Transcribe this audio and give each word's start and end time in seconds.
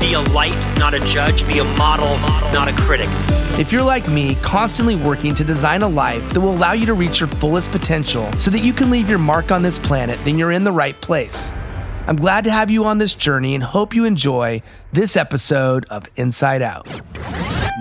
be 0.00 0.14
a 0.14 0.20
light, 0.20 0.56
not 0.78 0.94
a 0.94 1.00
judge. 1.00 1.46
Be 1.46 1.58
a 1.58 1.64
model, 1.64 2.18
not 2.52 2.68
a 2.68 2.72
critic. 2.72 3.08
If 3.58 3.72
you're 3.72 3.82
like 3.82 4.08
me, 4.08 4.36
constantly 4.36 4.94
working 4.94 5.34
to 5.34 5.44
design 5.44 5.82
a 5.82 5.88
life 5.88 6.32
that 6.32 6.40
will 6.40 6.52
allow 6.52 6.72
you 6.72 6.86
to 6.86 6.94
reach 6.94 7.20
your 7.20 7.28
fullest 7.28 7.70
potential 7.70 8.32
so 8.34 8.50
that 8.50 8.60
you 8.60 8.72
can 8.72 8.90
leave 8.90 9.08
your 9.08 9.18
mark 9.18 9.50
on 9.50 9.62
this 9.62 9.78
planet, 9.78 10.18
then 10.24 10.38
you're 10.38 10.52
in 10.52 10.64
the 10.64 10.72
right 10.72 10.98
place. 11.00 11.50
I'm 12.06 12.16
glad 12.16 12.44
to 12.44 12.50
have 12.50 12.70
you 12.70 12.84
on 12.84 12.98
this 12.98 13.14
journey 13.14 13.54
and 13.54 13.62
hope 13.62 13.94
you 13.94 14.04
enjoy 14.04 14.62
this 14.92 15.16
episode 15.16 15.84
of 15.90 16.06
Insight 16.16 16.62
Out. 16.62 16.88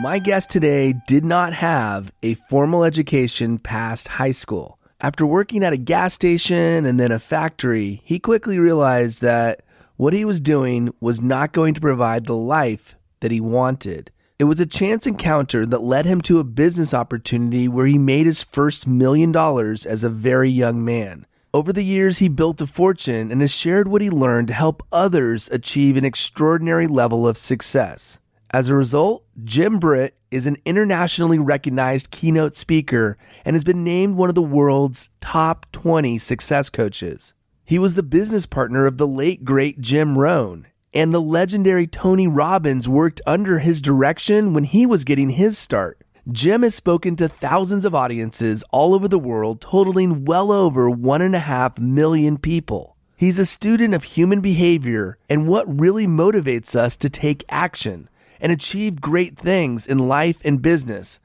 My 0.02 0.20
guest 0.20 0.50
today 0.50 0.96
did 1.08 1.24
not 1.24 1.54
have 1.54 2.12
a 2.22 2.34
formal 2.34 2.84
education 2.84 3.58
past 3.58 4.08
high 4.08 4.32
school. 4.32 4.80
After 5.00 5.26
working 5.26 5.64
at 5.64 5.74
a 5.74 5.78
gas 5.78 6.14
station 6.14 6.86
and 6.86 7.00
then 7.00 7.12
a 7.12 7.20
factory, 7.20 8.02
he 8.04 8.20
quickly 8.20 8.58
realized 8.58 9.22
that 9.22 9.62
what 9.98 10.14
he 10.14 10.24
was 10.24 10.40
doing 10.40 10.94
was 11.00 11.22
not 11.22 11.52
going 11.52 11.74
to 11.74 11.82
provide 11.82 12.26
the 12.26 12.36
life 12.36 12.96
that 13.20 13.32
he 13.32 13.42
wanted. 13.42 14.12
It 14.40 14.44
was 14.44 14.60
a 14.60 14.68
chance 14.68 15.08
encounter 15.08 15.66
that 15.66 15.82
led 15.82 16.06
him 16.06 16.22
to 16.22 16.40
a 16.40 16.44
business 16.44 16.94
opportunity 16.94 17.68
where 17.68 17.88
he 17.88 17.98
made 17.98 18.28
his 18.28 18.44
first 18.44 18.86
million 18.86 19.32
dollars 19.32 19.86
as 19.86 20.04
a 20.04 20.10
very 20.10 20.52
young 20.52 20.86
man. 20.86 21.26
Over 21.52 21.74
the 21.74 21.84
years, 21.84 22.20
he 22.20 22.30
built 22.30 22.62
a 22.62 22.68
fortune 22.68 23.32
and 23.32 23.42
has 23.42 23.56
shared 23.56 23.88
what 23.88 24.04
he 24.04 24.12
learned 24.12 24.50
to 24.50 24.54
help 24.54 24.84
others 24.92 25.50
achieve 25.50 25.98
an 25.98 26.06
extraordinary 26.06 26.86
level 26.86 27.28
of 27.28 27.36
success. 27.36 28.20
As 28.52 28.70
a 28.70 28.76
result, 28.76 29.26
Jim 29.44 29.80
Britt 29.80 30.16
is 30.30 30.46
an 30.46 30.58
internationally 30.66 31.40
recognized 31.40 32.12
keynote 32.12 32.56
speaker 32.56 33.18
and 33.44 33.56
has 33.56 33.64
been 33.64 33.84
named 33.84 34.16
one 34.16 34.30
of 34.30 34.36
the 34.36 34.42
world's 34.44 35.10
top 35.22 35.66
20 35.72 36.20
success 36.20 36.70
coaches. 36.70 37.34
He 37.68 37.80
was 37.80 37.96
the 37.96 38.02
business 38.02 38.46
partner 38.46 38.86
of 38.86 38.96
the 38.96 39.06
late 39.06 39.44
great 39.44 39.82
Jim 39.82 40.18
Rohn, 40.18 40.68
and 40.94 41.14
the 41.14 41.20
legendary 41.20 41.86
Tony 41.86 42.26
Robbins 42.26 42.88
worked 42.88 43.20
under 43.28 43.60
his 43.60 43.82
direction 43.82 44.54
when 44.54 44.64
he 44.64 44.86
was 44.86 45.04
getting 45.04 45.32
his 45.32 45.58
start. 45.58 46.02
Jim 46.32 46.64
has 46.64 46.76
spoken 46.76 47.18
to 47.18 47.28
thousands 47.28 47.84
of 47.84 47.94
audiences 47.94 48.64
all 48.72 48.96
over 48.96 49.10
the 49.10 49.20
world, 49.20 49.60
totaling 49.60 50.24
well 50.24 50.50
over 50.50 50.90
one 50.90 51.22
and 51.22 51.36
a 51.36 51.40
half 51.40 51.78
million 51.78 52.38
people. 52.38 52.96
He's 53.18 53.38
a 53.38 53.46
student 53.46 53.94
of 53.94 54.06
human 54.06 54.40
behavior 54.40 55.18
and 55.30 55.46
what 55.46 55.68
really 55.68 56.08
motivates 56.08 56.74
us 56.74 56.96
to 56.96 57.10
take 57.10 57.44
action 57.50 58.08
and 58.40 58.54
achieve 58.54 59.02
great 59.02 59.38
things 59.38 59.86
in 59.86 60.08
life 60.08 60.40
and 60.46 60.62
business, 60.62 61.20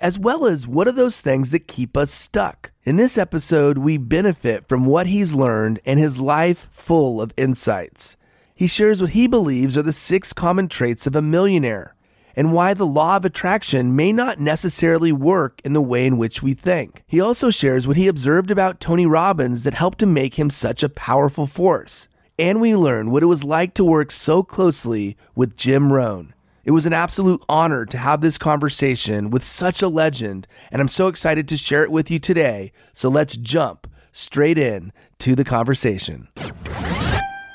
as 0.00 0.18
well 0.18 0.46
as 0.46 0.66
what 0.66 0.88
are 0.88 0.92
those 0.92 1.20
things 1.20 1.50
that 1.50 1.68
keep 1.68 1.96
us 1.96 2.10
stuck. 2.10 2.72
In 2.84 2.96
this 2.96 3.18
episode, 3.18 3.78
we 3.78 3.96
benefit 3.96 4.68
from 4.68 4.86
what 4.86 5.06
he's 5.06 5.34
learned 5.34 5.80
and 5.84 5.98
his 5.98 6.18
life 6.18 6.68
full 6.70 7.20
of 7.20 7.34
insights. 7.36 8.16
He 8.54 8.66
shares 8.66 9.00
what 9.00 9.10
he 9.10 9.26
believes 9.26 9.78
are 9.78 9.82
the 9.82 9.92
six 9.92 10.32
common 10.32 10.68
traits 10.68 11.06
of 11.06 11.14
a 11.14 11.22
millionaire 11.22 11.94
and 12.38 12.52
why 12.52 12.72
the 12.72 12.86
law 12.86 13.16
of 13.16 13.24
attraction 13.24 13.96
may 13.96 14.12
not 14.12 14.38
necessarily 14.38 15.10
work 15.10 15.60
in 15.64 15.72
the 15.72 15.82
way 15.82 16.06
in 16.06 16.18
which 16.18 16.40
we 16.40 16.54
think. 16.54 17.02
He 17.06 17.20
also 17.20 17.50
shares 17.50 17.88
what 17.88 17.96
he 17.96 18.06
observed 18.06 18.52
about 18.52 18.80
Tony 18.80 19.06
Robbins 19.06 19.64
that 19.64 19.74
helped 19.74 19.98
to 19.98 20.06
make 20.06 20.38
him 20.38 20.48
such 20.48 20.84
a 20.84 20.88
powerful 20.88 21.46
force. 21.46 22.06
And 22.38 22.60
we 22.60 22.76
learn 22.76 23.10
what 23.10 23.24
it 23.24 23.26
was 23.26 23.42
like 23.42 23.74
to 23.74 23.84
work 23.84 24.12
so 24.12 24.44
closely 24.44 25.16
with 25.34 25.56
Jim 25.56 25.92
Rohn. 25.92 26.32
It 26.68 26.72
was 26.72 26.84
an 26.84 26.92
absolute 26.92 27.42
honor 27.48 27.86
to 27.86 27.96
have 27.96 28.20
this 28.20 28.36
conversation 28.36 29.30
with 29.30 29.42
such 29.42 29.80
a 29.80 29.88
legend, 29.88 30.46
and 30.70 30.82
I'm 30.82 30.88
so 30.88 31.08
excited 31.08 31.48
to 31.48 31.56
share 31.56 31.82
it 31.82 31.90
with 31.90 32.10
you 32.10 32.18
today. 32.18 32.72
So 32.92 33.08
let's 33.08 33.38
jump 33.38 33.86
straight 34.12 34.58
in 34.58 34.92
to 35.20 35.34
the 35.34 35.44
conversation. 35.44 36.28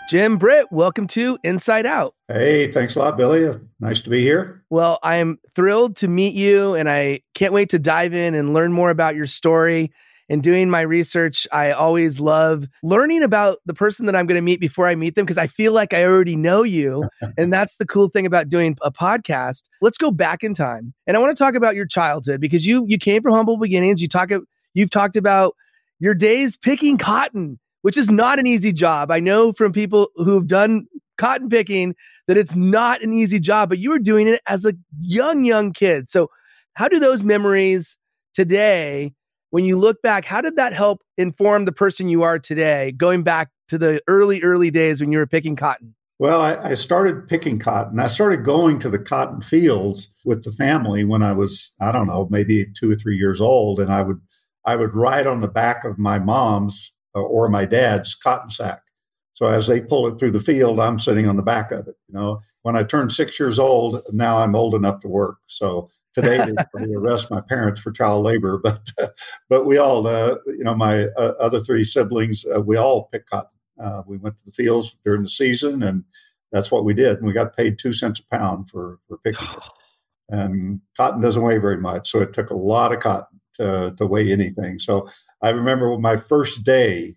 Jim 0.10 0.40
Britt, 0.40 0.72
welcome 0.72 1.06
to 1.10 1.38
Insight 1.44 1.86
Out. 1.86 2.16
Hey, 2.28 2.72
thanks 2.72 2.96
a 2.96 3.00
lot, 3.00 3.16
Billy. 3.16 3.48
Uh, 3.48 3.60
nice 3.80 4.02
to 4.02 4.10
be 4.10 4.24
here. 4.24 4.64
Well, 4.72 4.98
I'm 5.04 5.38
thrilled 5.54 5.96
to 5.98 6.08
meet 6.08 6.34
you, 6.34 6.74
and 6.74 6.90
I 6.90 7.22
can't 7.36 7.54
wait 7.54 7.70
to 7.70 7.78
dive 7.78 8.16
in 8.16 8.34
and 8.34 8.52
learn 8.52 8.74
more 8.74 8.90
about 8.90 9.16
your 9.16 9.28
story. 9.28 9.92
In 10.30 10.42
doing 10.42 10.70
my 10.70 10.82
research, 10.82 11.46
I 11.52 11.72
always 11.72 12.20
love 12.20 12.66
learning 12.82 13.24
about 13.24 13.58
the 13.66 13.74
person 13.74 14.06
that 14.06 14.16
I'm 14.16 14.26
going 14.26 14.38
to 14.38 14.42
meet 14.42 14.60
before 14.60 14.88
I 14.88 14.96
meet 14.96 15.16
them 15.16 15.26
because 15.26 15.38
I 15.38 15.48
feel 15.48 15.74
like 15.74 15.94
I 15.94 16.04
already 16.06 16.36
know 16.36 16.64
you. 16.64 17.10
and 17.38 17.52
that's 17.52 17.76
the 17.76 17.86
cool 17.86 18.10
thing 18.10 18.26
about 18.26 18.50
doing 18.50 18.78
a 18.82 18.92
podcast. 18.92 19.64
Let's 19.82 19.98
go 19.98 20.12
back 20.12 20.44
in 20.44 20.54
time. 20.54 20.94
And 21.08 21.18
I 21.18 21.20
want 21.20 21.36
to 21.36 21.44
talk 21.44 21.56
about 21.56 21.76
your 21.76 21.86
childhood 21.86 22.40
because 22.40 22.66
you 22.66 22.86
you 22.88 22.98
came 22.98 23.22
from 23.22 23.34
humble 23.34 23.58
beginnings. 23.58 24.02
You 24.02 24.08
talk 24.08 24.30
you've 24.74 24.90
talked 24.90 25.18
about 25.18 25.56
your 26.00 26.16
days 26.16 26.58
picking 26.58 26.98
cotton 26.98 27.60
which 27.84 27.98
is 27.98 28.10
not 28.10 28.40
an 28.40 28.48
easy 28.48 28.74
job. 28.74 29.12
I 29.12 29.20
know 29.20 29.54
from 29.54 29.72
people 29.72 30.10
who've 30.16 30.48
done 30.48 30.88
cotton 31.18 31.50
picking 31.50 31.96
that 32.28 32.38
it's 32.38 32.56
not 32.56 33.02
an 33.04 33.14
easy 33.14 33.40
job, 33.40 33.70
but 33.70 33.78
you 33.78 33.92
were 33.92 34.00
doing 34.00 34.28
it 34.28 34.42
as 34.48 34.66
a 34.66 34.74
young, 35.00 35.46
young 35.46 35.74
kid. 35.74 36.10
So, 36.10 36.30
how 36.74 36.88
do 36.88 36.98
those 36.98 37.24
memories 37.24 37.98
today, 38.34 39.14
when 39.54 39.66
you 39.66 39.78
look 39.78 40.02
back, 40.02 40.26
how 40.26 40.42
did 40.42 40.56
that 40.56 40.74
help 40.74 41.04
inform 41.16 41.66
the 41.66 41.72
person 41.72 42.10
you 42.10 42.24
are 42.24 42.40
today, 42.40 42.92
going 42.94 43.22
back 43.22 43.52
to 43.68 43.78
the 43.78 44.02
early, 44.08 44.42
early 44.42 44.72
days 44.72 45.00
when 45.00 45.12
you 45.12 45.20
were 45.20 45.28
picking 45.28 45.56
cotton? 45.56 45.94
Well, 46.18 46.42
I, 46.42 46.70
I, 46.70 46.74
started 46.74 47.28
picking 47.28 47.60
cotton. 47.60 48.00
I 48.00 48.08
started 48.08 48.44
going 48.44 48.80
to 48.80 48.90
the 48.90 48.98
cotton 48.98 49.42
fields 49.42 50.10
with 50.26 50.44
the 50.44 50.52
family 50.52 51.04
when 51.04 51.22
I 51.22 51.34
was, 51.34 51.76
I 51.80 51.92
don't 51.92 52.08
know, 52.08 52.28
maybe 52.32 52.66
two 52.76 52.90
or 52.90 52.96
three 52.96 53.16
years 53.16 53.40
old, 53.40 53.80
and 53.80 53.94
I 53.94 54.02
would 54.02 54.20
I 54.66 54.76
would 54.76 54.96
ride 54.96 55.28
on 55.28 55.42
the 55.42 55.48
back 55.48 55.86
of 55.86 56.00
my 56.00 56.18
mom's 56.18 56.92
uh, 57.16 57.22
or 57.22 57.48
my 57.48 57.66
dad's 57.66 58.16
cotton 58.16 58.50
sack. 58.50 58.82
So 59.34 59.46
as 59.46 59.68
they 59.68 59.82
pull 59.82 60.08
it 60.08 60.18
through 60.18 60.32
the 60.32 60.40
field, 60.40 60.80
I'm 60.80 60.98
sitting 60.98 61.28
on 61.28 61.38
the 61.38 61.44
back 61.44 61.72
of 61.72 61.88
it. 61.88 61.96
You 62.08 62.16
know, 62.16 62.42
when 62.64 62.76
I 62.76 62.82
turned 62.82 63.14
six 63.14 63.40
years 63.40 63.60
old, 63.60 64.02
now 64.14 64.40
I'm 64.40 64.56
old 64.56 64.74
enough 64.74 65.00
to 65.02 65.08
work. 65.08 65.38
So 65.46 65.92
today 66.14 66.46
they 66.74 66.94
arrest 66.96 67.32
my 67.32 67.42
parents 67.42 67.82
for 67.82 67.92
child 67.92 68.24
labor, 68.24 68.58
but 68.64 68.90
uh, 69.02 69.08
but 69.50 69.66
we 69.66 69.78
all, 69.78 70.08
uh, 70.08 70.36
you 70.48 70.64
know, 70.64 70.76
my 70.76 71.06
uh, 71.18 71.34
other 71.40 71.60
three 71.60 71.84
siblings, 71.84 72.46
uh, 72.56 72.62
we 72.62 72.78
all 72.78 73.08
picked 73.12 73.30
cotton. 73.30 73.50
Uh, 73.84 74.04
we 74.06 74.18
went 74.18 74.38
to 74.38 74.46
the 74.46 74.52
fields 74.52 74.96
during 75.04 75.24
the 75.24 75.30
season, 75.30 75.82
and 75.84 76.04
that's 76.52 76.72
what 76.72 76.86
we 76.86 76.94
did. 76.94 77.18
And 77.18 77.26
we 77.26 77.34
got 77.34 77.56
paid 77.56 77.80
two 77.80 77.94
cents 77.94 78.20
a 78.20 78.36
pound 78.36 78.70
for 78.70 79.00
for 79.08 79.18
picking 79.20 79.48
it. 79.48 79.64
And 80.30 80.80
cotton 80.96 81.22
doesn't 81.22 81.44
weigh 81.44 81.58
very 81.58 81.78
much, 81.78 82.10
so 82.10 82.22
it 82.22 82.32
took 82.32 82.50
a 82.50 82.56
lot 82.56 82.94
of 82.94 83.02
cotton 83.02 83.42
to, 83.56 83.94
to 83.98 84.06
weigh 84.06 84.32
anything. 84.32 84.80
So 84.80 85.08
I 85.42 85.50
remember 85.50 85.98
my 86.00 86.18
first 86.18 86.64
day 86.64 87.16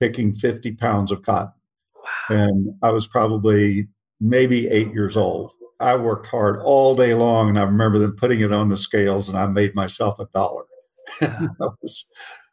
picking 0.00 0.32
50 0.32 0.72
pounds 0.72 1.12
of 1.12 1.22
cotton. 1.22 1.52
Wow. 1.94 2.36
And 2.36 2.74
I 2.82 2.90
was 2.90 3.06
probably 3.06 3.88
maybe 4.20 4.68
eight 4.68 4.92
years 4.92 5.16
old. 5.16 5.52
I 5.80 5.96
worked 5.96 6.26
hard 6.26 6.60
all 6.62 6.94
day 6.94 7.14
long, 7.14 7.48
and 7.48 7.58
I 7.58 7.62
remember 7.62 7.98
them 7.98 8.14
putting 8.14 8.40
it 8.40 8.52
on 8.52 8.68
the 8.68 8.76
scales, 8.76 9.28
and 9.28 9.38
I 9.38 9.46
made 9.46 9.74
myself 9.74 10.18
a 10.18 10.26
dollar. 10.34 10.64
that 11.20 11.74
was, 11.82 12.08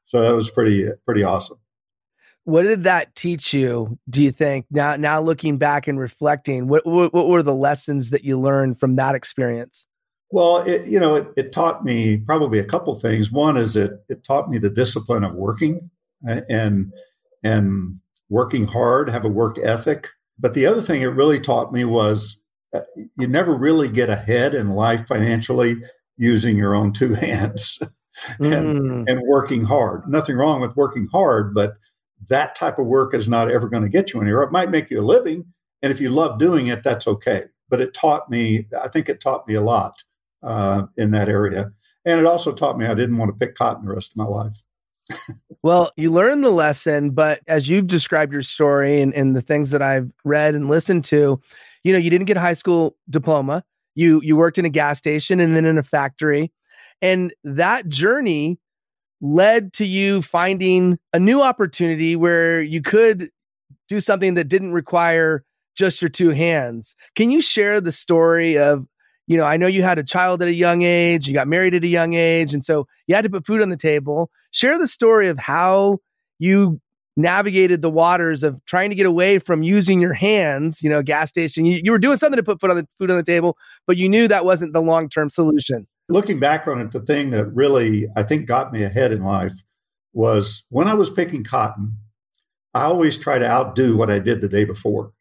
so 0.06 0.22
that 0.22 0.36
was 0.36 0.50
pretty 0.50 0.90
pretty 1.06 1.24
awesome. 1.24 1.58
What 2.46 2.64
did 2.64 2.84
that 2.84 3.14
teach 3.14 3.54
you? 3.54 4.00
Do 4.10 4.24
you 4.24 4.32
think 4.32 4.66
now 4.72 4.96
now 4.96 5.20
looking 5.20 5.58
back 5.58 5.88
and 5.88 6.00
reflecting, 6.00 6.68
what 6.68 6.86
what, 6.86 7.14
what 7.14 7.28
were 7.28 7.44
the 7.44 7.54
lessons 7.54 8.10
that 8.12 8.24
you 8.24 8.40
learned 8.40 8.80
from 8.80 8.96
that 8.96 9.16
experience? 9.16 9.86
Well, 10.32 10.58
it, 10.58 10.88
you 10.88 11.00
know, 11.00 11.16
it, 11.16 11.28
it, 11.38 11.52
taught 11.54 11.86
me 11.86 12.18
probably 12.18 12.60
a 12.60 12.66
couple 12.66 12.94
things. 12.96 13.32
One 13.32 13.58
is 13.58 13.76
it 13.76 13.92
it 14.10 14.24
taught 14.24 14.50
me 14.50 14.58
the 14.58 14.70
discipline 14.70 15.24
of 15.24 15.36
working 15.36 15.90
and 16.26 16.92
and 17.44 18.00
working 18.30 18.66
hard, 18.66 19.10
have 19.10 19.26
a 19.26 19.30
work 19.30 19.58
ethic. 19.62 20.10
But 20.40 20.54
the 20.54 20.66
other 20.66 20.82
thing 20.82 21.02
it 21.02 21.08
really 21.08 21.40
taught 21.40 21.74
me 21.74 21.86
was 21.86 22.40
you 22.94 23.28
never 23.28 23.56
really 23.56 23.88
get 23.88 24.10
ahead 24.10 24.54
in 24.54 24.72
life 24.72 25.08
financially 25.08 25.78
using 26.18 26.58
your 26.58 26.76
own 26.76 26.94
two 26.94 27.14
hands 27.16 27.80
and, 28.40 28.80
mm. 28.80 29.04
and 29.08 29.22
working 29.28 29.64
hard. 29.64 30.08
Nothing 30.08 30.36
wrong 30.36 30.62
with 30.62 30.76
working 30.76 31.08
hard, 31.12 31.54
but 31.54 31.76
that 32.30 32.56
type 32.56 32.80
of 32.80 32.88
work 32.88 33.14
is 33.14 33.30
not 33.30 33.52
ever 33.52 33.70
going 33.70 33.84
to 33.84 33.90
get 33.90 34.14
you 34.14 34.22
anywhere. 34.22 34.44
It 34.44 34.52
might 34.52 34.72
make 34.72 34.90
you 34.90 35.00
a 35.00 35.02
living, 35.02 35.46
And 35.82 35.92
if 35.92 36.02
you 36.02 36.10
love 36.10 36.40
doing 36.40 36.68
it, 36.68 36.84
that's 36.84 37.08
okay. 37.08 37.46
But 37.70 37.82
it 37.82 37.94
taught 37.94 38.30
me, 38.30 38.68
I 38.82 38.88
think 38.88 39.10
it 39.10 39.22
taught 39.22 39.48
me 39.48 39.54
a 39.54 39.62
lot 39.62 40.04
uh, 40.44 40.84
in 40.98 41.12
that 41.12 41.30
area. 41.30 41.72
And 42.06 42.20
it 42.20 42.26
also 42.26 42.54
taught 42.54 42.78
me 42.78 42.86
I 42.86 42.96
didn't 42.96 43.18
want 43.18 43.30
to 43.30 43.38
pick 43.38 43.56
cotton 43.56 43.86
the 43.86 43.94
rest 43.94 44.12
of 44.12 44.18
my 44.18 44.26
life. 44.26 44.64
well, 45.64 45.92
you 45.96 46.12
learned 46.12 46.44
the 46.44 46.50
lesson, 46.50 47.12
but 47.12 47.42
as 47.48 47.70
you've 47.70 47.88
described 47.88 48.34
your 48.34 48.44
story 48.44 49.02
and, 49.02 49.14
and 49.14 49.36
the 49.36 49.42
things 49.42 49.72
that 49.72 49.82
I've 49.82 50.12
read 50.24 50.56
and 50.56 50.70
listened 50.70 51.04
to, 51.06 51.40
you 51.88 51.94
know, 51.94 52.00
you 52.00 52.10
didn't 52.10 52.26
get 52.26 52.36
a 52.36 52.42
high 52.42 52.54
school 52.54 52.98
diploma. 53.10 53.64
You 53.96 54.20
you 54.22 54.36
worked 54.36 54.58
in 54.58 54.66
a 54.66 54.70
gas 54.70 54.98
station 54.98 55.40
and 55.40 55.56
then 55.56 55.64
in 55.64 55.78
a 55.78 55.84
factory. 55.84 56.52
And 57.02 57.34
that 57.46 57.88
journey 57.88 58.60
led 59.22 59.72
to 59.74 59.86
you 59.86 60.22
finding 60.22 61.00
a 61.14 61.20
new 61.20 61.42
opportunity 61.42 62.18
where 62.18 62.62
you 62.62 62.82
could 62.82 63.30
do 63.88 64.02
something 64.02 64.34
that 64.34 64.50
didn't 64.50 64.74
require 64.74 65.46
just 65.78 66.02
your 66.02 66.10
two 66.10 66.32
hands. 66.32 66.94
Can 67.16 67.32
you 67.32 67.40
share 67.40 67.80
the 67.80 67.94
story 67.94 68.58
of, 68.58 68.86
you 69.28 69.38
know, 69.38 69.46
I 69.46 69.56
know 69.56 69.68
you 69.68 69.82
had 69.82 69.98
a 69.98 70.04
child 70.04 70.42
at 70.42 70.50
a 70.50 70.54
young 70.54 70.82
age, 70.82 71.26
you 71.26 71.34
got 71.34 71.48
married 71.48 71.74
at 71.74 71.86
a 71.86 71.88
young 71.88 72.16
age, 72.16 72.54
and 72.54 72.66
so 72.66 72.86
you 73.08 73.16
had 73.16 73.24
to 73.24 73.30
put 73.30 73.46
food 73.46 73.62
on 73.62 73.70
the 73.70 73.78
table. 73.78 74.30
Share 74.52 74.78
the 74.78 74.88
story 74.88 75.30
of 75.30 75.40
how 75.40 76.00
you 76.38 76.82
navigated 77.18 77.82
the 77.82 77.90
waters 77.90 78.44
of 78.44 78.64
trying 78.66 78.90
to 78.90 78.96
get 78.96 79.06
away 79.06 79.40
from 79.40 79.64
using 79.64 80.00
your 80.00 80.14
hands, 80.14 80.82
you 80.82 80.90
know, 80.90 81.02
gas 81.02 81.30
station. 81.30 81.66
You, 81.66 81.82
you 81.84 81.92
were 81.92 82.00
doing 82.00 82.18
something 82.18 82.38
to 82.38 82.44
put 82.44 82.62
food 82.62 82.70
on 82.70 82.78
the 82.78 82.88
food 82.98 83.12
on 83.12 83.18
the 83.18 83.24
table, 83.24 83.58
but 83.86 83.98
you 83.98 84.08
knew 84.08 84.28
that 84.28 84.46
wasn't 84.46 84.74
the 84.74 84.82
long-term 84.82 85.30
solution. 85.30 85.88
Looking 86.08 86.40
back 86.40 86.68
on 86.68 86.80
it, 86.80 86.92
the 86.92 87.02
thing 87.02 87.32
that 87.32 87.46
really 87.48 88.08
I 88.16 88.24
think 88.24 88.48
got 88.48 88.72
me 88.72 88.84
ahead 88.84 89.12
in 89.12 89.24
life 89.24 89.54
was 90.14 90.66
when 90.70 90.88
I 90.88 90.94
was 90.94 91.10
picking 91.10 91.44
cotton, 91.44 91.98
I 92.74 92.84
always 92.84 93.18
try 93.18 93.40
to 93.40 93.50
outdo 93.50 93.98
what 93.98 94.10
I 94.10 94.20
did 94.20 94.40
the 94.40 94.48
day 94.48 94.64
before. 94.64 95.12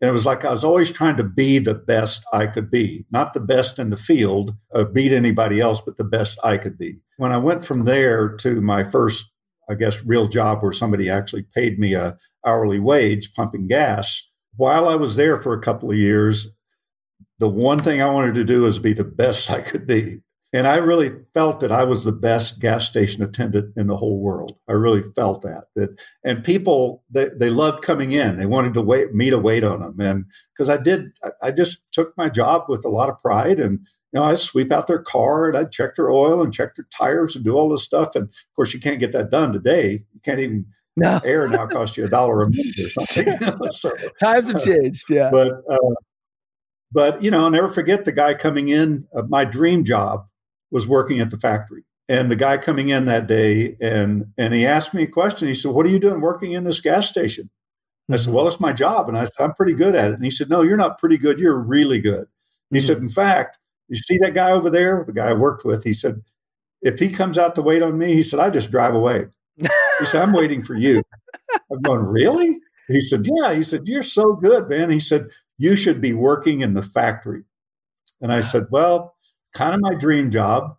And 0.00 0.08
it 0.08 0.12
was 0.12 0.26
like 0.26 0.44
I 0.44 0.50
was 0.50 0.64
always 0.64 0.90
trying 0.90 1.16
to 1.16 1.24
be 1.24 1.58
the 1.58 1.74
best 1.74 2.24
I 2.32 2.46
could 2.46 2.70
be, 2.70 3.06
not 3.10 3.34
the 3.34 3.40
best 3.40 3.78
in 3.78 3.90
the 3.90 3.96
field 3.96 4.54
beat 4.92 5.12
anybody 5.12 5.60
else, 5.60 5.80
but 5.80 5.96
the 5.96 6.04
best 6.04 6.38
I 6.42 6.56
could 6.58 6.76
be. 6.76 6.98
When 7.18 7.32
I 7.32 7.38
went 7.38 7.64
from 7.64 7.84
there 7.84 8.36
to 8.38 8.60
my 8.60 8.82
first, 8.82 9.31
I 9.72 9.74
guess, 9.74 10.04
real 10.04 10.28
job 10.28 10.62
where 10.62 10.72
somebody 10.72 11.10
actually 11.10 11.42
paid 11.54 11.78
me 11.78 11.94
a 11.94 12.16
hourly 12.46 12.78
wage 12.78 13.34
pumping 13.34 13.66
gas, 13.66 14.30
while 14.56 14.88
I 14.88 14.94
was 14.94 15.16
there 15.16 15.40
for 15.40 15.54
a 15.54 15.60
couple 15.60 15.90
of 15.90 15.96
years, 15.96 16.48
the 17.38 17.48
one 17.48 17.82
thing 17.82 18.00
I 18.00 18.10
wanted 18.10 18.34
to 18.36 18.44
do 18.44 18.62
was 18.62 18.78
be 18.78 18.92
the 18.92 19.04
best 19.04 19.50
I 19.50 19.60
could 19.60 19.86
be. 19.86 20.20
And 20.54 20.68
I 20.68 20.76
really 20.76 21.12
felt 21.32 21.60
that 21.60 21.72
I 21.72 21.84
was 21.84 22.04
the 22.04 22.12
best 22.12 22.60
gas 22.60 22.86
station 22.86 23.22
attendant 23.22 23.74
in 23.74 23.86
the 23.86 23.96
whole 23.96 24.20
world. 24.20 24.58
I 24.68 24.72
really 24.72 25.02
felt 25.14 25.40
that. 25.42 25.64
That 25.76 25.98
and 26.24 26.44
people 26.44 27.02
they, 27.10 27.30
they 27.34 27.48
loved 27.48 27.82
coming 27.82 28.12
in. 28.12 28.36
They 28.36 28.44
wanted 28.44 28.74
to 28.74 28.82
wait 28.82 29.14
me 29.14 29.30
to 29.30 29.38
wait 29.38 29.64
on 29.64 29.80
them. 29.80 29.98
And 29.98 30.26
because 30.52 30.68
I 30.68 30.76
did 30.76 31.12
I, 31.24 31.30
I 31.44 31.50
just 31.52 31.90
took 31.90 32.14
my 32.18 32.28
job 32.28 32.66
with 32.68 32.84
a 32.84 32.90
lot 32.90 33.08
of 33.08 33.18
pride 33.22 33.60
and 33.60 33.86
you 34.12 34.20
know, 34.20 34.24
I 34.24 34.36
sweep 34.36 34.72
out 34.72 34.86
their 34.86 35.00
car 35.00 35.48
and 35.48 35.56
I'd 35.56 35.72
check 35.72 35.94
their 35.94 36.10
oil 36.10 36.42
and 36.42 36.52
check 36.52 36.74
their 36.74 36.86
tires 36.90 37.34
and 37.34 37.44
do 37.44 37.54
all 37.54 37.68
this 37.68 37.82
stuff. 37.82 38.14
And 38.14 38.24
of 38.24 38.54
course, 38.54 38.74
you 38.74 38.80
can't 38.80 39.00
get 39.00 39.12
that 39.12 39.30
done 39.30 39.52
today. 39.52 40.04
You 40.12 40.20
can't 40.22 40.40
even 40.40 40.66
no. 40.96 41.20
air 41.24 41.48
now 41.48 41.66
cost 41.66 41.96
you 41.96 42.04
a 42.04 42.08
dollar 42.08 42.42
a 42.42 42.50
minute 42.50 42.78
or 42.78 43.04
something. 43.04 43.70
so, 43.70 43.96
Times 44.20 44.48
have 44.48 44.62
changed, 44.62 45.08
yeah. 45.08 45.30
But 45.30 45.62
uh, 45.70 45.94
but 46.92 47.22
you 47.22 47.30
know, 47.30 47.40
I'll 47.40 47.50
never 47.50 47.68
forget 47.68 48.04
the 48.04 48.12
guy 48.12 48.34
coming 48.34 48.68
in. 48.68 49.06
Uh, 49.16 49.22
my 49.22 49.44
dream 49.44 49.84
job 49.84 50.26
was 50.70 50.86
working 50.86 51.20
at 51.20 51.30
the 51.30 51.38
factory. 51.38 51.84
And 52.08 52.30
the 52.30 52.36
guy 52.36 52.58
coming 52.58 52.90
in 52.90 53.06
that 53.06 53.26
day 53.26 53.76
and 53.80 54.26
and 54.36 54.52
he 54.52 54.66
asked 54.66 54.92
me 54.92 55.04
a 55.04 55.06
question. 55.06 55.48
He 55.48 55.54
said, 55.54 55.70
What 55.70 55.86
are 55.86 55.90
you 55.90 56.00
doing 56.00 56.20
working 56.20 56.52
in 56.52 56.64
this 56.64 56.80
gas 56.80 57.08
station? 57.08 57.48
I 58.10 58.16
said, 58.16 58.34
Well, 58.34 58.46
it's 58.46 58.60
my 58.60 58.72
job. 58.72 59.08
And 59.08 59.16
I 59.16 59.24
said, 59.24 59.42
I'm 59.44 59.54
pretty 59.54 59.74
good 59.74 59.94
at 59.94 60.10
it. 60.10 60.14
And 60.14 60.24
he 60.24 60.30
said, 60.30 60.50
No, 60.50 60.62
you're 60.62 60.76
not 60.76 60.98
pretty 60.98 61.16
good. 61.16 61.38
You're 61.38 61.58
really 61.58 62.00
good. 62.00 62.18
And 62.18 62.28
he 62.70 62.78
mm-hmm. 62.78 62.86
said, 62.86 62.98
In 62.98 63.08
fact, 63.08 63.58
you 63.92 63.98
see 63.98 64.16
that 64.22 64.32
guy 64.32 64.50
over 64.50 64.70
there, 64.70 65.04
the 65.06 65.12
guy 65.12 65.28
I 65.28 65.34
worked 65.34 65.66
with, 65.66 65.84
he 65.84 65.92
said, 65.92 66.22
if 66.80 66.98
he 66.98 67.10
comes 67.10 67.36
out 67.36 67.54
to 67.56 67.62
wait 67.62 67.82
on 67.82 67.98
me, 67.98 68.14
he 68.14 68.22
said, 68.22 68.40
I 68.40 68.48
just 68.48 68.70
drive 68.70 68.94
away. 68.94 69.26
He 69.58 70.06
said, 70.06 70.22
I'm 70.22 70.32
waiting 70.32 70.62
for 70.64 70.74
you. 70.74 71.02
I'm 71.70 71.82
going, 71.82 72.00
Really? 72.00 72.58
He 72.88 73.02
said, 73.02 73.24
Yeah. 73.24 73.52
He 73.54 73.62
said, 73.62 73.82
You're 73.84 74.02
so 74.02 74.34
good, 74.34 74.68
man. 74.68 74.90
He 74.90 74.98
said, 74.98 75.28
You 75.58 75.76
should 75.76 76.00
be 76.00 76.14
working 76.14 76.60
in 76.60 76.72
the 76.72 76.82
factory. 76.82 77.44
And 78.22 78.32
I 78.32 78.40
said, 78.40 78.66
Well, 78.70 79.14
kind 79.54 79.74
of 79.74 79.80
my 79.82 79.94
dream 79.94 80.30
job. 80.30 80.74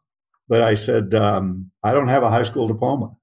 But 0.49 0.63
I 0.63 0.73
said, 0.73 1.13
um, 1.15 1.71
I 1.83 1.93
don't 1.93 2.09
have 2.09 2.23
a 2.23 2.29
high 2.31 2.43
school 2.43 2.67
diploma. 2.67 3.15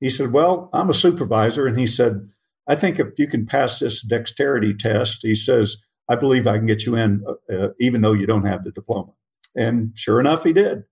He 0.00 0.08
said, 0.08 0.32
Well, 0.32 0.70
I'm 0.72 0.88
a 0.88 0.94
supervisor. 0.94 1.66
And 1.66 1.78
he 1.78 1.86
said, 1.86 2.28
I 2.66 2.74
think 2.76 2.98
if 2.98 3.18
you 3.18 3.28
can 3.28 3.46
pass 3.46 3.78
this 3.78 4.02
dexterity 4.02 4.74
test, 4.74 5.20
he 5.22 5.34
says, 5.34 5.76
I 6.08 6.16
believe 6.16 6.46
I 6.46 6.56
can 6.56 6.66
get 6.66 6.86
you 6.86 6.96
in, 6.96 7.22
uh, 7.52 7.68
even 7.78 8.00
though 8.00 8.14
you 8.14 8.26
don't 8.26 8.46
have 8.46 8.64
the 8.64 8.72
diploma. 8.72 9.12
And 9.58 9.92
sure 9.96 10.20
enough, 10.20 10.44
he 10.44 10.52
did. 10.52 10.84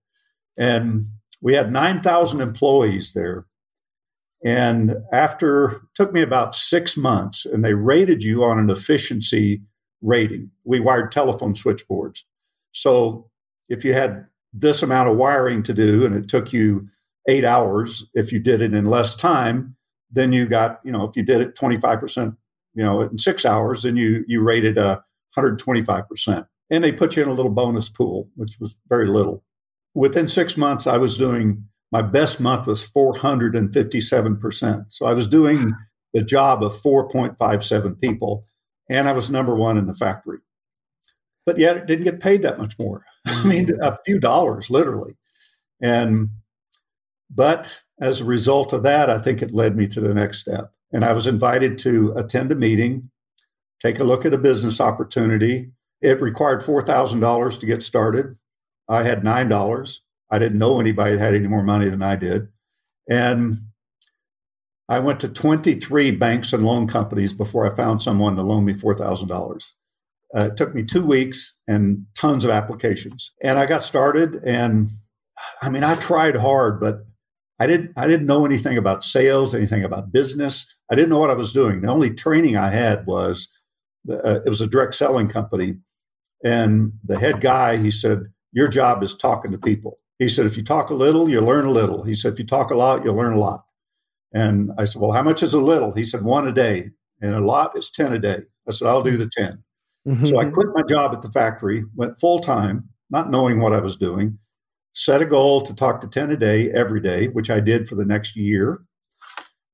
And 0.57 1.05
we 1.41 1.53
had 1.53 1.71
9,000 1.71 2.41
employees 2.41 3.13
there. 3.13 3.45
And 4.43 4.95
after, 5.11 5.81
took 5.95 6.13
me 6.13 6.21
about 6.21 6.55
six 6.55 6.97
months, 6.97 7.45
and 7.45 7.63
they 7.63 7.73
rated 7.73 8.23
you 8.23 8.43
on 8.43 8.59
an 8.59 8.69
efficiency 8.69 9.61
rating. 10.01 10.51
We 10.63 10.79
wired 10.79 11.11
telephone 11.11 11.55
switchboards. 11.55 12.25
So 12.71 13.29
if 13.69 13.83
you 13.83 13.93
had 13.93 14.25
this 14.53 14.83
amount 14.83 15.09
of 15.09 15.17
wiring 15.17 15.63
to 15.63 15.73
do 15.73 16.05
and 16.05 16.15
it 16.15 16.27
took 16.27 16.53
you 16.53 16.87
eight 17.27 17.43
hours, 17.43 18.05
if 18.13 18.31
you 18.31 18.39
did 18.39 18.61
it 18.61 18.73
in 18.73 18.85
less 18.85 19.15
time, 19.15 19.75
then 20.11 20.31
you 20.31 20.45
got, 20.45 20.79
you 20.83 20.91
know, 20.91 21.03
if 21.03 21.15
you 21.17 21.23
did 21.23 21.41
it 21.41 21.55
25%, 21.55 22.35
you 22.75 22.83
know, 22.83 23.01
in 23.01 23.17
six 23.17 23.45
hours, 23.45 23.83
then 23.83 23.97
you 23.97 24.23
you 24.27 24.41
rated 24.41 24.77
uh, 24.77 24.99
a 25.35 25.41
125%. 25.41 26.47
And 26.69 26.83
they 26.83 26.91
put 26.91 27.15
you 27.15 27.23
in 27.23 27.29
a 27.29 27.33
little 27.33 27.51
bonus 27.51 27.89
pool, 27.89 28.29
which 28.35 28.57
was 28.59 28.75
very 28.89 29.07
little. 29.07 29.43
Within 29.93 30.27
six 30.27 30.57
months, 30.57 30.85
I 30.85 30.97
was 30.97 31.17
doing 31.17 31.63
my 31.91 32.01
best 32.01 32.41
month 32.41 32.67
was 32.67 32.85
457%. 32.85 34.85
So 34.89 35.05
I 35.05 35.13
was 35.13 35.25
doing 35.25 35.73
the 36.13 36.21
job 36.21 36.61
of 36.61 36.75
4.57 36.75 38.01
people, 38.01 38.45
and 38.89 39.07
I 39.07 39.13
was 39.13 39.29
number 39.29 39.55
one 39.55 39.77
in 39.77 39.87
the 39.87 39.95
factory 39.95 40.39
but 41.47 41.57
yet 41.57 41.77
it 41.77 41.87
didn't 41.87 42.03
get 42.03 42.19
paid 42.19 42.43
that 42.43 42.59
much 42.59 42.77
more. 42.77 43.05
I 43.25 43.43
mean, 43.45 43.67
mm. 43.67 43.79
a 43.81 43.97
few 44.05 44.19
dollars, 44.19 44.69
literally. 44.69 45.15
And, 45.81 46.29
but 47.33 47.79
as 48.01 48.19
a 48.19 48.25
result 48.25 48.73
of 48.73 48.83
that, 48.83 49.09
I 49.09 49.17
think 49.17 49.41
it 49.41 49.53
led 49.53 49.77
me 49.77 49.87
to 49.87 50.01
the 50.01 50.13
next 50.13 50.39
step. 50.39 50.73
And 50.91 51.05
I 51.05 51.13
was 51.13 51.25
invited 51.25 51.77
to 51.79 52.13
attend 52.17 52.51
a 52.51 52.55
meeting, 52.55 53.09
take 53.81 53.99
a 53.99 54.03
look 54.03 54.25
at 54.25 54.33
a 54.33 54.37
business 54.37 54.81
opportunity. 54.81 55.71
It 56.01 56.21
required 56.21 56.61
$4,000 56.61 57.59
to 57.59 57.65
get 57.65 57.83
started. 57.83 58.37
I 58.89 59.03
had 59.03 59.23
$9. 59.23 59.99
I 60.29 60.39
didn't 60.39 60.59
know 60.59 60.79
anybody 60.79 61.17
had 61.17 61.33
any 61.33 61.47
more 61.47 61.63
money 61.63 61.89
than 61.89 62.01
I 62.01 62.15
did. 62.15 62.47
And 63.09 63.57
I 64.89 64.99
went 64.99 65.19
to 65.21 65.29
23 65.29 66.11
banks 66.11 66.53
and 66.53 66.65
loan 66.65 66.87
companies 66.87 67.33
before 67.33 67.69
I 67.69 67.75
found 67.75 68.01
someone 68.01 68.35
to 68.35 68.41
loan 68.41 68.65
me 68.65 68.73
$4,000. 68.73 69.71
Uh, 70.35 70.45
it 70.51 70.57
took 70.57 70.75
me 70.75 70.83
two 70.83 71.05
weeks 71.05 71.57
and 71.67 72.05
tons 72.15 72.43
of 72.43 72.51
applications. 72.51 73.31
And 73.41 73.57
I 73.57 73.65
got 73.65 73.83
started. 73.83 74.41
And 74.45 74.89
I 75.61 75.69
mean, 75.69 75.83
I 75.83 75.95
tried 75.95 76.35
hard, 76.35 76.79
but 76.79 77.05
I 77.59 77.67
didn't. 77.67 77.93
I 77.97 78.07
didn't 78.07 78.27
know 78.27 78.45
anything 78.45 78.77
about 78.77 79.03
sales, 79.03 79.55
anything 79.55 79.83
about 79.83 80.11
business. 80.11 80.67
I 80.91 80.95
didn't 80.95 81.09
know 81.09 81.17
what 81.17 81.31
I 81.31 81.33
was 81.35 81.53
doing. 81.53 81.81
The 81.81 81.87
only 81.87 82.11
training 82.11 82.55
I 82.55 82.69
had 82.69 83.05
was 83.07 83.47
uh, 84.09 84.41
it 84.45 84.49
was 84.49 84.61
a 84.61 84.67
direct 84.67 84.93
selling 84.93 85.27
company, 85.27 85.77
and 86.43 86.93
the 87.03 87.19
head 87.19 87.41
guy 87.41 87.77
he 87.77 87.91
said, 87.91 88.23
"Your 88.51 88.67
job 88.67 89.03
is 89.03 89.15
talking 89.15 89.51
to 89.51 89.57
people." 89.57 89.97
He 90.19 90.29
said, 90.29 90.45
"If 90.45 90.57
you 90.57 90.63
talk 90.63 90.89
a 90.89 90.95
little, 90.95 91.29
you 91.29 91.41
learn 91.41 91.65
a 91.65 91.71
little." 91.71 92.03
He 92.03 92.15
said, 92.15 92.33
"If 92.33 92.39
you 92.39 92.45
talk 92.45 92.71
a 92.71 92.75
lot, 92.75 93.03
you'll 93.03 93.15
learn 93.15 93.33
a 93.33 93.39
lot." 93.39 93.65
And 94.33 94.71
I 94.77 94.85
said, 94.85 95.01
"Well, 95.01 95.11
how 95.11 95.23
much 95.23 95.43
is 95.43 95.53
a 95.53 95.61
little?" 95.61 95.93
He 95.93 96.03
said, 96.03 96.23
"One 96.23 96.47
a 96.47 96.51
day, 96.51 96.91
and 97.21 97.35
a 97.35 97.39
lot 97.39 97.77
is 97.77 97.91
ten 97.91 98.13
a 98.13 98.19
day." 98.19 98.41
I 98.67 98.71
said, 98.71 98.87
"I'll 98.87 99.03
do 99.03 99.17
the 99.17 99.29
10. 99.29 99.63
Mm-hmm. 100.07 100.25
So 100.25 100.39
I 100.39 100.45
quit 100.45 100.67
my 100.73 100.83
job 100.83 101.13
at 101.13 101.21
the 101.21 101.31
factory, 101.31 101.83
went 101.95 102.19
full 102.19 102.39
time, 102.39 102.89
not 103.09 103.29
knowing 103.29 103.59
what 103.59 103.73
I 103.73 103.79
was 103.79 103.97
doing, 103.97 104.37
set 104.93 105.21
a 105.21 105.25
goal 105.25 105.61
to 105.61 105.75
talk 105.75 106.01
to 106.01 106.07
10 106.07 106.31
a 106.31 106.37
day 106.37 106.71
every 106.71 107.01
day, 107.01 107.27
which 107.27 107.49
I 107.49 107.59
did 107.59 107.87
for 107.87 107.95
the 107.95 108.05
next 108.05 108.35
year. 108.35 108.79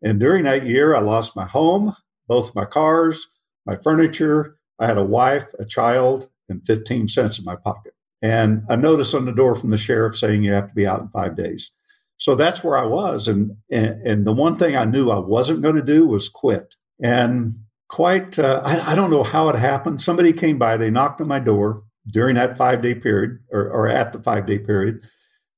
And 0.02 0.20
during 0.20 0.44
that 0.44 0.66
year, 0.66 0.96
I 0.96 1.00
lost 1.00 1.36
my 1.36 1.46
home, 1.46 1.96
both 2.28 2.56
my 2.56 2.66
cars, 2.66 3.28
my 3.66 3.76
furniture. 3.78 4.58
I 4.80 4.88
had 4.88 4.98
a 4.98 5.04
wife, 5.04 5.46
a 5.60 5.66
child, 5.66 6.30
and 6.54 6.66
15 6.66 7.08
cents 7.08 7.40
in 7.40 7.46
my 7.46 7.56
pocket. 7.56 7.94
And 8.22 8.64
a 8.70 8.78
notice 8.78 9.14
on 9.14 9.26
the 9.26 9.34
door 9.34 9.56
from 9.56 9.72
the 9.72 9.78
sheriff 9.78 10.18
saying 10.18 10.44
you 10.44 10.54
have 10.54 10.70
to 10.70 10.76
be 10.76 10.88
out 10.88 11.02
in 11.02 11.10
five 11.10 11.36
days. 11.36 11.72
So 12.18 12.36
that's 12.36 12.64
where 12.64 12.78
I 12.78 12.86
was. 12.86 13.28
And, 13.28 13.52
and, 13.70 14.02
and 14.08 14.26
the 14.26 14.32
one 14.32 14.58
thing 14.58 14.78
I 14.78 14.86
knew 14.86 15.12
I 15.12 15.20
wasn't 15.20 15.62
going 15.62 15.76
to 15.76 15.82
do 15.82 16.08
was 16.08 16.30
quit. 16.30 16.76
And 17.02 17.56
quite, 17.90 18.40
uh, 18.40 18.62
I, 18.64 18.94
I, 18.94 18.96
don't 18.96 19.12
know 19.12 19.24
how 19.24 19.50
it 19.50 19.56
happened. 19.56 20.00
Somebody 20.00 20.32
came 20.32 20.58
by, 20.58 20.78
they 20.78 20.90
knocked 20.90 21.20
on 21.20 21.28
my 21.28 21.40
door 21.40 21.82
during 22.08 22.36
that 22.36 22.58
five 22.58 22.82
day 22.82 22.96
period 22.96 23.40
or, 23.52 23.70
or 23.70 23.88
at 23.90 24.14
the 24.14 24.22
five 24.22 24.46
day 24.46 24.60
period. 24.60 25.02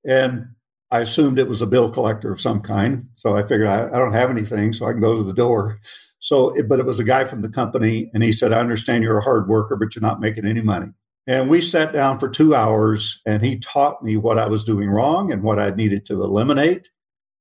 And 0.03 0.47
I 0.91 1.01
assumed 1.01 1.37
it 1.37 1.47
was 1.47 1.61
a 1.61 1.67
bill 1.67 1.91
collector 1.91 2.31
of 2.31 2.41
some 2.41 2.61
kind. 2.61 3.09
So 3.15 3.35
I 3.35 3.41
figured 3.41 3.67
I, 3.67 3.87
I 3.87 3.99
don't 3.99 4.13
have 4.13 4.29
anything, 4.29 4.73
so 4.73 4.87
I 4.87 4.91
can 4.91 5.01
go 5.01 5.15
to 5.15 5.23
the 5.23 5.33
door. 5.33 5.79
So, 6.25 6.55
but 6.67 6.79
it 6.79 6.87
was 6.87 6.99
a 6.99 7.03
guy 7.03 7.23
from 7.25 7.43
the 7.43 7.49
company, 7.49 8.09
and 8.15 8.23
he 8.23 8.31
said, 8.31 8.51
I 8.51 8.59
understand 8.59 9.03
you're 9.03 9.19
a 9.19 9.23
hard 9.23 9.47
worker, 9.47 9.75
but 9.75 9.93
you're 9.93 10.01
not 10.01 10.19
making 10.19 10.47
any 10.47 10.63
money. 10.63 10.87
And 11.27 11.51
we 11.51 11.61
sat 11.61 11.93
down 11.93 12.17
for 12.17 12.27
two 12.27 12.55
hours, 12.55 13.21
and 13.27 13.43
he 13.43 13.59
taught 13.59 14.03
me 14.03 14.17
what 14.17 14.39
I 14.39 14.47
was 14.47 14.63
doing 14.63 14.89
wrong 14.89 15.31
and 15.31 15.43
what 15.43 15.59
I 15.59 15.69
needed 15.69 16.03
to 16.07 16.23
eliminate. 16.23 16.89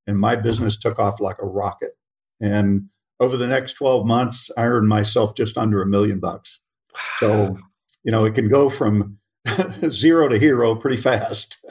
And 0.07 0.19
my 0.19 0.37
business 0.37 0.77
took 0.77 0.99
off 0.99 1.19
like 1.19 1.39
a 1.41 1.47
rocket. 1.47 1.97
And 2.43 2.91
over 3.21 3.39
the 3.39 3.47
next 3.47 3.73
12 3.73 4.05
months, 4.07 4.51
I 4.59 4.65
earned 4.65 4.91
myself 4.91 5.35
just 5.35 5.57
under 5.57 5.81
a 5.81 5.87
million 5.87 6.21
bucks. 6.21 6.61
So, 7.21 7.57
you 8.03 8.13
know, 8.13 8.27
it 8.27 8.35
can 8.35 8.51
go 8.51 8.69
from 8.69 9.17
zero 9.89 10.29
to 10.29 10.39
hero 10.39 10.75
pretty 10.75 10.99
fast. 10.99 11.65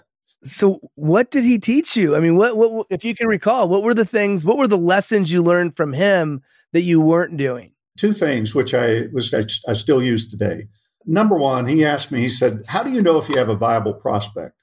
So, 0.44 0.80
what 0.96 1.30
did 1.30 1.44
he 1.44 1.60
teach 1.60 1.96
you? 1.96 2.16
I 2.16 2.20
mean, 2.20 2.38
what, 2.38 2.58
what, 2.58 2.88
if 2.90 3.06
you 3.06 3.14
can 3.14 3.28
recall, 3.28 3.70
what 3.70 3.84
were 3.84 3.94
the 3.94 4.04
things, 4.04 4.48
what 4.48 4.58
were 4.58 4.68
the 4.68 4.80
lessons 4.80 5.32
you 5.32 5.44
learned 5.44 5.78
from 5.78 5.94
him 5.94 6.42
that 6.74 6.82
you 6.82 7.00
weren't 7.00 7.38
doing? 7.38 7.72
Two 7.98 8.14
things, 8.14 8.54
which 8.54 8.74
I 8.74 9.04
was, 9.14 9.34
I, 9.34 9.46
I 9.68 9.74
still 9.74 10.04
use 10.04 10.30
today. 10.30 10.68
Number 11.06 11.38
one, 11.38 11.68
he 11.68 11.86
asked 11.86 12.12
me, 12.12 12.22
he 12.22 12.30
said, 12.30 12.64
How 12.68 12.84
do 12.84 12.92
you 12.92 13.02
know 13.02 13.18
if 13.18 13.30
you 13.30 13.38
have 13.38 13.50
a 13.50 13.56
viable 13.56 13.94
prospect? 13.94 14.56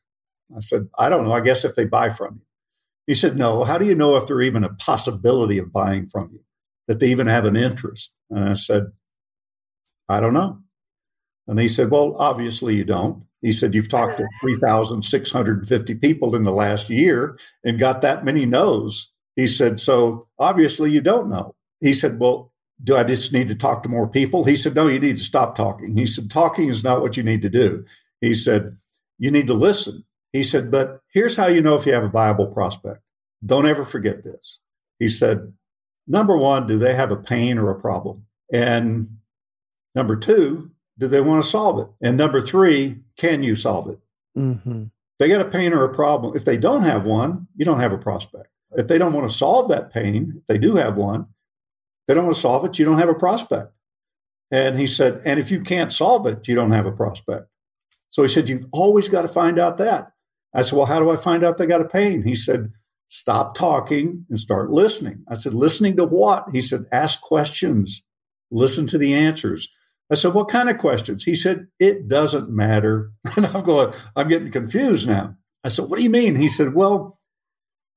I 0.55 0.61
said, 0.61 0.88
I 0.99 1.09
don't 1.09 1.25
know. 1.25 1.33
I 1.33 1.40
guess 1.40 1.64
if 1.64 1.75
they 1.75 1.85
buy 1.85 2.11
from 2.11 2.37
you. 2.37 2.43
He 3.07 3.14
said, 3.14 3.37
No, 3.37 3.64
how 3.64 3.79
do 3.79 3.85
you 3.85 3.95
know 3.95 4.17
if 4.17 4.26
they're 4.26 4.43
even 4.43 4.64
a 4.64 4.75
possibility 4.75 5.59
of 5.59 5.73
buying 5.73 6.07
from 6.07 6.31
you, 6.33 6.40
that 6.88 6.99
they 6.99 7.09
even 7.09 7.26
have 7.26 7.45
an 7.45 7.57
interest? 7.57 8.12
And 8.31 8.49
I 8.49 8.55
said, 8.55 8.87
I 10.09 10.21
don't 10.21 10.35
know. 10.35 10.59
And 11.47 11.59
he 11.61 11.69
said, 11.69 11.90
Well, 11.90 12.17
obviously 12.19 12.76
you 12.76 12.85
don't. 12.85 13.25
He 13.43 13.52
said, 13.52 13.75
You've 13.75 13.88
talked 13.88 14.17
to 14.17 14.29
3,650 14.40 15.95
people 15.97 16.35
in 16.35 16.45
the 16.45 16.52
last 16.52 16.90
year 16.90 17.38
and 17.64 17.79
got 17.79 18.02
that 18.02 18.25
many 18.25 18.47
no's. 18.47 19.12
He 19.37 19.47
said, 19.47 19.79
So 19.79 20.29
obviously 20.38 20.90
you 20.90 21.00
don't 21.00 21.31
know. 21.31 21.55
He 21.80 21.92
said, 21.92 22.18
Well, 22.18 22.52
do 22.82 22.96
I 22.96 23.04
just 23.04 23.32
need 23.32 23.49
to 23.49 23.54
talk 23.54 23.82
to 23.82 23.88
more 23.88 24.08
people? 24.08 24.44
He 24.44 24.56
said, 24.56 24.75
No, 24.75 24.87
you 24.87 24.99
need 24.99 25.18
to 25.18 25.25
stop 25.25 25.54
talking. 25.54 25.96
He 25.96 26.06
said, 26.06 26.30
Talking 26.30 26.68
is 26.68 26.84
not 26.84 27.02
what 27.02 27.16
you 27.16 27.22
need 27.22 27.42
to 27.42 27.49
do. 27.49 27.84
He 28.20 28.34
said, 28.34 28.76
You 29.18 29.30
need 29.30 29.46
to 29.49 29.54
listen. 29.54 30.04
He 30.32 30.42
said, 30.42 30.70
But 30.70 31.00
here's 31.12 31.37
how 31.37 31.46
you 31.46 31.60
know 31.60 31.75
if 31.75 31.87
you 31.87 31.92
have 31.92 32.04
a 32.04 32.08
viable 32.08 32.46
prospect. 32.46 33.00
Don't 33.44 33.66
ever 33.66 33.84
forget 33.84 34.25
this. 34.25 34.58
He 34.99 35.08
said, 35.08 35.52
Number 36.06 36.37
one, 36.37 36.66
do 36.66 36.78
they 36.78 36.94
have 36.94 37.10
a 37.10 37.16
pain 37.16 37.58
or 37.58 37.70
a 37.70 37.80
problem? 37.80 38.25
And 38.52 39.18
number 39.94 40.16
two, 40.16 40.70
do 40.99 41.08
they 41.08 41.20
want 41.20 41.42
to 41.42 41.49
solve 41.49 41.78
it? 41.80 41.88
And 42.06 42.16
number 42.16 42.40
three, 42.40 42.99
can 43.16 43.42
you 43.42 43.56
solve 43.56 43.88
it? 43.88 43.99
Mm-hmm. 44.37 44.84
They 45.18 45.28
got 45.28 45.40
a 45.40 45.50
pain 45.50 45.72
or 45.72 45.84
a 45.84 45.94
problem. 45.94 46.34
If 46.34 46.44
they 46.44 46.56
don't 46.56 46.82
have 46.82 47.04
one, 47.04 47.46
you 47.56 47.64
don't 47.64 47.80
have 47.80 47.92
a 47.92 47.99
prospect. 47.99 48.49
If 48.72 48.88
they 48.88 48.99
don't 48.99 49.12
want 49.12 49.30
to 49.30 49.37
solve 49.37 49.68
that 49.68 49.92
pain, 49.92 50.34
if 50.38 50.46
they 50.46 50.58
do 50.58 50.76
have 50.76 50.96
one, 50.96 51.26
they 52.11 52.14
don't 52.14 52.25
want 52.25 52.35
to 52.35 52.40
solve 52.40 52.64
it, 52.64 52.76
you 52.76 52.85
don't 52.85 52.99
have 52.99 53.09
a 53.09 53.14
prospect. 53.14 53.73
And 54.50 54.76
he 54.76 54.88
said, 54.88 55.23
and 55.25 55.38
if 55.38 55.49
you 55.49 55.61
can't 55.61 55.93
solve 55.93 56.26
it, 56.26 56.49
you 56.49 56.57
don't 56.57 56.73
have 56.73 56.85
a 56.85 56.90
prospect. 56.90 57.47
So 58.09 58.23
he 58.23 58.29
said, 58.29 58.49
you've 58.49 58.67
always 58.73 59.09
got 59.09 59.23
to 59.23 59.29
find 59.29 59.61
out 59.61 59.76
that. 59.76 60.11
I 60.52 60.62
said, 60.62 60.76
well, 60.76 60.87
how 60.87 60.99
do 60.99 61.09
I 61.11 61.14
find 61.14 61.45
out 61.45 61.57
they 61.57 61.67
got 61.67 61.81
a 61.81 61.85
pain? 61.85 62.25
He 62.25 62.35
said, 62.35 62.73
stop 63.07 63.55
talking 63.55 64.26
and 64.29 64.40
start 64.40 64.73
listening. 64.73 65.23
I 65.29 65.35
said, 65.35 65.55
listening 65.55 65.97
to 65.99 66.05
what? 66.05 66.47
He 66.52 66.62
said, 66.62 66.87
ask 66.90 67.21
questions, 67.21 68.02
listen 68.50 68.88
to 68.88 68.99
the 68.99 69.14
answers. 69.14 69.69
I 70.11 70.17
said, 70.17 70.35
what 70.35 70.49
kind 70.49 70.69
of 70.69 70.79
questions? 70.79 71.23
He 71.23 71.37
said, 71.37 71.69
it 71.79 72.09
doesn't 72.09 72.50
matter. 72.50 73.12
And 73.37 73.47
I'm 73.47 73.62
going, 73.62 73.95
I'm 74.17 74.26
getting 74.26 74.50
confused 74.50 75.07
now. 75.07 75.37
I 75.62 75.69
said, 75.69 75.88
what 75.88 75.99
do 75.99 76.02
you 76.02 76.11
mean? 76.11 76.35
He 76.35 76.49
said, 76.49 76.75
well, 76.75 77.17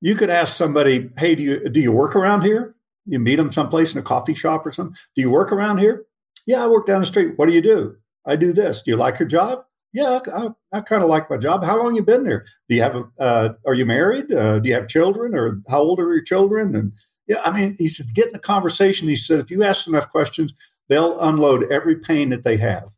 you 0.00 0.14
could 0.14 0.30
ask 0.30 0.56
somebody, 0.56 1.10
hey, 1.18 1.34
do 1.34 1.42
you, 1.42 1.68
do 1.68 1.80
you 1.80 1.90
work 1.90 2.14
around 2.14 2.42
here? 2.42 2.73
You 3.06 3.18
meet 3.18 3.36
them 3.36 3.52
someplace 3.52 3.92
in 3.92 4.00
a 4.00 4.02
coffee 4.02 4.34
shop 4.34 4.66
or 4.66 4.72
something. 4.72 4.96
Do 5.14 5.22
you 5.22 5.30
work 5.30 5.52
around 5.52 5.78
here? 5.78 6.04
Yeah, 6.46 6.64
I 6.64 6.68
work 6.68 6.86
down 6.86 7.00
the 7.00 7.06
street. 7.06 7.34
What 7.36 7.48
do 7.48 7.54
you 7.54 7.62
do? 7.62 7.96
I 8.26 8.36
do 8.36 8.52
this. 8.52 8.82
Do 8.82 8.90
you 8.90 8.96
like 8.96 9.18
your 9.18 9.28
job? 9.28 9.64
Yeah, 9.92 10.18
I, 10.34 10.48
I 10.72 10.80
kind 10.80 11.02
of 11.02 11.08
like 11.08 11.30
my 11.30 11.36
job. 11.36 11.64
How 11.64 11.76
long 11.76 11.94
you 11.94 12.02
been 12.02 12.24
there? 12.24 12.44
Do 12.68 12.74
you 12.74 12.82
have 12.82 12.96
a? 12.96 13.04
Uh, 13.18 13.54
are 13.66 13.74
you 13.74 13.86
married? 13.86 14.32
Uh, 14.32 14.58
do 14.58 14.68
you 14.68 14.74
have 14.74 14.88
children? 14.88 15.34
Or 15.34 15.60
how 15.68 15.80
old 15.80 16.00
are 16.00 16.12
your 16.12 16.22
children? 16.22 16.74
And 16.74 16.92
yeah, 17.26 17.40
I 17.44 17.56
mean, 17.56 17.76
he 17.78 17.88
said, 17.88 18.06
get 18.12 18.28
in 18.28 18.34
a 18.34 18.40
conversation. 18.40 19.08
He 19.08 19.16
said, 19.16 19.38
if 19.38 19.50
you 19.50 19.62
ask 19.62 19.86
enough 19.86 20.10
questions, 20.10 20.52
they'll 20.88 21.20
unload 21.20 21.70
every 21.70 21.96
pain 21.96 22.30
that 22.30 22.44
they 22.44 22.56
have. 22.56 22.88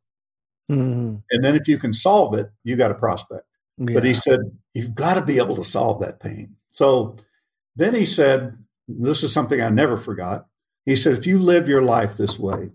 Mm-hmm. 0.71 1.17
And 1.31 1.45
then 1.45 1.55
if 1.55 1.69
you 1.69 1.79
can 1.79 1.93
solve 1.93 2.35
it, 2.35 2.51
you 2.65 2.77
got 2.77 2.91
a 2.91 2.95
prospect. 2.95 3.47
Yeah. 3.79 3.95
But 3.95 4.05
he 4.05 4.15
said, 4.15 4.41
you've 4.75 4.95
got 4.95 5.15
to 5.15 5.23
be 5.23 5.39
able 5.39 5.57
to 5.57 5.65
solve 5.65 6.01
that 6.01 6.19
pain. 6.19 6.57
So 6.73 7.17
then 7.77 7.95
he 7.95 8.07
said, 8.07 8.57
this 8.89 9.23
is 9.23 9.33
something 9.33 9.61
I 9.61 9.69
never 9.69 9.97
forgot. 9.97 10.47
He 10.85 10.97
said, 10.97 11.17
if 11.19 11.27
you 11.27 11.39
live 11.39 11.69
your 11.69 11.83
life 11.83 12.17
this 12.17 12.39
way, 12.39 12.71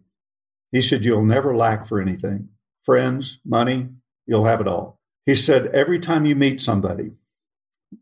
he 0.72 0.82
said, 0.82 1.06
you'll 1.06 1.26
never 1.26 1.56
lack 1.56 1.88
for 1.88 2.02
anything 2.02 2.50
friends, 2.84 3.40
money, 3.46 3.88
you'll 4.26 4.46
have 4.46 4.60
it 4.60 4.68
all. 4.68 5.00
He 5.26 5.36
said, 5.36 5.68
every 5.68 6.00
time 6.00 6.26
you 6.26 6.36
meet 6.36 6.60
somebody, 6.60 7.12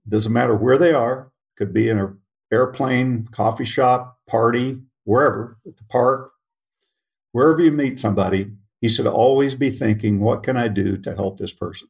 doesn't 0.08 0.32
matter 0.32 0.56
where 0.56 0.78
they 0.78 0.94
are, 0.94 1.32
could 1.58 1.74
be 1.74 1.90
in 1.90 2.00
an 2.00 2.18
airplane, 2.52 3.28
coffee 3.32 3.66
shop, 3.66 4.20
party, 4.28 4.80
wherever, 5.04 5.58
at 5.68 5.76
the 5.76 5.84
park, 5.86 6.32
wherever 7.34 7.62
you 7.62 7.72
meet 7.72 8.00
somebody, 8.00 8.52
he 8.80 8.88
said, 8.88 9.06
always 9.06 9.56
be 9.56 9.70
thinking, 9.70 10.22
what 10.22 10.44
can 10.44 10.56
I 10.56 10.70
do 10.70 10.98
to 11.00 11.14
help 11.14 11.38
this 11.38 11.52
person? 11.52 11.90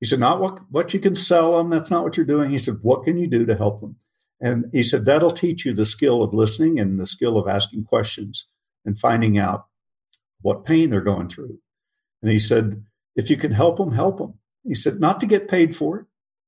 He 0.00 0.06
said, 0.06 0.20
not 0.20 0.40
what, 0.40 0.60
what 0.70 0.92
you 0.92 1.00
can 1.00 1.16
sell 1.16 1.56
them. 1.56 1.70
That's 1.70 1.90
not 1.90 2.04
what 2.04 2.16
you're 2.16 2.26
doing. 2.26 2.50
He 2.50 2.58
said, 2.58 2.78
what 2.82 3.04
can 3.04 3.16
you 3.16 3.26
do 3.26 3.46
to 3.46 3.56
help 3.56 3.80
them? 3.80 3.96
And 4.40 4.66
he 4.72 4.82
said, 4.82 5.04
that'll 5.04 5.30
teach 5.30 5.66
you 5.66 5.74
the 5.74 5.84
skill 5.84 6.22
of 6.22 6.32
listening 6.32 6.80
and 6.80 6.98
the 6.98 7.06
skill 7.06 7.36
of 7.36 7.46
asking 7.46 7.84
questions 7.84 8.48
and 8.84 8.98
finding 8.98 9.36
out 9.38 9.66
what 10.40 10.64
pain 10.64 10.90
they're 10.90 11.02
going 11.02 11.28
through. 11.28 11.58
And 12.22 12.32
he 12.32 12.38
said, 12.38 12.84
if 13.16 13.28
you 13.28 13.36
can 13.36 13.52
help 13.52 13.76
them, 13.76 13.92
help 13.92 14.18
them. 14.18 14.34
He 14.64 14.74
said, 14.74 15.00
not 15.00 15.20
to 15.20 15.26
get 15.26 15.48
paid 15.48 15.76
for 15.76 15.98
it. 16.00 16.06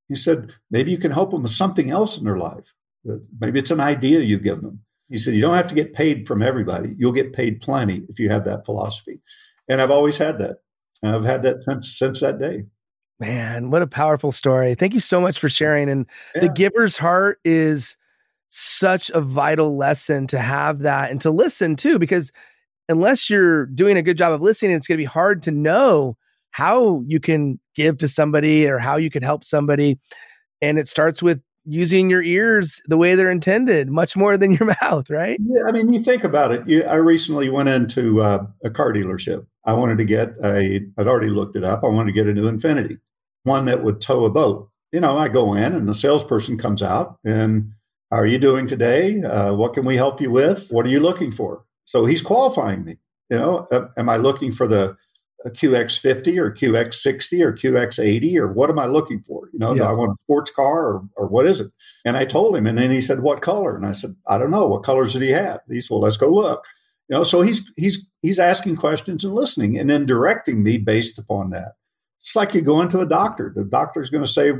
He 0.08 0.14
said, 0.14 0.54
maybe 0.70 0.90
you 0.90 0.98
can 0.98 1.10
help 1.10 1.30
them 1.30 1.42
with 1.42 1.52
something 1.52 1.90
else 1.90 2.16
in 2.16 2.24
their 2.24 2.38
life. 2.38 2.74
Maybe 3.40 3.58
it's 3.58 3.70
an 3.70 3.80
idea 3.80 4.20
you 4.20 4.38
give 4.38 4.62
them. 4.62 4.80
He 5.08 5.18
said, 5.18 5.34
you 5.34 5.42
don't 5.42 5.56
have 5.56 5.68
to 5.68 5.74
get 5.74 5.92
paid 5.92 6.26
from 6.26 6.40
everybody. 6.40 6.94
You'll 6.96 7.12
get 7.12 7.34
paid 7.34 7.60
plenty 7.60 8.04
if 8.08 8.18
you 8.18 8.30
have 8.30 8.44
that 8.46 8.64
philosophy. 8.64 9.20
And 9.68 9.82
I've 9.82 9.90
always 9.90 10.16
had 10.16 10.38
that. 10.38 10.58
I've 11.02 11.24
had 11.24 11.42
that 11.42 11.64
since, 11.64 11.98
since 11.98 12.20
that 12.20 12.38
day. 12.38 12.64
Man, 13.22 13.70
what 13.70 13.82
a 13.82 13.86
powerful 13.86 14.32
story. 14.32 14.74
Thank 14.74 14.94
you 14.94 14.98
so 14.98 15.20
much 15.20 15.38
for 15.38 15.48
sharing. 15.48 15.88
And 15.88 16.06
yeah. 16.34 16.40
the 16.40 16.48
giver's 16.48 16.96
heart 16.96 17.38
is 17.44 17.96
such 18.48 19.10
a 19.10 19.20
vital 19.20 19.76
lesson 19.76 20.26
to 20.26 20.40
have 20.40 20.80
that 20.80 21.12
and 21.12 21.20
to 21.20 21.30
listen 21.30 21.76
too, 21.76 22.00
because 22.00 22.32
unless 22.88 23.30
you're 23.30 23.66
doing 23.66 23.96
a 23.96 24.02
good 24.02 24.18
job 24.18 24.32
of 24.32 24.40
listening, 24.40 24.72
it's 24.72 24.88
going 24.88 24.96
to 24.96 25.02
be 25.02 25.04
hard 25.04 25.40
to 25.44 25.52
know 25.52 26.16
how 26.50 27.04
you 27.06 27.20
can 27.20 27.60
give 27.76 27.96
to 27.98 28.08
somebody 28.08 28.68
or 28.68 28.80
how 28.80 28.96
you 28.96 29.08
can 29.08 29.22
help 29.22 29.44
somebody. 29.44 30.00
And 30.60 30.76
it 30.76 30.88
starts 30.88 31.22
with 31.22 31.40
using 31.64 32.10
your 32.10 32.24
ears 32.24 32.82
the 32.86 32.96
way 32.96 33.14
they're 33.14 33.30
intended, 33.30 33.88
much 33.88 34.16
more 34.16 34.36
than 34.36 34.50
your 34.50 34.74
mouth, 34.82 35.08
right? 35.10 35.38
Yeah, 35.46 35.62
I 35.68 35.70
mean, 35.70 35.92
you 35.92 36.00
think 36.00 36.24
about 36.24 36.50
it. 36.50 36.68
You, 36.68 36.82
I 36.82 36.96
recently 36.96 37.50
went 37.50 37.68
into 37.68 38.20
uh, 38.20 38.46
a 38.64 38.70
car 38.70 38.92
dealership. 38.92 39.46
I 39.64 39.74
wanted 39.74 39.98
to 39.98 40.04
get 40.04 40.34
a, 40.42 40.80
I'd 40.98 41.06
already 41.06 41.30
looked 41.30 41.54
it 41.54 41.62
up. 41.62 41.84
I 41.84 41.86
wanted 41.86 42.06
to 42.06 42.14
get 42.14 42.26
a 42.26 42.34
new 42.34 42.50
Infiniti 42.50 42.98
one 43.44 43.64
that 43.66 43.82
would 43.82 44.00
tow 44.00 44.24
a 44.24 44.30
boat. 44.30 44.68
You 44.92 45.00
know, 45.00 45.16
I 45.16 45.28
go 45.28 45.54
in 45.54 45.74
and 45.74 45.88
the 45.88 45.94
salesperson 45.94 46.58
comes 46.58 46.82
out 46.82 47.18
and 47.24 47.72
how 48.10 48.18
are 48.18 48.26
you 48.26 48.38
doing 48.38 48.66
today? 48.66 49.22
Uh, 49.22 49.54
what 49.54 49.72
can 49.72 49.86
we 49.86 49.96
help 49.96 50.20
you 50.20 50.30
with? 50.30 50.68
What 50.70 50.84
are 50.84 50.90
you 50.90 51.00
looking 51.00 51.32
for? 51.32 51.64
So 51.86 52.04
he's 52.04 52.20
qualifying 52.20 52.84
me. 52.84 52.98
You 53.30 53.38
know, 53.38 53.66
am 53.96 54.10
I 54.10 54.18
looking 54.18 54.52
for 54.52 54.66
the 54.66 54.96
QX50 55.46 56.36
or 56.36 56.52
QX60 56.52 57.40
or 57.40 57.52
QX80 57.52 58.36
or 58.36 58.52
what 58.52 58.70
am 58.70 58.78
I 58.78 58.86
looking 58.86 59.22
for? 59.22 59.48
You 59.52 59.58
know, 59.58 59.70
yeah. 59.70 59.82
do 59.82 59.84
I 59.84 59.92
want 59.92 60.12
a 60.12 60.22
sports 60.22 60.50
car 60.50 60.86
or, 60.86 61.08
or 61.16 61.26
what 61.26 61.46
is 61.46 61.60
it? 61.60 61.72
And 62.04 62.16
I 62.16 62.24
told 62.24 62.54
him, 62.54 62.66
and 62.66 62.78
then 62.78 62.90
he 62.90 63.00
said, 63.00 63.20
"What 63.20 63.42
color?" 63.42 63.74
And 63.76 63.86
I 63.86 63.92
said, 63.92 64.14
"I 64.28 64.38
don't 64.38 64.50
know. 64.50 64.68
What 64.68 64.84
colors 64.84 65.14
did 65.14 65.22
he 65.22 65.30
have?" 65.30 65.60
He 65.68 65.80
said, 65.80 65.90
"Well, 65.90 66.00
let's 66.00 66.16
go 66.16 66.28
look." 66.28 66.64
You 67.08 67.16
know, 67.16 67.24
so 67.24 67.42
he's 67.42 67.70
he's 67.76 68.06
he's 68.22 68.38
asking 68.38 68.76
questions 68.76 69.24
and 69.24 69.34
listening, 69.34 69.78
and 69.78 69.90
then 69.90 70.06
directing 70.06 70.62
me 70.62 70.78
based 70.78 71.18
upon 71.18 71.50
that. 71.50 71.72
It's 72.22 72.36
like 72.36 72.54
you 72.54 72.62
go 72.62 72.80
into 72.80 73.00
a 73.00 73.06
doctor. 73.06 73.52
The 73.54 73.64
doctor's 73.64 74.10
going 74.10 74.24
to 74.24 74.30
say, 74.30 74.52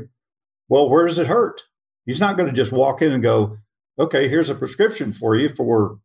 Well, 0.69 0.89
where 0.89 1.05
does 1.05 1.19
it 1.19 1.27
hurt? 1.27 1.61
He's 2.05 2.19
not 2.19 2.37
going 2.37 2.49
to 2.49 2.55
just 2.55 2.71
walk 2.71 3.01
in 3.01 3.11
and 3.11 3.23
go, 3.23 3.57
Okay, 3.97 4.27
here's 4.27 4.49
a 4.49 4.55
prescription 4.55 5.13
for 5.13 5.35
you 5.35 5.49
for 5.49 5.97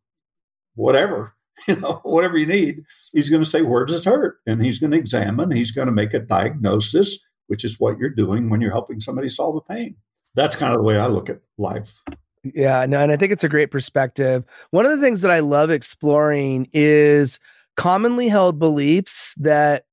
whatever, 0.75 1.33
you 1.67 1.75
know, 1.75 1.99
whatever 2.03 2.37
you 2.37 2.45
need. 2.45 2.83
He's 3.11 3.29
going 3.29 3.43
to 3.43 3.49
say, 3.49 3.61
Where 3.61 3.85
does 3.85 3.97
it 3.97 4.05
hurt? 4.05 4.37
And 4.47 4.63
he's 4.63 4.79
going 4.79 4.91
to 4.91 4.97
examine, 4.97 5.51
he's 5.51 5.71
going 5.71 5.87
to 5.87 5.91
make 5.91 6.13
a 6.13 6.19
diagnosis, 6.19 7.19
which 7.47 7.65
is 7.65 7.79
what 7.79 7.97
you're 7.97 8.09
doing 8.09 8.49
when 8.49 8.61
you're 8.61 8.71
helping 8.71 9.01
somebody 9.01 9.29
solve 9.29 9.57
a 9.57 9.73
pain. 9.73 9.95
That's 10.35 10.55
kind 10.55 10.73
of 10.73 10.79
the 10.79 10.83
way 10.83 10.97
I 10.97 11.07
look 11.07 11.29
at 11.29 11.41
life. 11.57 12.01
Yeah, 12.43 12.85
no, 12.85 12.99
and 12.99 13.11
I 13.11 13.17
think 13.17 13.33
it's 13.33 13.43
a 13.43 13.49
great 13.49 13.71
perspective. 13.71 14.45
One 14.71 14.85
of 14.85 14.91
the 14.91 15.03
things 15.03 15.21
that 15.21 15.31
I 15.31 15.39
love 15.39 15.69
exploring 15.69 16.69
is 16.71 17.37
commonly 17.75 18.29
held 18.29 18.59
beliefs 18.59 19.33
that 19.37 19.83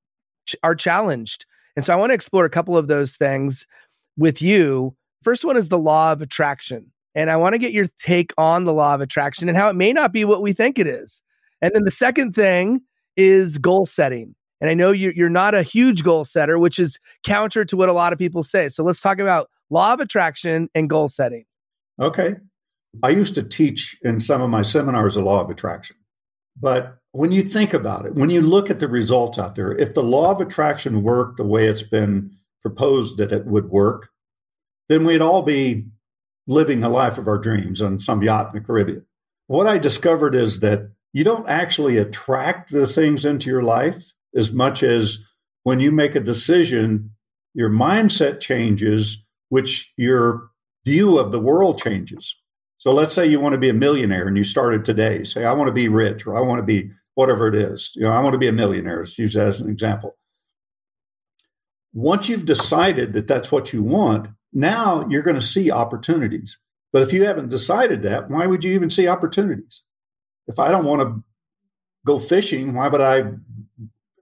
ch- 0.45 0.55
are 0.63 0.75
challenged. 0.75 1.45
And 1.77 1.85
so 1.85 1.93
I 1.93 1.95
want 1.95 2.09
to 2.09 2.15
explore 2.15 2.43
a 2.43 2.49
couple 2.49 2.75
of 2.75 2.87
those 2.87 3.15
things 3.15 3.65
with 4.17 4.41
you. 4.41 4.95
First 5.23 5.45
one 5.45 5.55
is 5.55 5.69
the 5.69 5.77
law 5.77 6.11
of 6.11 6.21
attraction. 6.21 6.91
And 7.15 7.29
I 7.29 7.37
want 7.37 7.53
to 7.53 7.59
get 7.59 7.71
your 7.71 7.87
take 8.03 8.33
on 8.37 8.65
the 8.65 8.73
law 8.73 8.93
of 8.95 9.01
attraction 9.01 9.47
and 9.47 9.57
how 9.57 9.69
it 9.69 9.75
may 9.75 9.93
not 9.93 10.11
be 10.11 10.25
what 10.25 10.41
we 10.41 10.53
think 10.53 10.77
it 10.77 10.87
is. 10.87 11.21
And 11.61 11.71
then 11.73 11.83
the 11.83 11.91
second 11.91 12.33
thing 12.33 12.81
is 13.15 13.57
goal 13.57 13.85
setting. 13.85 14.35
And 14.59 14.71
I 14.71 14.73
know 14.73 14.91
you're 14.91 15.29
not 15.29 15.53
a 15.53 15.61
huge 15.61 16.03
goal 16.03 16.25
setter, 16.25 16.57
which 16.57 16.79
is 16.79 16.99
counter 17.23 17.63
to 17.65 17.77
what 17.77 17.89
a 17.89 17.93
lot 17.93 18.11
of 18.11 18.17
people 18.17 18.41
say. 18.41 18.69
So 18.69 18.83
let's 18.83 19.01
talk 19.01 19.19
about 19.19 19.49
law 19.69 19.93
of 19.93 19.99
attraction 19.99 20.69
and 20.73 20.89
goal 20.89 21.09
setting. 21.09 21.45
Okay. 22.01 22.35
I 23.03 23.09
used 23.09 23.35
to 23.35 23.43
teach 23.43 23.95
in 24.01 24.19
some 24.19 24.41
of 24.41 24.49
my 24.49 24.63
seminars 24.63 25.13
the 25.13 25.21
law 25.21 25.41
of 25.41 25.51
attraction. 25.51 25.95
But 26.59 26.97
when 27.17 27.31
you 27.31 27.41
think 27.41 27.73
about 27.73 28.05
it, 28.05 28.13
when 28.13 28.29
you 28.29 28.41
look 28.41 28.69
at 28.69 28.79
the 28.79 28.87
results 28.87 29.39
out 29.39 29.55
there, 29.55 29.71
if 29.71 29.95
the 29.95 30.03
law 30.03 30.29
of 30.29 30.39
attraction 30.39 31.01
worked 31.01 31.37
the 31.37 31.43
way 31.43 31.65
it's 31.65 31.81
been 31.81 32.29
proposed 32.61 33.17
that 33.17 33.31
it 33.31 33.47
would 33.47 33.71
work, 33.71 34.09
then 34.87 35.03
we'd 35.03 35.19
all 35.19 35.41
be 35.41 35.87
living 36.45 36.79
the 36.79 36.89
life 36.89 37.17
of 37.17 37.27
our 37.27 37.39
dreams 37.39 37.81
on 37.81 37.97
some 37.97 38.21
yacht 38.21 38.53
in 38.53 38.61
the 38.61 38.63
Caribbean. 38.63 39.03
What 39.47 39.65
I 39.65 39.79
discovered 39.79 40.35
is 40.35 40.59
that 40.59 40.91
you 41.11 41.23
don't 41.23 41.49
actually 41.49 41.97
attract 41.97 42.71
the 42.71 42.85
things 42.85 43.25
into 43.25 43.49
your 43.49 43.63
life 43.63 44.13
as 44.35 44.53
much 44.53 44.83
as 44.83 45.25
when 45.63 45.79
you 45.79 45.91
make 45.91 46.13
a 46.13 46.19
decision, 46.19 47.09
your 47.55 47.71
mindset 47.71 48.39
changes, 48.39 49.25
which 49.49 49.91
your 49.97 50.51
view 50.85 51.17
of 51.17 51.31
the 51.31 51.39
world 51.39 51.79
changes. 51.79 52.35
So 52.77 52.91
let's 52.91 53.15
say 53.15 53.25
you 53.25 53.39
want 53.39 53.53
to 53.53 53.59
be 53.59 53.69
a 53.69 53.73
millionaire 53.73 54.27
and 54.27 54.37
you 54.37 54.43
started 54.43 54.85
today. 54.85 55.23
Say, 55.23 55.45
I 55.45 55.53
want 55.53 55.67
to 55.67 55.73
be 55.73 55.89
rich 55.89 56.27
or 56.27 56.37
I 56.37 56.41
want 56.41 56.59
to 56.59 56.63
be 56.63 56.91
whatever 57.17 57.47
it 57.47 57.55
is. 57.55 57.93
You 57.95 58.03
know, 58.03 58.11
I 58.11 58.21
want 58.21 58.33
to 58.33 58.39
be 58.39 58.47
a 58.47 58.51
millionaire. 58.51 58.99
Let's 58.99 59.17
use 59.17 59.33
that 59.33 59.47
as 59.47 59.59
an 59.59 59.71
example. 59.71 60.15
Once 61.91 62.29
you've 62.29 62.45
decided 62.45 63.13
that 63.13 63.25
that's 63.25 63.51
what 63.51 63.73
you 63.73 63.81
want, 63.81 64.27
now 64.53 65.03
you're 65.09 65.23
going 65.23 65.33
to 65.35 65.41
see 65.41 65.71
opportunities. 65.71 66.59
But 66.93 67.01
if 67.01 67.11
you 67.11 67.25
haven't 67.25 67.49
decided 67.49 68.03
that, 68.03 68.29
why 68.29 68.45
would 68.45 68.63
you 68.63 68.71
even 68.75 68.91
see 68.91 69.07
opportunities? 69.07 69.83
If 70.47 70.59
I 70.59 70.69
don't 70.69 70.85
want 70.85 71.01
to 71.01 71.23
go 72.05 72.19
fishing, 72.19 72.75
why 72.75 72.87
would 72.87 73.01
I 73.01 73.31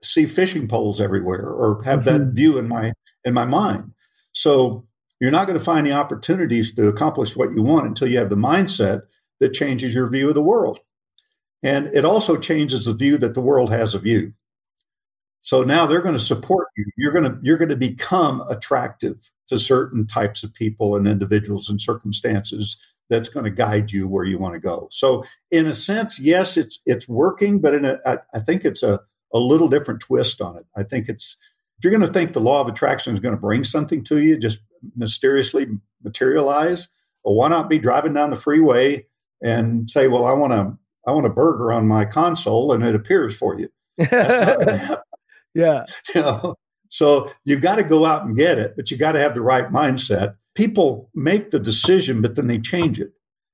see 0.02 0.24
fishing 0.24 0.66
poles 0.66 0.98
everywhere 0.98 1.46
or 1.46 1.82
have 1.82 2.00
mm-hmm. 2.00 2.18
that 2.18 2.32
view 2.32 2.56
in 2.56 2.66
my 2.66 2.94
in 3.26 3.34
my 3.34 3.44
mind? 3.44 3.92
So 4.32 4.86
you're 5.20 5.30
not 5.30 5.46
going 5.46 5.58
to 5.58 5.64
find 5.64 5.86
the 5.86 5.92
opportunities 5.92 6.74
to 6.74 6.88
accomplish 6.88 7.36
what 7.36 7.52
you 7.52 7.62
want 7.62 7.88
until 7.88 8.08
you 8.08 8.16
have 8.16 8.30
the 8.30 8.36
mindset 8.36 9.02
that 9.40 9.52
changes 9.52 9.94
your 9.94 10.08
view 10.08 10.30
of 10.30 10.34
the 10.34 10.42
world. 10.42 10.80
And 11.62 11.86
it 11.94 12.04
also 12.04 12.36
changes 12.36 12.84
the 12.84 12.92
view 12.92 13.18
that 13.18 13.34
the 13.34 13.40
world 13.40 13.70
has 13.70 13.94
of 13.94 14.06
you. 14.06 14.32
So 15.42 15.62
now 15.62 15.86
they're 15.86 16.02
going 16.02 16.14
to 16.14 16.20
support 16.20 16.68
you. 16.76 16.84
You're 16.96 17.12
going 17.12 17.24
to 17.24 17.38
you're 17.42 17.56
going 17.56 17.68
to 17.68 17.76
become 17.76 18.42
attractive 18.50 19.30
to 19.46 19.58
certain 19.58 20.06
types 20.06 20.42
of 20.42 20.52
people 20.52 20.96
and 20.96 21.06
individuals 21.06 21.68
and 21.68 21.80
circumstances 21.80 22.76
that's 23.08 23.28
going 23.28 23.44
to 23.44 23.50
guide 23.50 23.92
you 23.92 24.08
where 24.08 24.24
you 24.24 24.38
want 24.38 24.54
to 24.54 24.60
go. 24.60 24.88
So 24.90 25.24
in 25.52 25.66
a 25.66 25.74
sense, 25.74 26.18
yes, 26.18 26.56
it's 26.56 26.80
it's 26.84 27.08
working, 27.08 27.60
but 27.60 27.74
in 27.74 27.84
a, 27.84 27.98
I, 28.04 28.18
I 28.34 28.40
think 28.40 28.64
it's 28.64 28.82
a 28.82 29.00
a 29.32 29.38
little 29.38 29.68
different 29.68 30.00
twist 30.00 30.40
on 30.40 30.56
it. 30.56 30.66
I 30.76 30.82
think 30.82 31.08
it's 31.08 31.36
if 31.78 31.84
you're 31.84 31.92
going 31.92 32.06
to 32.06 32.12
think 32.12 32.32
the 32.32 32.40
law 32.40 32.60
of 32.60 32.68
attraction 32.68 33.14
is 33.14 33.20
going 33.20 33.34
to 33.34 33.40
bring 33.40 33.62
something 33.62 34.02
to 34.04 34.18
you, 34.18 34.38
just 34.38 34.58
mysteriously 34.96 35.68
materialize, 36.02 36.88
well, 37.22 37.34
why 37.34 37.48
not 37.48 37.68
be 37.68 37.78
driving 37.78 38.14
down 38.14 38.30
the 38.30 38.36
freeway 38.36 39.06
and 39.42 39.88
say, 39.88 40.08
"Well, 40.08 40.24
I 40.24 40.32
want 40.32 40.52
to 40.54 40.76
I 41.06 41.12
want 41.12 41.26
a 41.26 41.30
burger 41.30 41.72
on 41.72 41.86
my 41.88 42.04
console," 42.04 42.72
and 42.72 42.84
it 42.84 42.94
appears 42.94 43.36
for 43.36 43.58
you. 43.58 43.68
yeah. 45.54 45.84
You 46.14 46.20
know? 46.20 46.54
So 46.88 47.30
you've 47.44 47.62
got 47.62 47.76
to 47.76 47.82
go 47.82 48.04
out 48.04 48.24
and 48.24 48.36
get 48.36 48.58
it, 48.58 48.74
but 48.76 48.90
you 48.90 48.96
got 48.96 49.12
to 49.12 49.20
have 49.20 49.34
the 49.34 49.42
right 49.42 49.66
mindset. 49.66 50.36
People 50.54 51.10
make 51.14 51.50
the 51.50 51.58
decision, 51.58 52.22
but 52.22 52.36
then 52.36 52.46
they 52.46 52.58
change 52.58 53.00
it. 53.00 53.10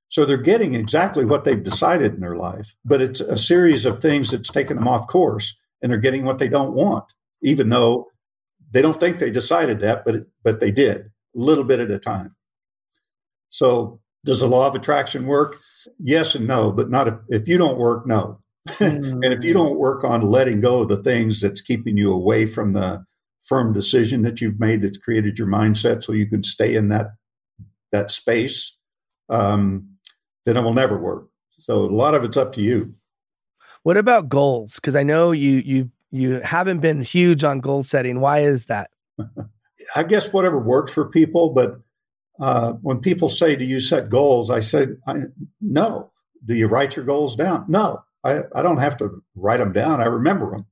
So 0.09 0.27
they're 0.27 0.37
getting 0.37 0.75
exactly 0.75 1.25
what 1.25 1.45
they've 1.45 1.63
decided 1.63 2.13
in 2.13 2.21
their 2.21 2.37
life, 2.37 2.75
but 2.85 3.01
it's 3.01 3.21
a 3.21 3.39
series 3.39 3.87
of 3.87 4.03
things 4.03 4.31
that's 4.31 4.51
taken 4.51 4.77
them 4.77 4.87
off 4.87 5.07
course 5.07 5.57
and 5.81 5.91
they're 5.91 5.99
getting 5.99 6.25
what 6.25 6.39
they 6.39 6.49
don't 6.49 6.75
want, 6.75 7.05
even 7.43 7.71
though 7.71 8.09
they 8.71 8.83
don't 8.83 9.01
think 9.01 9.19
they 9.19 9.31
decided 9.31 9.81
that, 9.81 10.05
but 10.05 10.27
but 10.43 10.61
they 10.61 10.71
did 10.71 11.01
a 11.01 11.09
little 11.35 11.65
bit 11.65 11.81
at 11.81 11.91
a 11.91 11.99
time. 11.99 12.35
So 13.49 14.01
does 14.25 14.41
the 14.41 14.49
law 14.49 14.67
of 14.67 14.75
attraction 14.75 15.27
work? 15.27 15.57
Yes 15.99 16.35
and 16.35 16.47
no, 16.47 16.73
but 16.73 16.91
not 16.91 17.09
if, 17.09 17.15
if 17.29 17.49
you 17.49 17.59
don't 17.59 17.79
work, 17.79 18.07
no. 18.07 18.39
And 18.81 19.25
if 19.25 19.43
you 19.43 19.53
don't 19.53 19.77
work 19.77 20.05
on 20.05 20.23
letting 20.23 20.61
go 20.61 20.83
of 20.83 20.89
the 20.89 21.03
things 21.03 21.41
that's 21.41 21.61
keeping 21.61 21.97
you 21.97 22.13
away 22.13 22.47
from 22.47 22.73
the 22.73 23.05
firm 23.43 23.73
decision 23.73 24.23
that 24.23 24.41
you've 24.41 24.61
made 24.61 24.83
that's 24.83 24.99
created 24.99 25.39
your 25.39 25.49
mindset 25.49 26.03
so 26.03 26.13
you 26.13 26.27
can 26.27 26.45
stay 26.45 26.77
in 26.77 26.89
that 26.89 27.09
that 27.91 28.11
space, 28.11 28.77
um, 29.29 29.87
then 30.47 30.57
it 30.57 30.63
will 30.63 30.75
never 30.75 30.97
work. 30.97 31.29
So 31.59 31.85
a 31.85 31.87
lot 31.87 32.15
of 32.15 32.25
it's 32.25 32.37
up 32.37 32.53
to 32.55 32.63
you. 32.63 32.95
What 33.83 33.97
about 33.97 34.29
goals? 34.29 34.77
Because 34.77 34.95
I 34.95 35.03
know 35.03 35.33
you 35.33 35.63
you 35.65 35.91
you 36.13 36.41
haven't 36.41 36.81
been 36.81 37.03
huge 37.03 37.43
on 37.43 37.61
goal 37.61 37.83
setting. 37.83 38.21
Why 38.21 38.41
is 38.41 38.67
that? 38.67 38.91
I 39.97 40.05
guess 40.05 40.33
whatever 40.33 40.59
works 40.59 40.93
for 40.93 41.07
people, 41.07 41.51
but 41.51 41.81
uh, 42.43 42.73
when 42.83 42.99
people 43.01 43.29
say, 43.29 43.57
"Do 43.57 43.65
you 43.65 43.81
set 43.81 44.09
goals?" 44.09 44.51
I 44.51 44.61
say, 44.61 44.89
I, 45.07 45.15
"No." 45.61 46.11
Do 46.45 46.57
you 46.57 46.67
write 46.67 46.97
your 46.97 47.05
goals 47.05 47.37
down? 47.37 47.65
No, 47.69 48.03
I, 48.25 48.41
I 48.55 48.63
don't 48.63 48.81
have 48.81 48.97
to 48.97 49.23
write 49.37 49.59
them 49.59 49.73
down. 49.73 50.01
I 50.01 50.07
remember 50.07 50.51
them. 50.51 50.67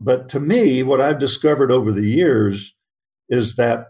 But 0.00 0.28
to 0.28 0.40
me, 0.40 0.84
what 0.84 1.00
I've 1.00 1.18
discovered 1.18 1.72
over 1.72 1.90
the 1.90 2.06
years 2.06 2.76
is 3.28 3.56
that 3.56 3.88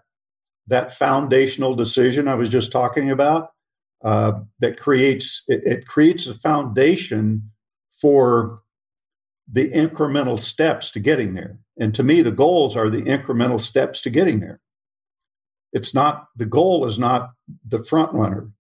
that 0.67 0.95
foundational 0.95 1.75
decision 1.75 2.29
I 2.29 2.35
was 2.35 2.49
just 2.49 2.73
talking 2.73 3.11
about 3.11 3.51
uh, 4.05 4.33
that 4.61 4.79
creates 4.79 5.43
it, 5.49 5.63
it 5.65 5.87
creates 5.87 6.27
a 6.27 6.35
foundation 6.35 7.51
for 7.93 8.61
the 9.51 9.71
incremental 9.71 10.39
steps 10.39 10.91
to 10.93 11.01
getting 11.01 11.35
there. 11.35 11.59
And 11.79 11.95
to 11.95 12.03
me, 12.03 12.23
the 12.23 12.33
goals 12.33 12.77
are 12.77 12.91
the 12.91 13.03
incremental 13.03 13.61
steps 13.61 14.01
to 14.03 14.11
getting 14.11 14.41
there. 14.41 14.61
It's 15.73 15.95
not 15.95 16.29
the 16.37 16.47
goal 16.47 16.87
is 16.87 16.99
not 16.99 17.33
the 17.67 17.83
front 17.83 18.13
runner. 18.13 18.51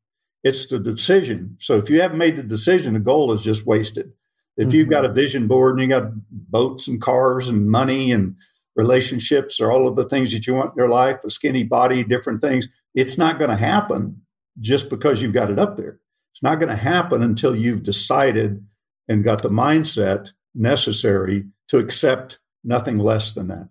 It's 0.44 0.66
the 0.66 0.78
decision. 0.78 1.56
So 1.58 1.78
if 1.78 1.90
you 1.90 2.00
haven't 2.00 2.18
made 2.18 2.36
the 2.36 2.42
decision, 2.42 2.94
the 2.94 3.00
goal 3.00 3.32
is 3.32 3.42
just 3.42 3.66
wasted. 3.66 4.12
If 4.56 4.72
you've 4.72 4.88
got 4.88 5.04
a 5.04 5.08
mm-hmm. 5.08 5.14
vision 5.14 5.46
board 5.46 5.74
and 5.74 5.82
you 5.82 5.88
got 5.88 6.10
boats 6.30 6.88
and 6.88 7.00
cars 7.00 7.48
and 7.48 7.70
money 7.70 8.10
and 8.10 8.34
relationships 8.74 9.60
or 9.60 9.70
all 9.70 9.86
of 9.86 9.96
the 9.96 10.04
things 10.04 10.32
that 10.32 10.46
you 10.46 10.54
want 10.54 10.72
in 10.72 10.78
your 10.78 10.88
life, 10.88 11.18
a 11.24 11.30
skinny 11.30 11.62
body, 11.62 12.02
different 12.02 12.40
things, 12.40 12.68
it's 12.94 13.16
not 13.16 13.38
going 13.38 13.50
to 13.50 13.56
happen 13.56 14.20
just 14.60 14.90
because 14.90 15.22
you've 15.22 15.32
got 15.32 15.50
it 15.50 15.58
up 15.60 15.76
there. 15.76 16.00
It's 16.32 16.42
not 16.42 16.58
going 16.58 16.70
to 16.70 16.76
happen 16.76 17.22
until 17.22 17.54
you've 17.54 17.84
decided 17.84 18.64
and 19.08 19.24
got 19.24 19.42
the 19.42 19.48
mindset 19.48 20.32
necessary 20.54 21.46
to 21.68 21.78
accept 21.78 22.40
nothing 22.64 22.98
less 22.98 23.34
than 23.34 23.48
that. 23.48 23.68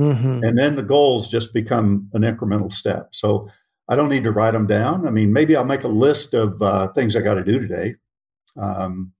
Mm-hmm. 0.00 0.44
And 0.44 0.58
then 0.58 0.76
the 0.76 0.82
goals 0.82 1.28
just 1.28 1.52
become 1.52 2.08
an 2.12 2.22
incremental 2.22 2.72
step. 2.72 3.08
So 3.12 3.48
I 3.88 3.96
don't 3.96 4.08
need 4.08 4.24
to 4.24 4.32
write 4.32 4.52
them 4.52 4.66
down. 4.66 5.06
I 5.06 5.10
mean, 5.10 5.32
maybe 5.32 5.56
I'll 5.56 5.64
make 5.64 5.84
a 5.84 5.88
list 5.88 6.34
of 6.34 6.60
uh, 6.62 6.88
things 6.88 7.16
I 7.16 7.20
got 7.20 7.34
to 7.34 7.44
do 7.44 7.58
today. 7.58 7.96
Um, 8.56 9.12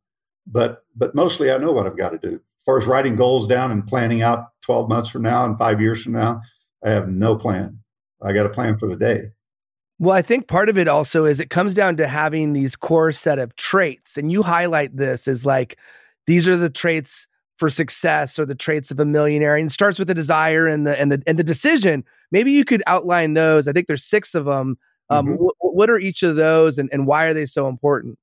but 0.46 0.84
but 0.96 1.14
mostly 1.14 1.50
I 1.50 1.58
know 1.58 1.72
what 1.72 1.86
I've 1.86 1.96
got 1.96 2.10
to 2.10 2.18
do. 2.18 2.34
As 2.34 2.64
far 2.64 2.78
as 2.78 2.86
writing 2.86 3.16
goals 3.16 3.46
down 3.46 3.70
and 3.70 3.86
planning 3.86 4.22
out 4.22 4.46
12 4.62 4.88
months 4.88 5.10
from 5.10 5.22
now 5.22 5.44
and 5.44 5.58
five 5.58 5.80
years 5.80 6.02
from 6.02 6.12
now, 6.12 6.42
I 6.84 6.90
have 6.90 7.08
no 7.08 7.36
plan. 7.36 7.78
I 8.22 8.32
got 8.32 8.46
a 8.46 8.50
plan 8.50 8.78
for 8.78 8.88
the 8.88 8.96
day. 8.96 9.30
Well, 10.00 10.14
I 10.14 10.22
think 10.22 10.48
part 10.48 10.68
of 10.68 10.78
it 10.78 10.88
also 10.88 11.24
is 11.24 11.40
it 11.40 11.50
comes 11.50 11.74
down 11.74 11.96
to 11.96 12.06
having 12.06 12.52
these 12.52 12.76
core 12.76 13.12
set 13.12 13.38
of 13.38 13.56
traits. 13.56 14.16
And 14.16 14.30
you 14.30 14.42
highlight 14.42 14.96
this 14.96 15.26
as 15.26 15.44
like, 15.44 15.76
these 16.26 16.46
are 16.46 16.56
the 16.56 16.70
traits 16.70 17.26
for 17.58 17.68
success 17.68 18.38
or 18.38 18.46
the 18.46 18.54
traits 18.54 18.90
of 18.90 19.00
a 19.00 19.04
millionaire. 19.04 19.56
And 19.56 19.68
it 19.68 19.72
starts 19.72 19.98
with 19.98 20.08
the 20.08 20.14
desire 20.14 20.66
and 20.66 20.86
the 20.86 20.98
and 20.98 21.12
the 21.12 21.22
and 21.26 21.38
the 21.38 21.44
decision. 21.44 22.04
Maybe 22.30 22.52
you 22.52 22.64
could 22.64 22.82
outline 22.86 23.34
those. 23.34 23.68
I 23.68 23.72
think 23.72 23.86
there's 23.86 24.04
six 24.04 24.34
of 24.34 24.46
them. 24.46 24.78
Um, 25.10 25.26
mm-hmm. 25.26 25.34
wh- 25.34 25.74
what 25.74 25.90
are 25.90 25.98
each 25.98 26.22
of 26.22 26.36
those 26.36 26.78
and, 26.78 26.88
and 26.92 27.06
why 27.06 27.24
are 27.24 27.34
they 27.34 27.46
so 27.46 27.68
important? 27.68 28.18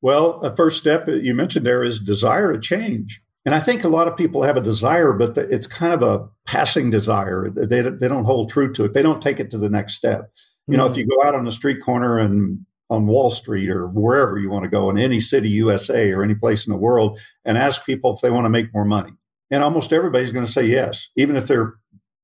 Well, 0.00 0.40
the 0.40 0.54
first 0.56 0.78
step 0.78 1.06
you 1.08 1.34
mentioned 1.34 1.64
there 1.64 1.84
is 1.84 2.00
desire 2.00 2.52
to 2.52 2.58
change. 2.58 3.22
And 3.44 3.54
I 3.54 3.60
think 3.60 3.84
a 3.84 3.88
lot 3.88 4.08
of 4.08 4.16
people 4.16 4.42
have 4.42 4.56
a 4.56 4.60
desire, 4.60 5.12
but 5.12 5.36
it's 5.36 5.66
kind 5.66 5.92
of 5.92 6.02
a 6.02 6.28
passing 6.46 6.90
desire. 6.90 7.50
They, 7.50 7.82
they 7.82 8.08
don't 8.08 8.24
hold 8.24 8.50
true 8.50 8.72
to 8.72 8.84
it. 8.84 8.94
They 8.94 9.02
don't 9.02 9.22
take 9.22 9.40
it 9.40 9.50
to 9.50 9.58
the 9.58 9.68
next 9.68 9.94
step. 9.94 10.30
You 10.68 10.76
know, 10.76 10.86
if 10.86 10.92
mm-hmm. 10.92 11.00
you 11.00 11.06
go 11.06 11.26
out 11.26 11.34
on 11.34 11.44
the 11.44 11.50
street 11.50 11.82
corner 11.82 12.18
and 12.18 12.64
on 12.92 13.06
Wall 13.06 13.30
Street 13.30 13.70
or 13.70 13.88
wherever 13.88 14.38
you 14.38 14.50
want 14.50 14.64
to 14.64 14.70
go 14.70 14.90
in 14.90 14.98
any 14.98 15.18
city, 15.18 15.48
USA, 15.48 16.12
or 16.12 16.22
any 16.22 16.34
place 16.34 16.66
in 16.66 16.72
the 16.72 16.78
world, 16.78 17.18
and 17.46 17.56
ask 17.56 17.86
people 17.86 18.12
if 18.12 18.20
they 18.20 18.30
want 18.30 18.44
to 18.44 18.50
make 18.50 18.72
more 18.74 18.84
money. 18.84 19.12
And 19.50 19.64
almost 19.64 19.94
everybody's 19.94 20.30
going 20.30 20.44
to 20.44 20.52
say 20.52 20.66
yes, 20.66 21.08
even 21.16 21.34
if 21.34 21.46
they're 21.46 21.74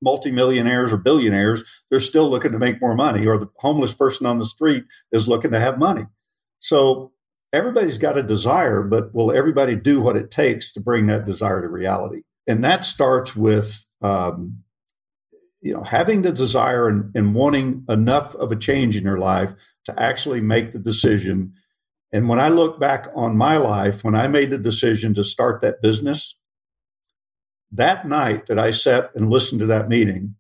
multimillionaires 0.03 0.93
or 0.93 0.99
billionaires, 0.99 1.65
they're 1.91 2.01
still 2.01 2.29
looking 2.29 2.53
to 2.53 2.59
make 2.59 2.83
more 2.83 2.95
money, 2.95 3.27
or 3.27 3.39
the 3.39 3.49
homeless 3.57 3.95
person 3.95 4.27
on 4.27 4.39
the 4.39 4.45
street 4.45 4.85
is 5.11 5.27
looking 5.27 5.51
to 5.53 5.59
have 5.59 5.79
money. 5.79 6.05
So 6.59 7.13
everybody's 7.55 7.99
got 7.99 8.19
a 8.19 8.23
desire, 8.23 8.83
but 8.83 9.15
will 9.15 9.33
everybody 9.33 9.75
do 9.75 10.03
what 10.03 10.17
it 10.17 10.31
takes 10.31 10.71
to 10.73 10.81
bring 10.81 11.07
that 11.07 11.25
desire 11.25 11.63
to 11.63 11.69
reality? 11.69 12.23
And 12.47 12.63
that 12.63 12.85
starts 12.85 13.35
with 13.35 13.87
um, 14.03 14.63
you 15.61 15.75
know, 15.75 15.83
having 15.83 16.23
the 16.23 16.33
desire 16.33 16.89
and, 16.89 17.11
and 17.15 17.35
wanting 17.35 17.85
enough 17.89 18.35
of 18.37 18.53
a 18.53 18.57
change 18.57 18.97
in 18.97 19.05
your 19.05 19.19
life 19.19 19.55
to 19.85 20.01
actually 20.01 20.41
make 20.41 20.73
the 20.73 20.79
decision. 20.79 21.53
And 22.13 22.29
when 22.29 22.39
I 22.39 22.49
look 22.49 22.79
back 22.79 23.09
on 23.15 23.37
my 23.37 23.57
life, 23.57 24.05
when 24.05 24.15
I 24.15 24.29
made 24.29 24.51
the 24.51 24.59
decision 24.59 25.15
to 25.15 25.25
start 25.25 25.61
that 25.63 25.83
business, 25.83 26.39
that 27.73 28.07
night 28.07 28.47
that 28.47 28.59
I 28.59 28.71
sat 28.71 29.11
and 29.15 29.31
listened 29.31 29.61
to 29.61 29.67
that 29.67 29.89
meeting, 29.89 30.37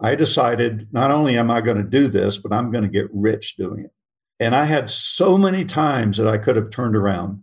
I 0.00 0.14
decided 0.14 0.88
not 0.92 1.10
only 1.10 1.36
am 1.36 1.50
I 1.50 1.60
going 1.60 1.76
to 1.76 1.82
do 1.82 2.08
this, 2.08 2.38
but 2.38 2.52
I'm 2.52 2.70
going 2.70 2.84
to 2.84 2.90
get 2.90 3.08
rich 3.12 3.56
doing 3.56 3.84
it. 3.84 3.92
And 4.40 4.54
I 4.54 4.64
had 4.64 4.88
so 4.88 5.36
many 5.36 5.66
times 5.66 6.16
that 6.16 6.26
I 6.26 6.38
could 6.38 6.56
have 6.56 6.70
turned 6.70 6.96
around 6.96 7.42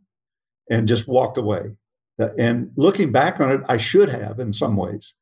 and 0.70 0.88
just 0.88 1.08
walked 1.08 1.38
away. 1.38 1.76
And 2.38 2.72
looking 2.76 3.12
back 3.12 3.40
on 3.40 3.52
it, 3.52 3.62
I 3.70 3.78
should 3.78 4.10
have 4.10 4.40
in 4.40 4.52
some 4.52 4.76
ways. 4.76 5.14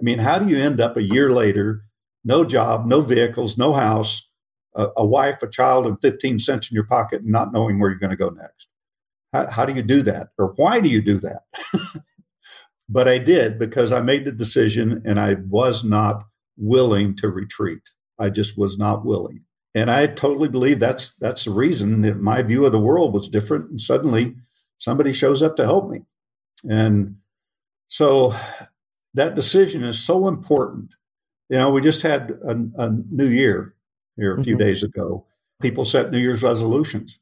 I 0.00 0.02
mean, 0.02 0.18
how 0.18 0.38
do 0.38 0.48
you 0.48 0.62
end 0.62 0.80
up 0.80 0.96
a 0.96 1.02
year 1.02 1.30
later, 1.30 1.82
no 2.24 2.44
job, 2.44 2.86
no 2.86 3.00
vehicles, 3.00 3.58
no 3.58 3.72
house, 3.72 4.30
a, 4.74 4.88
a 4.96 5.06
wife, 5.06 5.42
a 5.42 5.48
child, 5.48 5.86
and 5.86 6.00
15 6.00 6.38
cents 6.38 6.70
in 6.70 6.74
your 6.74 6.84
pocket, 6.84 7.22
and 7.22 7.32
not 7.32 7.52
knowing 7.52 7.78
where 7.78 7.90
you're 7.90 7.98
going 7.98 8.10
to 8.10 8.16
go 8.16 8.30
next? 8.30 8.68
How, 9.32 9.46
how 9.50 9.66
do 9.66 9.74
you 9.74 9.82
do 9.82 10.02
that? 10.02 10.28
Or 10.38 10.52
why 10.56 10.80
do 10.80 10.88
you 10.88 11.02
do 11.02 11.18
that? 11.20 11.42
but 12.88 13.08
I 13.08 13.18
did 13.18 13.58
because 13.58 13.92
I 13.92 14.00
made 14.00 14.24
the 14.24 14.32
decision 14.32 15.02
and 15.04 15.20
I 15.20 15.34
was 15.34 15.84
not 15.84 16.24
willing 16.56 17.14
to 17.16 17.28
retreat. 17.28 17.90
I 18.18 18.30
just 18.30 18.56
was 18.56 18.78
not 18.78 19.04
willing. 19.04 19.44
And 19.74 19.90
I 19.90 20.06
totally 20.06 20.48
believe 20.48 20.80
that's 20.80 21.14
that's 21.20 21.44
the 21.44 21.50
reason 21.50 22.02
that 22.02 22.18
my 22.18 22.42
view 22.42 22.64
of 22.64 22.72
the 22.72 22.80
world 22.80 23.12
was 23.12 23.28
different. 23.28 23.70
And 23.70 23.80
suddenly 23.80 24.34
somebody 24.78 25.12
shows 25.12 25.42
up 25.42 25.56
to 25.56 25.64
help 25.64 25.90
me. 25.90 26.00
And 26.68 27.16
so 27.86 28.34
that 29.14 29.34
decision 29.34 29.84
is 29.84 29.98
so 29.98 30.28
important. 30.28 30.94
You 31.48 31.58
know, 31.58 31.70
we 31.70 31.80
just 31.80 32.02
had 32.02 32.30
a, 32.46 32.56
a 32.78 32.90
new 33.10 33.28
year 33.28 33.74
here 34.16 34.36
a 34.36 34.44
few 34.44 34.54
mm-hmm. 34.54 34.64
days 34.64 34.82
ago. 34.82 35.26
People 35.60 35.84
set 35.84 36.10
New 36.10 36.18
Year's 36.18 36.42
resolutions. 36.42 37.18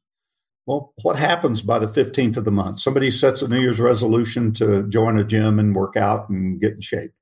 Well, 0.66 0.92
what 1.02 1.16
happens 1.16 1.62
by 1.62 1.78
the 1.78 1.86
15th 1.86 2.36
of 2.36 2.44
the 2.44 2.50
month? 2.50 2.80
Somebody 2.80 3.10
sets 3.10 3.40
a 3.40 3.48
New 3.48 3.60
Year's 3.60 3.78
resolution 3.78 4.52
to 4.54 4.82
join 4.88 5.16
a 5.16 5.24
gym 5.24 5.60
and 5.60 5.76
work 5.76 5.96
out 5.96 6.28
and 6.28 6.60
get 6.60 6.74
in 6.74 6.80
shape. 6.80 7.12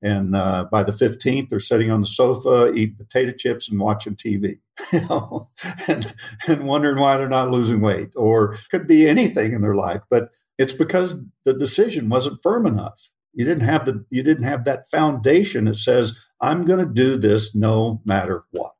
And 0.00 0.34
uh, 0.34 0.66
by 0.70 0.84
the 0.84 0.92
15th, 0.92 1.48
they're 1.48 1.60
sitting 1.60 1.90
on 1.90 2.00
the 2.00 2.06
sofa, 2.06 2.72
eating 2.72 2.96
potato 2.96 3.32
chips 3.32 3.68
and 3.68 3.80
watching 3.80 4.14
TV, 4.14 4.58
you 4.92 5.00
know, 5.08 5.50
and, 5.86 6.14
and 6.46 6.66
wondering 6.66 6.98
why 6.98 7.16
they're 7.16 7.28
not 7.28 7.50
losing 7.50 7.80
weight 7.80 8.10
or 8.16 8.56
could 8.70 8.86
be 8.86 9.08
anything 9.08 9.52
in 9.52 9.60
their 9.60 9.74
life. 9.74 10.02
But 10.08 10.30
it's 10.56 10.72
because 10.72 11.16
the 11.44 11.54
decision 11.54 12.08
wasn't 12.08 12.42
firm 12.42 12.66
enough. 12.66 13.10
You 13.38 13.44
didn't 13.44 13.68
have 13.68 13.86
the 13.86 14.04
you 14.10 14.24
didn't 14.24 14.42
have 14.42 14.64
that 14.64 14.90
foundation 14.90 15.66
that 15.66 15.76
says 15.76 16.18
I'm 16.40 16.64
going 16.64 16.80
to 16.80 16.92
do 16.92 17.16
this 17.16 17.54
no 17.54 18.02
matter 18.04 18.42
what. 18.50 18.72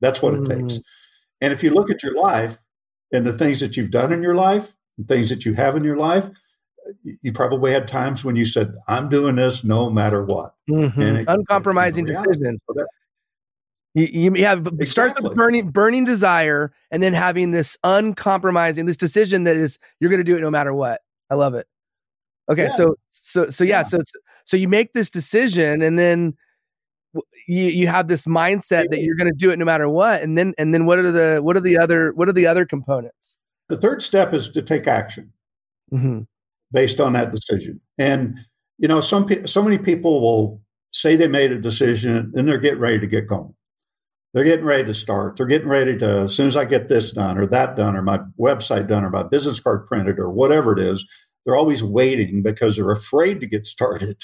That's 0.00 0.22
what 0.22 0.32
mm. 0.32 0.50
it 0.50 0.56
takes. 0.56 0.80
And 1.42 1.52
if 1.52 1.62
you 1.62 1.70
look 1.70 1.90
at 1.90 2.02
your 2.02 2.14
life 2.14 2.56
and 3.12 3.26
the 3.26 3.36
things 3.36 3.60
that 3.60 3.76
you've 3.76 3.90
done 3.90 4.10
in 4.10 4.22
your 4.22 4.34
life, 4.34 4.74
the 4.96 5.04
things 5.04 5.28
that 5.28 5.44
you 5.44 5.52
have 5.52 5.76
in 5.76 5.84
your 5.84 5.98
life, 5.98 6.30
you 7.20 7.30
probably 7.34 7.72
had 7.72 7.86
times 7.86 8.24
when 8.24 8.36
you 8.36 8.46
said, 8.46 8.74
"I'm 8.88 9.10
doing 9.10 9.36
this 9.36 9.64
no 9.64 9.90
matter 9.90 10.24
what." 10.24 10.54
Mm-hmm. 10.70 11.02
And 11.02 11.18
it, 11.18 11.28
uncompromising 11.28 12.08
it, 12.08 12.16
decision. 12.16 12.58
So 12.66 12.72
that, 12.76 12.86
you, 13.92 14.32
you 14.32 14.44
have 14.46 14.60
exactly. 14.60 14.86
starts 14.86 15.22
with 15.22 15.34
burning 15.34 15.68
burning 15.72 16.04
desire, 16.06 16.72
and 16.90 17.02
then 17.02 17.12
having 17.12 17.50
this 17.50 17.76
uncompromising 17.84 18.86
this 18.86 18.96
decision 18.96 19.44
that 19.44 19.58
is 19.58 19.78
you're 20.00 20.08
going 20.08 20.20
to 20.20 20.24
do 20.24 20.38
it 20.38 20.40
no 20.40 20.50
matter 20.50 20.72
what. 20.72 21.02
I 21.28 21.34
love 21.34 21.52
it. 21.52 21.66
Okay, 22.50 22.64
yeah. 22.64 22.68
so 22.68 22.94
so 23.08 23.50
so 23.50 23.64
yeah, 23.64 23.78
yeah. 23.78 23.82
so 23.82 24.00
so 24.44 24.56
you 24.56 24.68
make 24.68 24.92
this 24.92 25.10
decision, 25.10 25.82
and 25.82 25.98
then 25.98 26.34
you 27.46 27.64
you 27.64 27.86
have 27.86 28.08
this 28.08 28.26
mindset 28.26 28.90
that 28.90 29.00
you're 29.00 29.16
going 29.16 29.30
to 29.30 29.36
do 29.36 29.50
it 29.50 29.58
no 29.58 29.64
matter 29.64 29.88
what, 29.88 30.22
and 30.22 30.36
then 30.36 30.54
and 30.58 30.74
then 30.74 30.86
what 30.86 30.98
are 30.98 31.12
the 31.12 31.40
what 31.42 31.56
are 31.56 31.60
the 31.60 31.78
other 31.78 32.12
what 32.12 32.28
are 32.28 32.32
the 32.32 32.46
other 32.46 32.64
components? 32.64 33.36
The 33.68 33.76
third 33.76 34.02
step 34.02 34.34
is 34.34 34.50
to 34.50 34.62
take 34.62 34.86
action 34.86 35.32
mm-hmm. 35.92 36.20
based 36.72 37.00
on 37.00 37.12
that 37.12 37.32
decision, 37.32 37.80
and 37.98 38.38
you 38.78 38.88
know 38.88 39.00
some 39.00 39.26
pe- 39.26 39.46
so 39.46 39.62
many 39.62 39.78
people 39.78 40.20
will 40.20 40.60
say 40.92 41.16
they 41.16 41.28
made 41.28 41.52
a 41.52 41.60
decision 41.60 42.32
and 42.34 42.48
they're 42.48 42.58
getting 42.58 42.80
ready 42.80 42.98
to 42.98 43.06
get 43.06 43.26
going. 43.26 43.54
They're 44.32 44.44
getting 44.44 44.64
ready 44.64 44.84
to 44.84 44.94
start. 44.94 45.36
They're 45.36 45.46
getting 45.46 45.68
ready 45.68 45.98
to, 45.98 46.20
as 46.22 46.34
soon 46.34 46.46
as 46.46 46.56
I 46.56 46.64
get 46.64 46.88
this 46.88 47.10
done 47.10 47.36
or 47.36 47.46
that 47.46 47.76
done 47.76 47.96
or 47.96 48.02
my 48.02 48.20
website 48.38 48.88
done 48.88 49.04
or 49.04 49.10
my 49.10 49.24
business 49.24 49.58
card 49.58 49.86
printed 49.86 50.18
or 50.18 50.30
whatever 50.30 50.72
it 50.72 50.78
is, 50.78 51.08
they're 51.44 51.56
always 51.56 51.82
waiting 51.82 52.42
because 52.42 52.76
they're 52.76 52.90
afraid 52.90 53.40
to 53.40 53.46
get 53.46 53.66
started. 53.66 54.22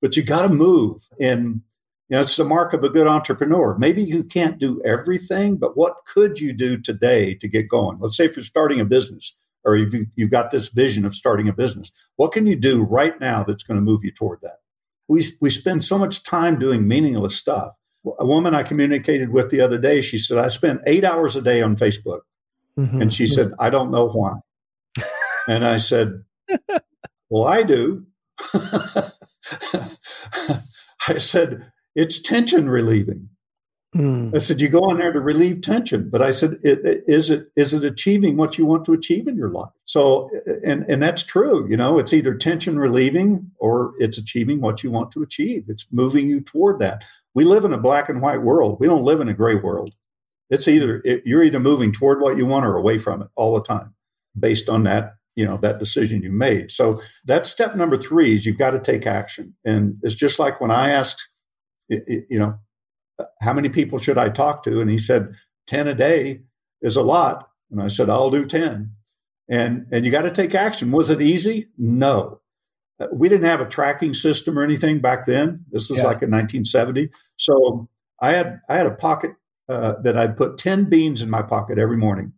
But 0.00 0.16
you 0.16 0.22
got 0.22 0.42
to 0.42 0.48
move. 0.48 1.08
And 1.20 1.62
you 2.08 2.16
know, 2.16 2.20
it's 2.20 2.36
the 2.36 2.44
mark 2.44 2.74
of 2.74 2.84
a 2.84 2.90
good 2.90 3.06
entrepreneur. 3.06 3.76
Maybe 3.78 4.02
you 4.02 4.22
can't 4.22 4.58
do 4.58 4.82
everything, 4.84 5.56
but 5.56 5.76
what 5.76 5.94
could 6.06 6.38
you 6.38 6.52
do 6.52 6.76
today 6.76 7.34
to 7.36 7.48
get 7.48 7.68
going? 7.68 7.98
Let's 8.00 8.16
say 8.16 8.26
if 8.26 8.36
you're 8.36 8.44
starting 8.44 8.80
a 8.80 8.84
business 8.84 9.34
or 9.64 9.76
you've, 9.76 9.94
you've 10.14 10.30
got 10.30 10.50
this 10.50 10.68
vision 10.68 11.06
of 11.06 11.14
starting 11.14 11.48
a 11.48 11.54
business, 11.54 11.90
what 12.16 12.32
can 12.32 12.46
you 12.46 12.56
do 12.56 12.82
right 12.82 13.18
now 13.18 13.44
that's 13.44 13.62
going 13.62 13.76
to 13.76 13.82
move 13.82 14.04
you 14.04 14.12
toward 14.12 14.40
that? 14.42 14.58
We, 15.08 15.24
we 15.40 15.48
spend 15.48 15.84
so 15.84 15.96
much 15.96 16.22
time 16.22 16.58
doing 16.58 16.86
meaningless 16.86 17.36
stuff 17.36 17.74
a 18.18 18.26
woman 18.26 18.54
I 18.54 18.62
communicated 18.62 19.30
with 19.30 19.50
the 19.50 19.60
other 19.60 19.78
day, 19.78 20.00
she 20.00 20.18
said, 20.18 20.38
I 20.38 20.48
spend 20.48 20.80
eight 20.86 21.04
hours 21.04 21.36
a 21.36 21.42
day 21.42 21.62
on 21.62 21.76
Facebook. 21.76 22.20
Mm-hmm. 22.78 23.02
And 23.02 23.12
she 23.12 23.26
said, 23.26 23.52
I 23.58 23.70
don't 23.70 23.90
know 23.90 24.08
why. 24.08 24.34
and 25.48 25.64
I 25.64 25.78
said, 25.78 26.22
Well, 27.30 27.44
I 27.44 27.62
do. 27.62 28.06
I 31.08 31.18
said, 31.18 31.70
It's 31.94 32.20
tension 32.20 32.68
relieving. 32.68 33.28
Mm. 33.96 34.34
I 34.34 34.38
said, 34.38 34.60
You 34.60 34.68
go 34.68 34.90
in 34.90 34.98
there 34.98 35.12
to 35.12 35.20
relieve 35.20 35.60
tension. 35.62 36.10
But 36.10 36.22
I 36.22 36.30
said, 36.30 36.58
Is 36.62 37.30
it 37.30 37.48
is 37.56 37.72
it 37.74 37.84
achieving 37.84 38.36
what 38.36 38.58
you 38.58 38.66
want 38.66 38.84
to 38.84 38.92
achieve 38.92 39.26
in 39.26 39.36
your 39.36 39.50
life? 39.50 39.72
So, 39.84 40.30
and, 40.64 40.84
and 40.88 41.02
that's 41.02 41.22
true. 41.22 41.68
You 41.68 41.76
know, 41.76 41.98
it's 41.98 42.12
either 42.12 42.34
tension 42.34 42.78
relieving 42.78 43.50
or 43.58 43.94
it's 43.98 44.18
achieving 44.18 44.60
what 44.60 44.84
you 44.84 44.90
want 44.90 45.10
to 45.12 45.22
achieve. 45.22 45.64
It's 45.68 45.86
moving 45.90 46.26
you 46.26 46.40
toward 46.40 46.78
that 46.80 47.04
we 47.34 47.44
live 47.44 47.64
in 47.64 47.72
a 47.72 47.78
black 47.78 48.08
and 48.08 48.22
white 48.22 48.42
world. 48.42 48.78
We 48.80 48.86
don't 48.86 49.02
live 49.02 49.20
in 49.20 49.28
a 49.28 49.34
gray 49.34 49.56
world. 49.56 49.92
It's 50.50 50.68
either 50.68 51.02
it, 51.04 51.22
you're 51.26 51.42
either 51.42 51.60
moving 51.60 51.92
toward 51.92 52.20
what 52.20 52.36
you 52.36 52.46
want 52.46 52.64
or 52.64 52.76
away 52.76 52.98
from 52.98 53.22
it 53.22 53.28
all 53.34 53.54
the 53.54 53.62
time, 53.62 53.94
based 54.38 54.68
on 54.68 54.84
that 54.84 55.16
you 55.36 55.44
know 55.44 55.56
that 55.58 55.78
decision 55.78 56.22
you 56.22 56.30
made. 56.30 56.70
So 56.70 57.00
that's 57.24 57.50
step 57.50 57.74
number 57.76 57.96
three 57.96 58.34
is 58.34 58.46
you've 58.46 58.58
got 58.58 58.70
to 58.70 58.80
take 58.80 59.06
action. 59.06 59.54
And 59.64 59.96
it's 60.02 60.14
just 60.14 60.38
like 60.38 60.60
when 60.60 60.70
I 60.70 60.90
asked, 60.90 61.28
you 61.88 62.38
know, 62.38 62.58
how 63.40 63.52
many 63.52 63.68
people 63.68 63.98
should 63.98 64.18
I 64.18 64.28
talk 64.28 64.62
to, 64.64 64.80
and 64.80 64.90
he 64.90 64.98
said 64.98 65.34
ten 65.66 65.88
a 65.88 65.94
day 65.94 66.42
is 66.82 66.96
a 66.96 67.02
lot, 67.02 67.48
and 67.70 67.82
I 67.82 67.88
said 67.88 68.10
I'll 68.10 68.30
do 68.30 68.46
ten. 68.46 68.92
And 69.48 69.86
and 69.92 70.04
you 70.04 70.10
got 70.10 70.22
to 70.22 70.30
take 70.30 70.54
action. 70.54 70.90
Was 70.90 71.10
it 71.10 71.20
easy? 71.20 71.68
No. 71.76 72.40
Uh, 73.00 73.08
we 73.12 73.28
didn't 73.28 73.46
have 73.46 73.60
a 73.60 73.68
tracking 73.68 74.14
system 74.14 74.58
or 74.58 74.62
anything 74.62 75.00
back 75.00 75.26
then. 75.26 75.64
This 75.70 75.90
was 75.90 75.98
yeah. 75.98 76.04
like 76.04 76.22
in 76.22 76.30
1970. 76.30 77.10
So 77.36 77.88
I 78.20 78.32
had 78.32 78.60
I 78.68 78.76
had 78.76 78.86
a 78.86 78.94
pocket 78.94 79.32
uh, 79.68 79.94
that 80.02 80.16
I'd 80.16 80.36
put 80.36 80.58
10 80.58 80.84
beans 80.84 81.22
in 81.22 81.28
my 81.28 81.42
pocket 81.42 81.78
every 81.78 81.96
morning. 81.96 82.32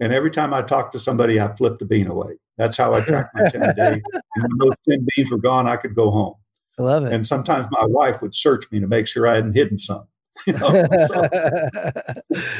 And 0.00 0.12
every 0.12 0.30
time 0.30 0.52
I 0.52 0.62
talked 0.62 0.92
to 0.92 0.98
somebody, 0.98 1.40
I 1.40 1.54
flipped 1.54 1.80
a 1.82 1.84
bean 1.84 2.08
away. 2.08 2.32
That's 2.56 2.76
how 2.76 2.94
I 2.94 3.00
tracked 3.00 3.34
my 3.34 3.48
10 3.48 3.62
a 3.62 3.74
day. 3.74 4.02
And 4.36 4.48
when 4.48 4.58
those 4.58 4.76
10 4.88 5.06
beans 5.14 5.30
were 5.30 5.38
gone, 5.38 5.68
I 5.68 5.76
could 5.76 5.94
go 5.94 6.10
home. 6.10 6.34
I 6.76 6.82
love 6.82 7.04
it. 7.04 7.12
And 7.12 7.24
sometimes 7.24 7.68
my 7.70 7.84
wife 7.86 8.20
would 8.20 8.34
search 8.34 8.68
me 8.72 8.80
to 8.80 8.88
make 8.88 9.06
sure 9.06 9.28
I 9.28 9.36
hadn't 9.36 9.54
hidden 9.54 9.78
some. 9.78 10.06
You 10.48 10.54
know, 10.54 10.68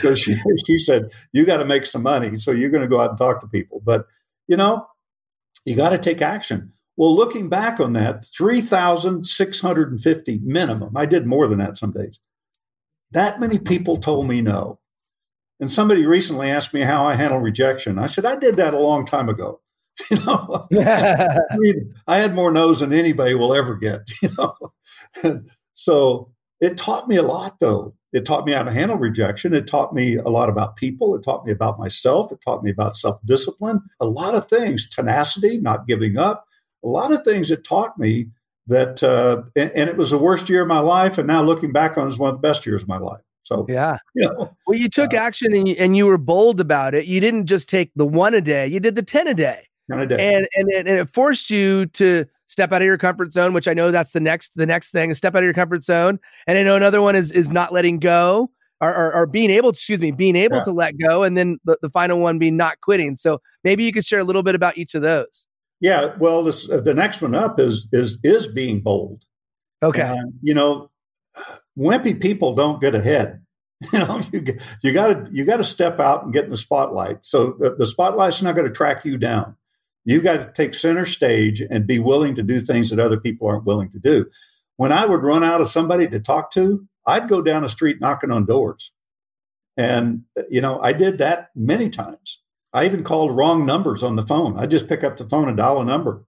so, 0.01 0.15
she, 0.15 0.37
she 0.65 0.79
said, 0.79 1.11
You 1.33 1.45
got 1.45 1.57
to 1.57 1.65
make 1.65 1.85
some 1.85 2.05
money. 2.05 2.39
So 2.39 2.53
you're 2.53 2.71
going 2.71 2.85
to 2.85 2.89
go 2.89 3.01
out 3.01 3.11
and 3.11 3.19
talk 3.19 3.41
to 3.41 3.49
people. 3.49 3.83
But, 3.85 4.07
you 4.47 4.57
know, 4.57 4.87
you 5.65 5.75
got 5.75 5.91
to 5.91 5.99
take 5.99 6.23
action. 6.23 6.73
Well, 6.97 7.15
looking 7.15 7.49
back 7.49 7.81
on 7.81 7.95
that, 7.95 8.25
3,650 8.27 10.41
minimum. 10.45 10.97
I 10.97 11.07
did 11.07 11.27
more 11.27 11.49
than 11.49 11.59
that 11.59 11.77
some 11.77 11.91
days. 11.91 12.21
That 13.11 13.41
many 13.41 13.59
people 13.59 13.97
told 13.97 14.29
me 14.29 14.41
no. 14.41 14.79
And 15.65 15.73
somebody 15.73 16.05
recently 16.05 16.51
asked 16.51 16.75
me 16.75 16.83
how 16.83 17.07
I 17.07 17.15
handle 17.15 17.41
rejection. 17.41 17.99
I 17.99 18.05
said, 18.05 18.27
I 18.27 18.37
did 18.37 18.57
that 18.57 18.75
a 18.75 18.79
long 18.79 19.07
time 19.07 19.31
ago. 19.31 19.63
You 20.11 20.19
know, 20.19 20.67
I, 20.79 21.57
mean, 21.57 21.95
I 22.07 22.19
had 22.19 22.35
more 22.35 22.53
no's 22.53 22.81
than 22.81 22.93
anybody 22.93 23.35
will 23.35 23.55
ever 23.55 23.75
get, 23.75 24.01
you 24.23 24.29
know. 24.37 25.43
so 25.73 26.31
it 26.61 26.77
taught 26.77 27.09
me 27.09 27.17
a 27.17 27.23
lot, 27.23 27.61
though. 27.61 27.95
It 28.13 28.27
taught 28.27 28.45
me 28.45 28.53
how 28.53 28.65
to 28.65 28.73
handle 28.73 28.99
rejection. 28.99 29.55
It 29.55 29.67
taught 29.67 29.95
me 29.95 30.17
a 30.17 30.29
lot 30.29 30.51
about 30.51 30.77
people. 30.77 31.15
It 31.15 31.23
taught 31.23 31.47
me 31.47 31.53
about 31.53 31.79
myself. 31.79 32.31
It 32.31 32.41
taught 32.45 32.63
me 32.63 32.71
about 32.71 32.99
self 32.99 33.19
discipline, 33.25 33.81
a 34.01 34.05
lot 34.05 34.35
of 34.35 34.47
things, 34.47 34.91
tenacity, 34.91 35.57
not 35.59 35.87
giving 35.87 36.19
up, 36.19 36.45
a 36.85 36.89
lot 36.89 37.11
of 37.11 37.25
things 37.25 37.51
it 37.51 37.65
taught 37.65 37.97
me 37.97 38.29
that, 38.67 39.03
uh, 39.03 39.45
and, 39.57 39.71
and, 39.71 39.89
it 39.89 39.97
was 39.97 40.11
the 40.11 40.19
worst 40.19 40.51
year 40.51 40.61
of 40.61 40.69
my 40.69 40.81
life. 40.81 41.17
And 41.17 41.27
now 41.27 41.41
looking 41.41 41.73
back 41.73 41.97
on 41.97 42.09
it, 42.09 42.11
is 42.11 42.19
one 42.19 42.29
of 42.29 42.37
the 42.37 42.47
best 42.47 42.67
years 42.67 42.83
of 42.83 42.89
my 42.89 42.99
life. 42.99 43.23
So, 43.45 43.67
yeah. 43.69 43.99
You 44.15 44.29
know, 44.29 44.57
well, 44.67 44.79
you 44.79 44.89
took 44.89 45.15
uh, 45.15 45.19
action 45.19 45.55
and 45.55 45.69
you, 45.69 45.77
and 45.79 45.97
you 45.97 46.07
were 46.07 46.19
bold 46.19 46.61
about 46.61 46.95
it. 46.95 47.07
You 47.07 47.21
didn't 47.21 47.47
just 47.47 47.69
take 47.69 47.93
the 47.95 48.07
one 48.07 48.35
a 48.35 48.41
day, 48.41 48.67
you 48.67 48.81
did 48.81 48.95
the 48.95 49.03
10 49.03 49.29
a 49.29 49.35
day. 49.35 49.69
10 49.91 50.01
a 50.01 50.07
day. 50.07 50.35
And, 50.35 50.49
and, 50.57 50.69
it, 50.71 50.87
and 50.87 50.99
it 50.99 51.13
forced 51.13 51.51
you 51.51 51.87
to 51.87 52.27
step 52.47 52.73
out 52.73 52.83
of 52.83 52.87
your 52.87 52.99
comfort 52.99 53.33
zone, 53.33 53.53
which 53.53 53.69
I 53.69 53.75
know 53.75 53.91
that's 53.91 54.13
the 54.13 54.21
next 54.21 54.57
the 54.57 54.67
next 54.67 54.91
thing. 54.91 55.13
Step 55.15 55.35
out 55.35 55.39
of 55.39 55.45
your 55.45 55.55
comfort 55.55 55.85
zone, 55.85 56.19
and 56.47 56.59
I 56.59 56.63
know 56.63 56.77
another 56.77 57.03
one 57.03 57.17
is 57.17 57.33
is 57.33 57.51
not 57.51 57.73
letting 57.73 57.99
go 57.99 58.51
or, 58.81 58.95
or, 58.95 59.15
or 59.15 59.27
being 59.27 59.51
able 59.51 59.73
to 59.73 59.77
excuse 59.77 60.01
me 60.01 60.11
being 60.11 60.37
able 60.37 60.59
yeah. 60.59 60.65
to 60.65 60.73
let 60.73 60.99
go, 60.99 61.23
and 61.23 61.37
then 61.37 61.59
the, 61.65 61.79
the 61.83 61.91
final 61.91 62.21
one 62.21 62.39
being 62.39 62.57
not 62.57 62.81
quitting. 62.81 63.17
So 63.17 63.41
maybe 63.63 63.85
you 63.85 63.93
could 63.93 64.05
share 64.05 64.21
a 64.21 64.25
little 64.25 64.43
bit 64.43 64.55
about 64.55 64.79
each 64.79 64.95
of 64.95 65.03
those. 65.03 65.47
Yeah, 65.81 66.15
well, 66.19 66.43
this 66.45 66.71
uh, 66.71 66.81
the 66.81 66.95
next 66.95 67.21
one 67.21 67.35
up 67.35 67.59
is 67.59 67.89
is 67.93 68.19
is 68.23 68.47
being 68.47 68.81
bold. 68.81 69.25
Okay, 69.83 70.03
and, 70.03 70.33
you 70.43 70.55
know, 70.55 70.91
wimpy 71.79 72.21
people 72.21 72.55
don't 72.55 72.81
get 72.81 72.95
ahead. 72.95 73.41
You 73.93 73.99
know, 73.99 74.23
you 74.33 74.59
you 74.83 74.93
got 74.93 75.09
to 75.09 75.29
you 75.31 75.45
got 75.45 75.59
to 75.59 75.65
step 75.65 76.01
out 76.01 76.25
and 76.25 76.33
get 76.33 76.45
in 76.45 76.51
the 76.51 76.57
spotlight. 76.57 77.23
So 77.27 77.55
the, 77.59 77.75
the 77.75 77.87
spotlight's 77.87 78.41
not 78.41 78.55
going 78.55 78.67
to 78.67 78.73
track 78.73 79.05
you 79.05 79.19
down. 79.19 79.57
You 80.05 80.23
got 80.23 80.37
to 80.39 80.53
take 80.53 80.75
center 80.75 81.05
stage 81.05 81.61
and 81.61 81.87
be 81.87 81.99
willing 81.99 82.35
to 82.37 82.43
do 82.43 82.61
things 82.61 82.89
that 82.89 82.99
other 82.99 83.19
people 83.19 83.47
aren't 83.47 83.67
willing 83.67 83.91
to 83.91 83.99
do. 83.99 84.27
When 84.77 84.93
I 84.93 85.05
would 85.05 85.23
run 85.23 85.45
out 85.45 85.61
of 85.61 85.69
somebody 85.69 86.07
to 86.09 86.21
talk 86.21 86.51
to, 86.53 86.87
I'd 87.07 87.29
go 87.29 87.43
down 87.43 87.63
the 87.63 87.69
street 87.69 88.01
knocking 88.01 88.31
on 88.31 88.47
doors. 88.47 88.93
And, 89.77 90.23
you 90.49 90.61
know, 90.61 90.81
I 90.81 90.93
did 90.93 91.19
that 91.19 91.51
many 91.55 91.91
times. 91.91 92.43
I 92.73 92.85
even 92.85 93.05
called 93.05 93.37
wrong 93.37 93.67
numbers 93.67 94.03
on 94.03 94.17
the 94.17 94.27
phone. 94.27 94.59
I 94.59 94.67
just 94.67 94.89
pick 94.89 95.05
up 95.05 95.17
the 95.17 95.29
phone 95.29 95.49
and 95.49 95.57
dial 95.57 95.81
a 95.81 95.85
number 95.85 96.25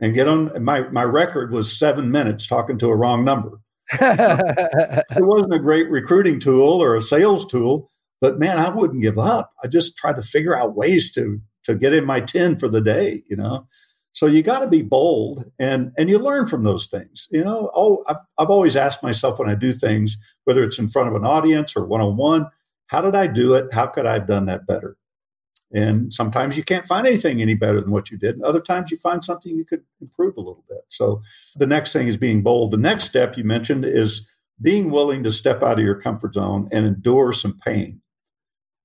and 0.00 0.14
get 0.14 0.28
on. 0.28 0.62
My, 0.62 0.82
my 0.88 1.04
record 1.04 1.52
was 1.52 1.76
seven 1.76 2.10
minutes 2.10 2.46
talking 2.46 2.78
to 2.78 2.88
a 2.88 2.96
wrong 2.96 3.24
number. 3.24 3.60
It 3.92 5.24
wasn't 5.24 5.54
a 5.54 5.58
great 5.58 5.90
recruiting 5.90 6.40
tool 6.40 6.82
or 6.82 6.94
a 6.94 7.00
sales 7.00 7.46
tool, 7.46 7.90
but 8.20 8.38
man, 8.38 8.58
I 8.58 8.68
wouldn't 8.68 9.02
give 9.02 9.18
up. 9.18 9.52
I 9.62 9.66
just 9.66 9.96
tried 9.96 10.16
to 10.16 10.22
figure 10.22 10.56
out 10.56 10.76
ways 10.76 11.12
to 11.12 11.40
to 11.64 11.74
get 11.74 11.92
in 11.92 12.04
my 12.06 12.20
10 12.20 12.58
for 12.58 12.68
the 12.68 12.80
day, 12.80 13.22
you 13.28 13.36
know. 13.36 13.66
So 14.12 14.26
you 14.26 14.42
got 14.42 14.60
to 14.60 14.68
be 14.68 14.82
bold 14.82 15.44
and 15.58 15.92
and 15.96 16.08
you 16.08 16.18
learn 16.18 16.46
from 16.46 16.64
those 16.64 16.86
things. 16.86 17.28
You 17.30 17.44
know, 17.44 17.70
oh 17.74 18.02
I've, 18.08 18.16
I've 18.38 18.50
always 18.50 18.76
asked 18.76 19.02
myself 19.02 19.38
when 19.38 19.48
I 19.48 19.54
do 19.54 19.72
things, 19.72 20.16
whether 20.44 20.64
it's 20.64 20.78
in 20.78 20.88
front 20.88 21.08
of 21.08 21.14
an 21.14 21.24
audience 21.24 21.76
or 21.76 21.86
one 21.86 22.00
on 22.00 22.16
one, 22.16 22.46
how 22.86 23.00
did 23.00 23.14
I 23.14 23.26
do 23.26 23.54
it? 23.54 23.72
How 23.72 23.86
could 23.86 24.06
I 24.06 24.14
have 24.14 24.26
done 24.26 24.46
that 24.46 24.66
better? 24.66 24.96
And 25.72 26.12
sometimes 26.12 26.56
you 26.56 26.64
can't 26.64 26.86
find 26.86 27.06
anything 27.06 27.40
any 27.40 27.54
better 27.54 27.80
than 27.80 27.92
what 27.92 28.10
you 28.10 28.18
did. 28.18 28.34
And 28.34 28.44
other 28.44 28.60
times 28.60 28.90
you 28.90 28.96
find 28.96 29.24
something 29.24 29.54
you 29.54 29.64
could 29.64 29.82
improve 30.00 30.36
a 30.36 30.40
little 30.40 30.64
bit. 30.68 30.84
So 30.88 31.20
the 31.56 31.66
next 31.66 31.92
thing 31.92 32.08
is 32.08 32.16
being 32.16 32.42
bold. 32.42 32.72
The 32.72 32.76
next 32.76 33.04
step 33.04 33.36
you 33.36 33.44
mentioned 33.44 33.84
is 33.84 34.28
being 34.60 34.90
willing 34.90 35.22
to 35.22 35.30
step 35.30 35.62
out 35.62 35.78
of 35.78 35.84
your 35.84 36.00
comfort 36.00 36.34
zone 36.34 36.68
and 36.72 36.86
endure 36.86 37.32
some 37.32 37.58
pain. 37.64 38.00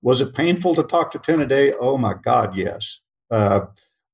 Was 0.02 0.22
it 0.22 0.36
painful 0.36 0.76
to 0.76 0.84
talk 0.84 1.12
to 1.12 1.20
10 1.20 1.42
a 1.42 1.48
day? 1.48 1.74
Oh 1.74 1.98
my 1.98 2.14
God, 2.14 2.56
yes. 2.56 3.02
Uh, 3.32 3.62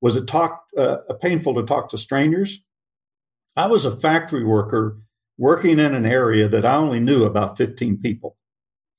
was 0.00 0.16
it 0.16 0.26
talk, 0.26 0.64
uh, 0.76 0.96
painful 1.20 1.54
to 1.54 1.62
talk 1.62 1.90
to 1.90 1.98
strangers? 1.98 2.64
I 3.56 3.66
was 3.66 3.84
a 3.84 3.94
factory 3.94 4.44
worker 4.44 4.96
working 5.36 5.78
in 5.78 5.94
an 5.94 6.06
area 6.06 6.48
that 6.48 6.64
I 6.64 6.76
only 6.76 7.00
knew 7.00 7.24
about 7.24 7.58
15 7.58 7.98
people. 7.98 8.36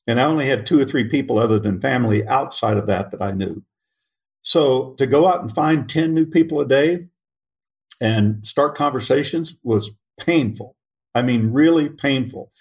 And 0.07 0.19
I 0.19 0.25
only 0.25 0.47
had 0.47 0.65
two 0.65 0.79
or 0.79 0.85
three 0.85 1.05
people 1.05 1.39
other 1.39 1.59
than 1.59 1.79
family 1.79 2.27
outside 2.27 2.77
of 2.77 2.87
that 2.87 3.11
that 3.11 3.21
I 3.21 3.31
knew. 3.31 3.63
So 4.41 4.93
to 4.95 5.07
go 5.07 5.27
out 5.27 5.41
and 5.41 5.53
find 5.53 5.87
10 5.87 6.13
new 6.13 6.25
people 6.25 6.59
a 6.59 6.67
day 6.67 7.07
and 8.01 8.45
start 8.45 8.75
conversations 8.75 9.57
was 9.63 9.91
painful. 10.19 10.75
I 11.15 11.21
mean, 11.21 11.51
really 11.51 11.89
painful. 11.89 12.51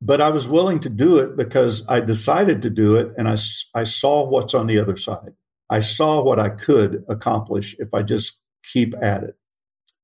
But 0.00 0.20
I 0.20 0.28
was 0.28 0.46
willing 0.46 0.80
to 0.80 0.90
do 0.90 1.18
it 1.18 1.36
because 1.36 1.84
I 1.88 2.00
decided 2.00 2.62
to 2.62 2.70
do 2.70 2.94
it 2.96 3.12
and 3.16 3.28
I, 3.28 3.36
I 3.74 3.84
saw 3.84 4.28
what's 4.28 4.54
on 4.54 4.66
the 4.66 4.78
other 4.78 4.96
side. 4.96 5.32
I 5.70 5.80
saw 5.80 6.22
what 6.22 6.38
I 6.38 6.50
could 6.50 7.04
accomplish 7.08 7.74
if 7.78 7.94
I 7.94 8.02
just 8.02 8.38
keep 8.62 8.94
at 9.02 9.24
it. 9.24 9.36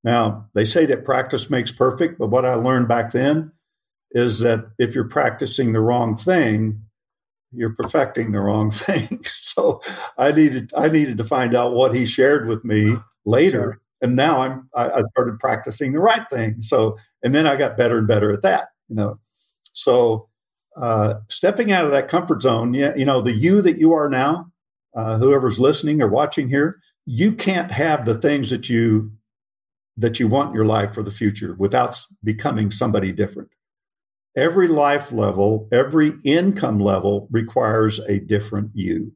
Now, 0.02 0.48
they 0.54 0.64
say 0.64 0.86
that 0.86 1.04
practice 1.04 1.50
makes 1.50 1.70
perfect, 1.70 2.18
but 2.18 2.28
what 2.28 2.46
I 2.46 2.54
learned 2.54 2.88
back 2.88 3.12
then 3.12 3.52
is 4.12 4.40
that 4.40 4.66
if 4.78 4.94
you're 4.94 5.08
practicing 5.08 5.72
the 5.72 5.80
wrong 5.80 6.16
thing, 6.16 6.80
you're 7.52 7.74
perfecting 7.74 8.32
the 8.32 8.40
wrong 8.40 8.70
thing. 8.70 9.20
so 9.24 9.80
I 10.18 10.32
needed 10.32 10.72
I 10.76 10.88
needed 10.88 11.18
to 11.18 11.24
find 11.24 11.54
out 11.54 11.72
what 11.72 11.94
he 11.94 12.06
shared 12.06 12.48
with 12.48 12.64
me 12.64 12.96
later, 13.24 13.80
and 14.00 14.16
now 14.16 14.40
I'm 14.40 14.68
I, 14.74 14.90
I 14.90 15.02
started 15.12 15.38
practicing 15.38 15.92
the 15.92 16.00
right 16.00 16.28
thing. 16.30 16.60
So 16.60 16.96
and 17.22 17.34
then 17.34 17.46
I 17.46 17.56
got 17.56 17.76
better 17.76 17.98
and 17.98 18.08
better 18.08 18.32
at 18.32 18.42
that. 18.42 18.68
You 18.88 18.96
know, 18.96 19.20
so 19.72 20.28
uh, 20.76 21.14
stepping 21.28 21.72
out 21.72 21.84
of 21.84 21.90
that 21.90 22.08
comfort 22.08 22.42
zone, 22.42 22.74
yeah, 22.74 22.94
you 22.96 23.04
know, 23.04 23.20
the 23.20 23.32
you 23.32 23.60
that 23.62 23.78
you 23.78 23.92
are 23.92 24.08
now, 24.08 24.50
uh, 24.94 25.18
whoever's 25.18 25.58
listening 25.58 26.00
or 26.00 26.08
watching 26.08 26.48
here, 26.48 26.80
you 27.06 27.32
can't 27.32 27.70
have 27.70 28.04
the 28.04 28.14
things 28.14 28.50
that 28.50 28.68
you 28.68 29.12
that 29.96 30.18
you 30.18 30.28
want 30.28 30.50
in 30.50 30.54
your 30.54 30.64
life 30.64 30.94
for 30.94 31.02
the 31.02 31.10
future 31.10 31.54
without 31.58 32.00
becoming 32.24 32.70
somebody 32.70 33.12
different 33.12 33.50
every 34.36 34.68
life 34.68 35.12
level, 35.12 35.68
every 35.72 36.12
income 36.24 36.80
level 36.80 37.28
requires 37.30 37.98
a 38.00 38.20
different 38.20 38.70
you. 38.74 39.12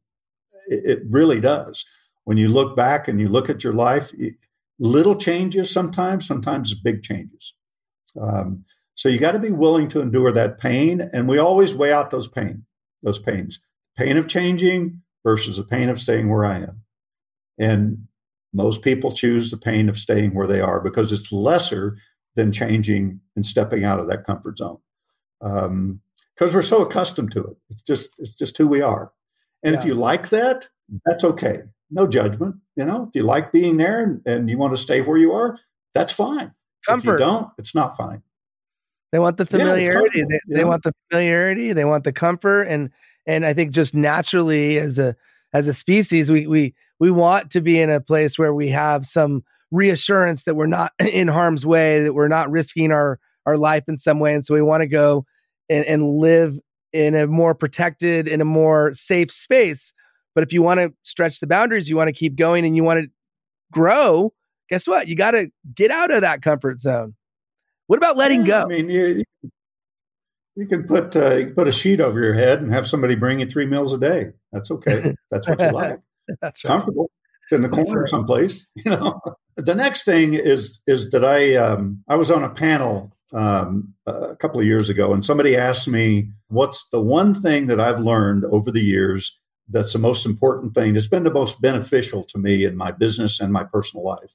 It, 0.67 1.01
really 1.09 1.41
does. 1.41 1.85
When 2.25 2.37
you 2.37 2.49
look 2.49 2.75
back 2.75 3.07
and 3.07 3.21
you 3.21 3.29
look 3.29 3.51
at 3.51 3.63
your 3.63 3.75
life, 3.75 4.13
little 4.79 5.15
changes 5.15 5.71
sometimes, 5.71 6.27
sometimes 6.27 6.75
big 6.75 7.03
changes. 7.03 7.55
Um, 8.21 8.65
so 8.95 9.09
you 9.09 9.19
got 9.19 9.33
to 9.33 9.39
be 9.39 9.51
willing 9.51 9.89
to 9.89 10.01
endure 10.01 10.33
that 10.33 10.59
pain, 10.59 11.11
and 11.13 11.29
we 11.29 11.39
always 11.39 11.75
weigh 11.75 11.93
out 11.93 12.11
those 12.11 12.29
pain, 12.29 12.65
those 13.03 13.19
pains, 13.19 13.61
pain 13.97 14.17
of 14.17 14.27
changing 14.27 15.03
versus 15.23 15.57
the 15.57 15.65
pain 15.65 15.89
of 15.89 16.01
staying 16.01 16.31
where 16.31 16.45
I 16.45 16.59
am. 16.59 16.81
And 17.59 18.07
most 18.53 18.83
people 18.83 19.13
choose 19.13 19.51
the 19.51 19.57
pain 19.57 19.89
of 19.89 19.99
staying 19.99 20.35
where 20.35 20.47
they 20.47 20.61
are 20.61 20.81
because 20.81 21.13
it's 21.13 21.33
lesser 21.33 21.99
than 22.37 22.53
changing 22.53 23.21
and 23.37 23.45
stepping 23.45 23.85
out 23.85 24.01
of 24.01 24.09
that 24.09 24.25
comfort 24.25 24.59
zone 24.59 24.79
because 25.45 25.67
um, 25.67 26.01
we're 26.41 26.63
so 26.63 26.83
accustomed 26.83 27.31
to 27.33 27.41
it. 27.45 27.57
It's 27.69 27.83
just 27.83 28.11
it's 28.19 28.35
just 28.35 28.57
who 28.57 28.67
we 28.67 28.81
are. 28.81 29.13
And 29.63 29.75
yeah. 29.75 29.81
if 29.81 29.87
you 29.87 29.95
like 29.95 30.31
that, 30.31 30.69
that's 31.05 31.23
okay. 31.23 31.63
No 31.91 32.07
judgment. 32.07 32.57
You 32.77 32.87
know, 32.87 33.05
if 33.09 33.15
you 33.15 33.23
like 33.23 33.53
being 33.53 33.77
there 33.77 34.03
and, 34.03 34.23
and 34.27 34.49
you 34.49 34.57
want 34.57 34.73
to 34.73 34.77
stay 34.77 35.03
where 35.03 35.19
you 35.19 35.33
are, 35.33 35.59
that's 35.93 36.13
fine. 36.13 36.53
Comfort. 36.87 37.15
If 37.15 37.21
you 37.21 37.27
don't, 37.27 37.49
it's 37.59 37.75
not 37.75 37.97
fine. 37.97 38.23
They 39.13 39.19
want 39.19 39.37
the 39.37 39.45
familiarity. 39.45 40.21
Yeah, 40.21 40.25
they, 40.49 40.57
they 40.57 40.65
want 40.65 40.83
the 40.83 40.93
familiarity. 41.11 41.73
They 41.73 41.85
want 41.85 42.05
the 42.05 42.13
comfort, 42.13 42.63
and 42.63 42.91
and 43.27 43.45
I 43.45 43.53
think 43.53 43.73
just 43.73 43.95
naturally 43.95 44.79
as 44.79 44.99
a 44.99 45.15
as 45.53 45.67
a 45.67 45.75
species, 45.75 46.31
we 46.31 46.47
we 46.47 46.75
we 46.99 47.11
want 47.11 47.51
to 47.51 47.61
be 47.61 47.81
in 47.81 47.91
a 47.91 48.01
place 48.01 48.39
where 48.39 48.53
we 48.53 48.71
have 48.71 49.07
some 49.07 49.45
reassurance 49.71 50.45
that 50.45 50.57
we're 50.57 50.67
not 50.67 50.93
in 50.99 51.29
harm's 51.29 51.67
way, 51.67 52.03
that 52.03 52.15
we're 52.15 52.29
not 52.29 52.51
risking 52.51 52.91
our 52.91 53.21
our 53.47 53.59
life 53.59 53.85
in 53.89 53.99
some 53.99 54.19
way. 54.19 54.35
And 54.35 54.45
so 54.45 54.55
we 54.55 54.63
want 54.63 54.81
to 54.81 54.87
go 54.87 55.27
and, 55.69 55.85
and 55.87 56.19
live 56.19 56.59
in 56.93 57.15
a 57.15 57.27
more 57.27 57.55
protected, 57.55 58.29
in 58.29 58.41
a 58.41 58.45
more 58.45 58.93
safe 58.95 59.31
space. 59.31 59.93
But 60.35 60.45
if 60.45 60.53
you 60.53 60.63
want 60.63 60.81
to 60.81 60.93
stretch 61.03 61.41
the 61.41 61.47
boundaries, 61.47 61.89
you 61.89 61.97
want 61.97 62.09
to 62.09 62.13
keep 62.13 62.37
going 62.37 62.65
and 62.65 62.77
you 62.77 62.85
want 62.85 63.05
to 63.05 63.11
grow, 63.73 64.33
guess 64.69 64.87
what? 64.87 65.09
You 65.09 65.17
got 65.17 65.33
to 65.33 65.51
get 65.75 65.91
out 65.91 66.11
of 66.11 66.23
that 66.23 66.43
comfort 66.43 66.81
zone. 66.81 67.15
What 67.87 67.97
about 67.97 68.17
letting 68.17 68.45
go? 68.45 68.63
I 68.63 68.67
mean, 68.67 68.89
you, 68.89 69.25
you 70.57 70.67
can 70.67 70.85
put 70.85 71.15
uh, 71.17 71.35
you 71.35 71.47
can 71.47 71.55
put 71.55 71.69
a 71.69 71.73
sheet 71.73 72.01
over 72.01 72.21
your 72.21 72.35
head 72.35 72.63
and 72.63 72.73
have 72.73 72.89
somebody 72.89 73.15
bring 73.15 73.41
you 73.41 73.47
three 73.47 73.67
meals 73.67 73.93
a 73.93 73.99
day. 73.99 74.31
That's 74.53 74.71
okay. 74.71 75.15
That's 75.31 75.49
what 75.49 75.61
you 75.61 75.71
like. 75.71 76.01
That's 76.41 76.65
right. 76.65 76.69
comfortable. 76.69 77.11
It's 77.45 77.53
in 77.53 77.63
the 77.63 77.69
corner 77.69 78.01
right. 78.01 78.09
someplace. 78.09 78.67
You 78.85 78.93
know. 78.93 79.21
the 79.57 79.75
next 79.75 80.05
thing 80.05 80.35
is 80.35 80.81
is 80.87 81.11
that 81.11 81.25
I 81.25 81.57
um, 81.57 82.03
I 82.09 82.17
was 82.17 82.31
on 82.31 82.43
a 82.45 82.51
panel 82.51 83.14
um, 83.33 83.95
a 84.07 84.37
couple 84.37 84.61
of 84.61 84.67
years 84.67 84.89
ago, 84.89 85.13
and 85.13 85.25
somebody 85.25 85.57
asked 85.57 85.89
me, 85.89 86.31
What's 86.49 86.89
the 86.91 87.01
one 87.01 87.35
thing 87.35 87.67
that 87.67 87.81
I've 87.81 88.01
learned 88.01 88.45
over 88.45 88.71
the 88.71 88.83
years 88.83 89.41
that's 89.69 89.93
the 89.93 89.99
most 89.99 90.27
important 90.27 90.75
thing 90.75 90.93
that's 90.93 91.09
been 91.09 91.25
the 91.25 91.33
most 91.33 91.61
beneficial 91.61 92.23
to 92.25 92.39
me 92.39 92.65
in 92.65 92.77
my 92.77 92.93
business 92.93 93.41
and 93.41 93.53
my 93.53 93.65
personal 93.65 94.05
life? 94.05 94.35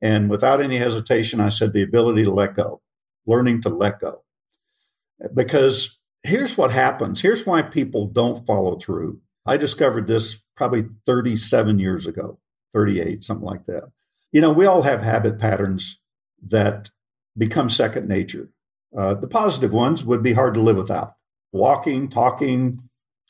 And 0.00 0.28
without 0.28 0.60
any 0.60 0.76
hesitation, 0.76 1.40
I 1.40 1.50
said, 1.50 1.72
The 1.72 1.82
ability 1.82 2.24
to 2.24 2.32
let 2.32 2.56
go, 2.56 2.80
learning 3.26 3.62
to 3.62 3.68
let 3.68 4.00
go. 4.00 4.22
Because 5.34 5.98
here's 6.24 6.56
what 6.56 6.70
happens 6.70 7.20
here's 7.20 7.46
why 7.46 7.62
people 7.62 8.06
don't 8.06 8.46
follow 8.46 8.76
through. 8.76 9.20
I 9.46 9.56
discovered 9.56 10.06
this 10.06 10.42
probably 10.56 10.86
37 11.06 11.78
years 11.78 12.06
ago, 12.06 12.38
38, 12.72 13.24
something 13.24 13.46
like 13.46 13.64
that. 13.66 13.90
You 14.30 14.40
know, 14.40 14.52
we 14.52 14.66
all 14.66 14.82
have 14.82 15.02
habit 15.02 15.38
patterns 15.38 16.00
that 16.44 16.90
become 17.36 17.68
second 17.68 18.08
nature. 18.08 18.50
Uh, 18.96 19.14
the 19.14 19.26
positive 19.26 19.72
ones 19.72 20.04
would 20.04 20.22
be 20.22 20.32
hard 20.32 20.54
to 20.54 20.60
live 20.60 20.76
without. 20.76 21.14
Walking, 21.52 22.08
talking, 22.08 22.80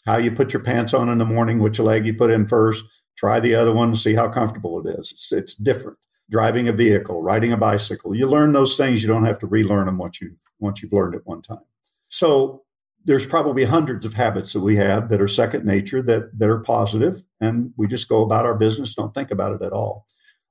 how 0.04 0.16
you 0.16 0.32
put 0.32 0.52
your 0.52 0.62
pants 0.62 0.94
on 0.94 1.08
in 1.08 1.18
the 1.18 1.24
morning, 1.24 1.60
which 1.60 1.78
leg 1.78 2.06
you 2.06 2.14
put 2.14 2.30
in 2.30 2.46
first, 2.46 2.84
try 3.16 3.38
the 3.40 3.54
other 3.54 3.72
one, 3.72 3.94
see 3.94 4.14
how 4.14 4.28
comfortable 4.28 4.84
it 4.84 4.98
is. 4.98 5.12
It's, 5.12 5.32
it's 5.32 5.54
different. 5.54 5.98
Driving 6.30 6.68
a 6.68 6.72
vehicle, 6.72 7.22
riding 7.22 7.52
a 7.52 7.56
bicycle, 7.56 8.14
you 8.14 8.26
learn 8.26 8.52
those 8.52 8.76
things. 8.76 9.02
You 9.02 9.08
don't 9.08 9.26
have 9.26 9.38
to 9.40 9.46
relearn 9.46 9.86
them 9.86 9.98
once 9.98 10.20
you 10.20 10.36
once 10.60 10.82
you've 10.82 10.92
learned 10.92 11.14
it 11.14 11.22
one 11.24 11.42
time. 11.42 11.64
So 12.08 12.62
there's 13.04 13.26
probably 13.26 13.64
hundreds 13.64 14.06
of 14.06 14.14
habits 14.14 14.52
that 14.52 14.60
we 14.60 14.76
have 14.76 15.08
that 15.08 15.20
are 15.20 15.28
second 15.28 15.64
nature 15.64 16.00
that 16.02 16.38
that 16.38 16.48
are 16.48 16.60
positive, 16.60 17.22
and 17.40 17.72
we 17.76 17.86
just 17.86 18.08
go 18.08 18.22
about 18.22 18.46
our 18.46 18.54
business, 18.54 18.94
don't 18.94 19.12
think 19.12 19.30
about 19.30 19.52
it 19.52 19.62
at 19.62 19.72
all. 19.72 20.06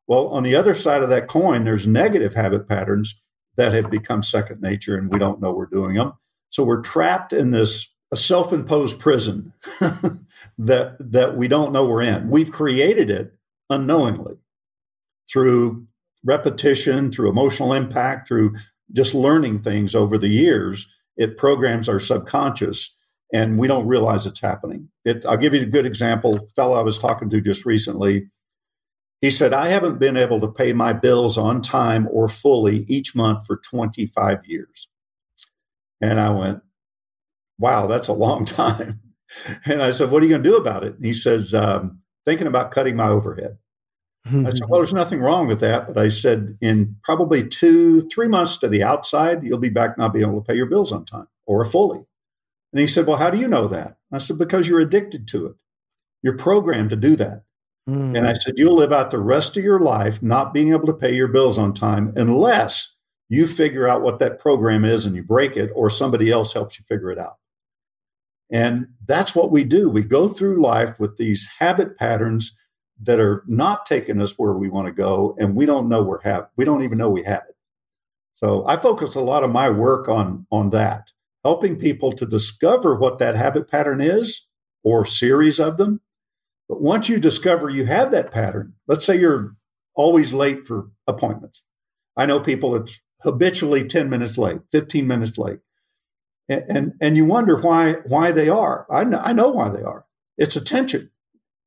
Well, 0.07 0.27
on 0.27 0.43
the 0.43 0.55
other 0.55 0.75
side 0.75 1.01
of 1.01 1.09
that 1.09 1.27
coin, 1.27 1.63
there's 1.63 1.87
negative 1.87 2.35
habit 2.35 2.67
patterns 2.67 3.19
that 3.61 3.73
have 3.73 3.91
become 3.91 4.23
second 4.23 4.59
nature 4.59 4.97
and 4.97 5.13
we 5.13 5.19
don't 5.19 5.39
know 5.39 5.53
we're 5.53 5.67
doing 5.67 5.95
them. 5.95 6.13
So 6.49 6.63
we're 6.63 6.81
trapped 6.81 7.31
in 7.31 7.51
this 7.51 7.93
self-imposed 8.11 8.99
prison 8.99 9.53
that 10.57 10.95
that 10.99 11.37
we 11.37 11.47
don't 11.47 11.71
know 11.71 11.85
we're 11.85 12.01
in. 12.01 12.31
We've 12.31 12.51
created 12.51 13.11
it 13.11 13.35
unknowingly 13.69 14.33
through 15.31 15.85
repetition, 16.25 17.11
through 17.11 17.29
emotional 17.29 17.71
impact, 17.73 18.27
through 18.27 18.55
just 18.93 19.13
learning 19.13 19.59
things 19.59 19.93
over 19.93 20.17
the 20.17 20.27
years. 20.27 20.87
It 21.15 21.37
programs 21.37 21.87
our 21.87 21.99
subconscious 21.99 22.97
and 23.31 23.59
we 23.59 23.67
don't 23.67 23.87
realize 23.87 24.25
it's 24.25 24.41
happening. 24.41 24.89
It, 25.05 25.23
I'll 25.27 25.37
give 25.37 25.53
you 25.53 25.61
a 25.61 25.65
good 25.65 25.85
example. 25.85 26.49
Fellow 26.55 26.79
I 26.79 26.81
was 26.81 26.97
talking 26.97 27.29
to 27.29 27.39
just 27.39 27.63
recently, 27.63 28.27
he 29.21 29.29
said, 29.29 29.53
I 29.53 29.69
haven't 29.69 29.99
been 29.99 30.17
able 30.17 30.39
to 30.41 30.47
pay 30.47 30.73
my 30.73 30.93
bills 30.93 31.37
on 31.37 31.61
time 31.61 32.07
or 32.11 32.27
fully 32.27 32.85
each 32.87 33.15
month 33.15 33.45
for 33.45 33.57
25 33.57 34.45
years. 34.45 34.87
And 36.01 36.19
I 36.19 36.31
went, 36.31 36.61
wow, 37.59 37.85
that's 37.85 38.07
a 38.07 38.13
long 38.13 38.45
time. 38.45 38.99
And 39.65 39.81
I 39.81 39.91
said, 39.91 40.11
what 40.11 40.21
are 40.21 40.25
you 40.25 40.31
going 40.31 40.43
to 40.43 40.49
do 40.49 40.57
about 40.57 40.83
it? 40.83 40.95
And 40.95 41.05
he 41.05 41.13
says, 41.13 41.53
um, 41.53 41.99
thinking 42.25 42.47
about 42.47 42.71
cutting 42.71 42.95
my 42.95 43.07
overhead. 43.07 43.57
I 44.47 44.49
said, 44.49 44.69
well, 44.69 44.79
there's 44.79 44.93
nothing 44.93 45.21
wrong 45.21 45.47
with 45.47 45.59
that. 45.61 45.87
But 45.87 45.97
I 45.97 46.09
said, 46.09 46.57
in 46.61 46.95
probably 47.03 47.47
two, 47.47 48.01
three 48.01 48.27
months 48.27 48.57
to 48.57 48.67
the 48.67 48.83
outside, 48.83 49.43
you'll 49.43 49.57
be 49.57 49.69
back 49.69 49.97
not 49.97 50.13
being 50.13 50.25
able 50.25 50.41
to 50.41 50.47
pay 50.47 50.55
your 50.55 50.67
bills 50.67 50.91
on 50.91 51.05
time 51.05 51.27
or 51.45 51.63
fully. 51.65 52.01
And 52.71 52.79
he 52.79 52.87
said, 52.87 53.07
Well, 53.07 53.17
how 53.17 53.29
do 53.29 53.37
you 53.37 53.47
know 53.47 53.67
that? 53.67 53.97
I 54.11 54.19
said, 54.19 54.37
Because 54.37 54.67
you're 54.67 54.79
addicted 54.79 55.27
to 55.29 55.47
it. 55.47 55.55
You're 56.21 56.37
programmed 56.37 56.91
to 56.91 56.95
do 56.95 57.15
that. 57.15 57.43
Mm. 57.91 58.17
And 58.17 58.27
I 58.27 58.33
said, 58.33 58.55
You'll 58.57 58.75
live 58.75 58.93
out 58.93 59.11
the 59.11 59.19
rest 59.19 59.57
of 59.57 59.63
your 59.63 59.79
life 59.79 60.21
not 60.21 60.53
being 60.53 60.71
able 60.71 60.87
to 60.87 60.93
pay 60.93 61.13
your 61.13 61.27
bills 61.27 61.57
on 61.57 61.73
time 61.73 62.13
unless 62.15 62.95
you 63.29 63.47
figure 63.47 63.87
out 63.87 64.01
what 64.01 64.19
that 64.19 64.39
program 64.39 64.83
is 64.85 65.05
and 65.05 65.15
you 65.15 65.23
break 65.23 65.57
it, 65.57 65.71
or 65.75 65.89
somebody 65.89 66.31
else 66.31 66.53
helps 66.53 66.77
you 66.77 66.85
figure 66.87 67.11
it 67.11 67.17
out. 67.17 67.37
And 68.49 68.87
that's 69.05 69.35
what 69.35 69.51
we 69.51 69.63
do. 69.63 69.89
We 69.89 70.03
go 70.03 70.27
through 70.27 70.61
life 70.61 70.99
with 70.99 71.17
these 71.17 71.49
habit 71.59 71.97
patterns 71.97 72.53
that 73.03 73.19
are 73.19 73.43
not 73.47 73.85
taking 73.85 74.21
us 74.21 74.37
where 74.37 74.53
we 74.53 74.69
want 74.69 74.87
to 74.87 74.93
go, 74.93 75.35
and 75.39 75.55
we 75.55 75.65
don't 75.65 75.89
know 75.89 76.03
we're 76.03 76.21
have 76.21 76.47
we 76.55 76.65
don't 76.65 76.83
even 76.83 76.97
know 76.97 77.09
we 77.09 77.23
have 77.23 77.43
it. 77.49 77.55
So 78.33 78.65
I 78.67 78.77
focus 78.77 79.15
a 79.15 79.21
lot 79.21 79.43
of 79.43 79.51
my 79.51 79.69
work 79.69 80.07
on 80.07 80.45
on 80.51 80.69
that 80.71 81.11
helping 81.43 81.75
people 81.75 82.11
to 82.11 82.25
discover 82.25 82.95
what 82.95 83.19
that 83.19 83.35
habit 83.35 83.67
pattern 83.69 84.01
is 84.01 84.47
or 84.83 85.05
series 85.05 85.59
of 85.59 85.77
them. 85.77 86.01
But 86.71 86.81
once 86.81 87.09
you 87.09 87.19
discover 87.19 87.69
you 87.69 87.85
have 87.87 88.11
that 88.11 88.31
pattern, 88.31 88.75
let's 88.87 89.05
say 89.05 89.19
you're 89.19 89.57
always 89.93 90.31
late 90.31 90.65
for 90.65 90.87
appointments. 91.05 91.63
I 92.15 92.25
know 92.25 92.39
people 92.39 92.71
that's 92.71 93.01
habitually 93.23 93.85
10 93.85 94.09
minutes 94.09 94.37
late, 94.37 94.61
15 94.71 95.05
minutes 95.05 95.37
late. 95.37 95.59
And, 96.47 96.63
and, 96.69 96.93
and 97.01 97.17
you 97.17 97.25
wonder 97.25 97.57
why 97.57 97.95
why 98.05 98.31
they 98.31 98.47
are. 98.47 98.87
I 98.89 99.03
know, 99.03 99.19
I 99.19 99.33
know 99.33 99.49
why 99.49 99.67
they 99.67 99.81
are. 99.81 100.05
It's 100.37 100.55
attention. 100.55 101.11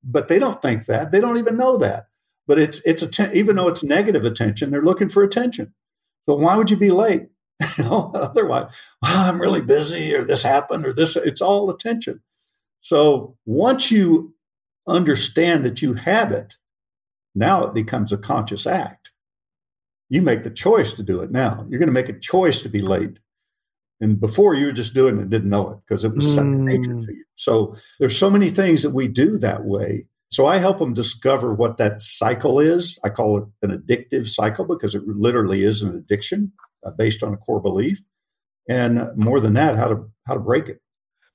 But 0.02 0.28
they 0.28 0.38
don't 0.38 0.62
think 0.62 0.86
that. 0.86 1.12
They 1.12 1.20
don't 1.20 1.36
even 1.36 1.58
know 1.58 1.76
that. 1.76 2.06
But 2.46 2.58
it's 2.58 2.80
it's 2.86 3.02
atten- 3.02 3.36
even 3.36 3.56
though 3.56 3.68
it's 3.68 3.84
negative 3.84 4.24
attention, 4.24 4.70
they're 4.70 4.80
looking 4.80 5.10
for 5.10 5.22
attention. 5.22 5.74
So 6.26 6.36
why 6.36 6.56
would 6.56 6.70
you 6.70 6.78
be 6.78 6.90
late? 6.90 7.26
otherwise, 7.78 8.72
well, 9.02 9.28
I'm 9.28 9.38
really 9.38 9.60
busy 9.60 10.14
or 10.14 10.24
this 10.24 10.42
happened 10.42 10.86
or 10.86 10.94
this, 10.94 11.14
it's 11.14 11.42
all 11.42 11.68
attention. 11.68 12.22
So 12.80 13.36
once 13.46 13.90
you 13.90 14.33
understand 14.86 15.64
that 15.64 15.82
you 15.82 15.94
have 15.94 16.32
it, 16.32 16.56
now 17.34 17.64
it 17.64 17.74
becomes 17.74 18.12
a 18.12 18.18
conscious 18.18 18.66
act. 18.66 19.12
You 20.08 20.22
make 20.22 20.42
the 20.42 20.50
choice 20.50 20.92
to 20.94 21.02
do 21.02 21.20
it 21.20 21.30
now. 21.30 21.66
You're 21.68 21.80
going 21.80 21.88
to 21.88 21.92
make 21.92 22.08
a 22.08 22.18
choice 22.18 22.60
to 22.62 22.68
be 22.68 22.80
late. 22.80 23.18
And 24.00 24.20
before 24.20 24.54
you 24.54 24.66
were 24.66 24.72
just 24.72 24.94
doing 24.94 25.18
it 25.18 25.30
didn't 25.30 25.50
know 25.50 25.70
it 25.70 25.78
because 25.86 26.04
it 26.04 26.14
was 26.14 26.26
mm. 26.26 26.34
second 26.34 26.64
nature 26.64 27.00
to 27.06 27.12
you. 27.12 27.24
So 27.36 27.76
there's 27.98 28.16
so 28.16 28.28
many 28.28 28.50
things 28.50 28.82
that 28.82 28.90
we 28.90 29.08
do 29.08 29.38
that 29.38 29.64
way. 29.64 30.06
So 30.30 30.46
I 30.46 30.58
help 30.58 30.78
them 30.78 30.94
discover 30.94 31.54
what 31.54 31.78
that 31.78 32.00
cycle 32.00 32.60
is. 32.60 32.98
I 33.04 33.08
call 33.08 33.38
it 33.38 33.44
an 33.62 33.78
addictive 33.78 34.28
cycle 34.28 34.64
because 34.64 34.94
it 34.94 35.06
literally 35.06 35.64
is 35.64 35.80
an 35.80 35.96
addiction. 35.96 36.52
Uh, 36.84 36.90
based 36.90 37.22
on 37.22 37.32
a 37.32 37.36
core 37.38 37.60
belief, 37.60 38.02
and 38.68 39.08
more 39.16 39.40
than 39.40 39.54
that, 39.54 39.74
how 39.74 39.88
to 39.88 40.04
how 40.26 40.34
to 40.34 40.40
break 40.40 40.68
it. 40.68 40.80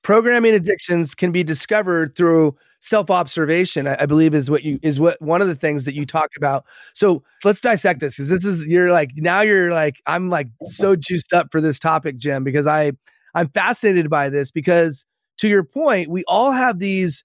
Programming 0.02 0.54
addictions 0.54 1.12
can 1.12 1.32
be 1.32 1.42
discovered 1.42 2.14
through 2.14 2.56
self 2.80 3.10
observation. 3.10 3.86
I, 3.86 3.96
I, 4.00 4.06
believe 4.06 4.34
is 4.34 4.50
what 4.50 4.64
you 4.64 4.78
is 4.82 4.98
what 4.98 5.20
one 5.20 5.40
of 5.40 5.48
the 5.48 5.54
things 5.54 5.84
that 5.84 5.94
you 5.94 6.04
talk 6.04 6.30
about. 6.36 6.64
So 6.94 7.22
let's 7.44 7.60
dissect 7.60 8.00
this 8.00 8.16
because 8.16 8.28
this 8.28 8.44
is 8.44 8.66
you're 8.66 8.90
like 8.90 9.12
now 9.16 9.42
you're 9.42 9.70
like 9.70 10.02
I'm 10.06 10.28
like 10.30 10.48
so 10.64 10.96
juiced 10.96 11.32
up 11.32 11.48
for 11.52 11.60
this 11.60 11.78
topic, 11.78 12.16
Jim, 12.16 12.42
because 12.42 12.66
I 12.66 12.92
I'm 13.34 13.48
fascinated 13.50 14.10
by 14.10 14.28
this 14.28 14.50
because 14.50 15.04
to 15.38 15.48
your 15.48 15.64
point, 15.64 16.10
we 16.10 16.24
all 16.26 16.52
have 16.52 16.78
these 16.78 17.24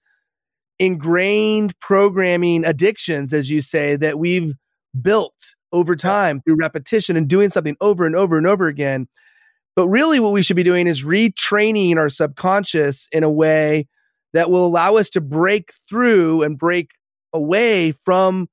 ingrained 0.78 1.78
programming 1.80 2.64
addictions, 2.64 3.32
as 3.32 3.50
you 3.50 3.60
say, 3.60 3.96
that 3.96 4.18
we've 4.18 4.54
built 5.00 5.54
over 5.72 5.96
time 5.96 6.40
through 6.42 6.56
repetition 6.56 7.16
and 7.16 7.28
doing 7.28 7.50
something 7.50 7.76
over 7.80 8.06
and 8.06 8.14
over 8.14 8.38
and 8.38 8.46
over 8.46 8.66
again. 8.68 9.08
But 9.74 9.88
really, 9.88 10.20
what 10.20 10.32
we 10.32 10.42
should 10.42 10.56
be 10.56 10.62
doing 10.62 10.86
is 10.86 11.04
retraining 11.04 11.96
our 11.96 12.08
subconscious 12.08 13.08
in 13.12 13.22
a 13.22 13.30
way 13.30 13.86
that 14.36 14.50
will 14.50 14.66
allow 14.66 14.96
us 14.96 15.10
to 15.10 15.20
break 15.20 15.72
through 15.88 16.42
and 16.42 16.58
break 16.58 16.90
away 17.32 17.92
from 18.04 18.48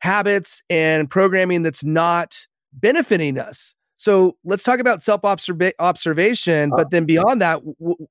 habits 0.00 0.62
and 0.70 1.10
programming 1.10 1.62
that's 1.62 1.82
not 1.82 2.46
benefiting 2.72 3.38
us. 3.38 3.74
So 3.96 4.36
let's 4.44 4.62
talk 4.62 4.78
about 4.78 5.02
self 5.02 5.22
observation. 5.24 6.70
But 6.70 6.90
then 6.90 7.04
beyond 7.04 7.42
that, 7.42 7.60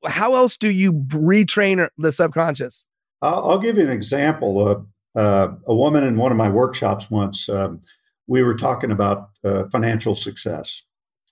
how 0.05 0.35
else 0.35 0.57
do 0.57 0.69
you 0.69 0.93
retrain 0.93 1.87
the 1.97 2.11
subconscious? 2.11 2.85
I'll, 3.21 3.51
I'll 3.51 3.59
give 3.59 3.77
you 3.77 3.83
an 3.83 3.89
example. 3.89 4.67
Uh, 4.67 5.19
uh, 5.19 5.55
a 5.65 5.73
woman 5.73 6.03
in 6.03 6.17
one 6.17 6.31
of 6.31 6.37
my 6.37 6.49
workshops 6.49 7.09
once 7.09 7.49
um, 7.49 7.79
we 8.27 8.43
were 8.43 8.53
talking 8.53 8.91
about 8.91 9.29
uh, 9.43 9.63
financial 9.71 10.13
success 10.13 10.83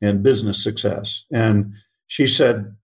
and 0.02 0.24
business 0.24 0.64
success. 0.64 1.26
And 1.32 1.74
she 2.08 2.26
said, 2.26 2.76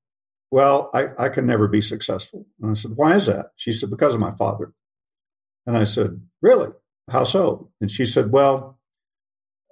Well, 0.52 0.90
I, 0.94 1.08
I 1.18 1.30
can 1.30 1.46
never 1.46 1.68
be 1.68 1.82
successful. 1.82 2.46
And 2.62 2.72
I 2.72 2.74
said, 2.74 2.92
Why 2.96 3.16
is 3.16 3.26
that? 3.26 3.52
She 3.56 3.72
said, 3.72 3.90
Because 3.90 4.14
of 4.14 4.20
my 4.20 4.32
father. 4.32 4.74
And 5.66 5.78
I 5.78 5.86
said, 5.86 6.22
Really? 6.42 6.70
How 7.10 7.24
so? 7.24 7.72
And 7.80 7.90
she 7.90 8.06
said, 8.06 8.32
Well, 8.32 8.78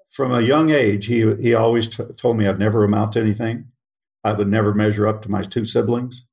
from 0.10 0.32
a 0.32 0.42
young 0.42 0.70
age, 0.70 1.06
he, 1.06 1.36
he 1.36 1.54
always 1.54 1.88
t- 1.88 2.04
told 2.15 2.38
me 2.38 2.48
I'd 2.48 2.60
never 2.60 2.84
amount 2.84 3.13
to 3.13 3.20
anything. 3.20 3.65
I 4.24 4.34
would 4.34 4.48
never 4.48 4.74
measure 4.74 5.06
up 5.06 5.22
to 5.22 5.32
my 5.32 5.42
two 5.44 5.65
siblings. 5.65 6.26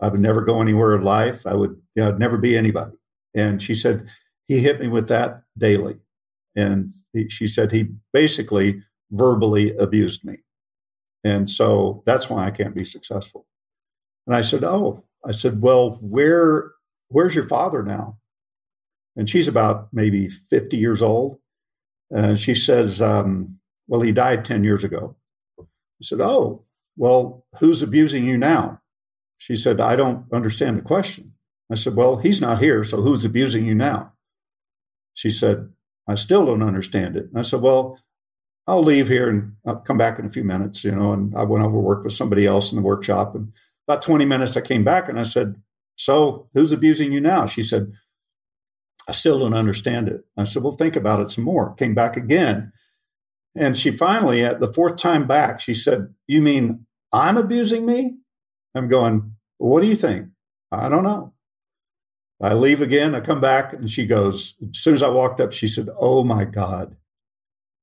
I 0.00 0.08
would 0.08 0.20
never 0.20 0.40
go 0.42 0.60
anywhere 0.60 0.96
in 0.96 1.02
life. 1.02 1.46
I 1.46 1.54
would, 1.54 1.80
you 1.94 2.02
know, 2.02 2.08
I'd 2.08 2.18
never 2.18 2.36
be 2.36 2.56
anybody. 2.56 2.96
And 3.34 3.62
she 3.62 3.74
said, 3.74 4.08
he 4.48 4.58
hit 4.58 4.80
me 4.80 4.88
with 4.88 5.08
that 5.08 5.42
daily. 5.56 5.96
And 6.56 6.92
he, 7.12 7.28
she 7.28 7.46
said 7.46 7.70
he 7.70 7.90
basically 8.12 8.82
verbally 9.12 9.76
abused 9.76 10.24
me. 10.24 10.38
And 11.24 11.48
so 11.48 12.02
that's 12.04 12.28
why 12.28 12.44
I 12.44 12.50
can't 12.50 12.74
be 12.74 12.84
successful. 12.84 13.46
And 14.26 14.36
I 14.36 14.40
said, 14.40 14.64
Oh, 14.64 15.04
I 15.24 15.32
said, 15.32 15.62
Well, 15.62 15.98
where 16.00 16.72
where's 17.08 17.34
your 17.34 17.48
father 17.48 17.82
now? 17.82 18.18
And 19.16 19.28
she's 19.28 19.48
about 19.48 19.88
maybe 19.92 20.28
50 20.28 20.76
years 20.76 21.02
old. 21.02 21.38
And 22.10 22.38
she 22.38 22.54
says, 22.54 23.02
um, 23.02 23.58
Well, 23.86 24.00
he 24.00 24.12
died 24.12 24.44
10 24.44 24.64
years 24.64 24.84
ago. 24.84 25.16
I 25.58 25.64
said, 26.02 26.20
Oh, 26.20 26.64
well, 26.96 27.46
who's 27.58 27.82
abusing 27.82 28.26
you 28.26 28.36
now? 28.36 28.80
She 29.38 29.56
said, 29.56 29.80
I 29.80 29.96
don't 29.96 30.24
understand 30.32 30.78
the 30.78 30.82
question. 30.82 31.32
I 31.70 31.74
said, 31.74 31.96
Well, 31.96 32.16
he's 32.16 32.40
not 32.40 32.60
here, 32.60 32.84
so 32.84 33.02
who's 33.02 33.24
abusing 33.24 33.66
you 33.66 33.74
now? 33.74 34.12
She 35.14 35.30
said, 35.30 35.68
I 36.08 36.14
still 36.14 36.46
don't 36.46 36.62
understand 36.62 37.16
it. 37.16 37.26
And 37.26 37.38
I 37.38 37.42
said, 37.42 37.60
well, 37.60 37.98
I'll 38.66 38.82
leave 38.82 39.08
here 39.08 39.28
and 39.28 39.54
I'll 39.66 39.76
come 39.76 39.98
back 39.98 40.18
in 40.18 40.26
a 40.26 40.30
few 40.30 40.44
minutes, 40.44 40.84
you 40.84 40.92
know. 40.92 41.12
And 41.12 41.34
I 41.36 41.42
went 41.42 41.64
over 41.64 41.78
work 41.78 42.04
with 42.04 42.12
somebody 42.12 42.46
else 42.46 42.72
in 42.72 42.76
the 42.76 42.82
workshop. 42.82 43.34
And 43.34 43.52
about 43.88 44.02
20 44.02 44.24
minutes, 44.24 44.56
I 44.56 44.60
came 44.60 44.84
back 44.84 45.08
and 45.08 45.18
I 45.18 45.24
said, 45.24 45.56
So 45.96 46.46
who's 46.54 46.72
abusing 46.72 47.12
you 47.12 47.20
now? 47.20 47.46
She 47.46 47.62
said, 47.62 47.92
I 49.08 49.12
still 49.12 49.38
don't 49.40 49.54
understand 49.54 50.08
it. 50.08 50.24
I 50.36 50.44
said, 50.44 50.62
Well, 50.62 50.72
think 50.72 50.96
about 50.96 51.20
it 51.20 51.30
some 51.30 51.44
more. 51.44 51.74
Came 51.74 51.94
back 51.94 52.16
again. 52.16 52.72
And 53.54 53.76
she 53.76 53.90
finally, 53.90 54.42
at 54.42 54.60
the 54.60 54.72
fourth 54.72 54.96
time 54.96 55.26
back, 55.26 55.60
she 55.60 55.74
said, 55.74 56.12
You 56.26 56.40
mean 56.40 56.86
I'm 57.12 57.36
abusing 57.36 57.84
me? 57.84 58.16
I'm 58.74 58.88
going, 58.88 59.34
What 59.58 59.82
do 59.82 59.86
you 59.86 59.96
think? 59.96 60.28
I 60.70 60.88
don't 60.88 61.04
know. 61.04 61.32
I 62.40 62.54
leave 62.54 62.80
again. 62.80 63.14
I 63.14 63.20
come 63.20 63.40
back 63.40 63.72
and 63.72 63.88
she 63.88 64.04
goes, 64.04 64.56
as 64.68 64.80
soon 64.80 64.94
as 64.94 65.02
I 65.02 65.08
walked 65.08 65.40
up, 65.40 65.52
she 65.52 65.68
said, 65.68 65.88
Oh 65.98 66.24
my 66.24 66.44
God. 66.44 66.96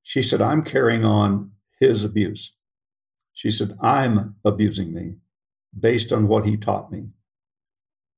She 0.04 0.22
said, 0.22 0.42
I'm 0.42 0.64
carrying 0.64 1.06
on 1.06 1.52
his 1.80 2.04
abuse. 2.04 2.54
She 3.34 3.52
said, 3.52 3.78
I'm 3.82 4.36
abusing 4.44 4.94
me 4.94 5.16
based 5.78 6.12
on 6.12 6.28
what 6.28 6.46
he 6.46 6.58
taught 6.58 6.92
me. 6.92 7.08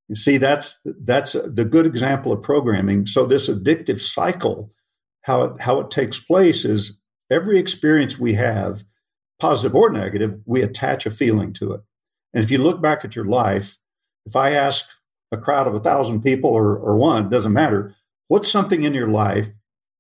You 0.08 0.16
see, 0.16 0.38
that's 0.38 0.80
that's 0.84 1.34
the 1.34 1.66
good 1.66 1.86
example 1.86 2.32
of 2.32 2.42
programming. 2.42 3.06
So 3.06 3.26
this 3.26 3.48
addictive 3.48 4.00
cycle 4.00 4.72
how 5.22 5.44
it 5.44 5.62
how 5.62 5.80
it 5.80 5.92
takes 5.92 6.20
place 6.20 6.66
is 6.66 6.98
every 7.30 7.58
experience 7.58 8.20
we 8.20 8.34
have, 8.34 8.84
positive 9.40 9.76
or 9.76 9.90
negative, 9.90 10.40
we 10.46 10.62
attach 10.62 11.06
a 11.06 11.12
feeling 11.12 11.54
to 11.54 11.74
it. 11.74 11.82
And 12.34 12.44
if 12.44 12.52
you 12.52 12.58
look 12.58 12.82
back 12.82 13.06
at 13.06 13.16
your 13.16 13.26
life, 13.26 13.78
if 14.26 14.36
I 14.36 14.52
ask 14.52 14.86
a 15.32 15.38
crowd 15.38 15.68
of 15.68 15.76
a 15.76 15.80
thousand 15.80 16.22
people 16.22 16.50
or, 16.50 16.78
or 16.78 16.98
one, 16.98 17.30
doesn't 17.30 17.54
matter, 17.54 17.96
what's 18.28 18.52
something 18.52 18.84
in 18.84 18.94
your 18.94 19.08
life 19.08 19.48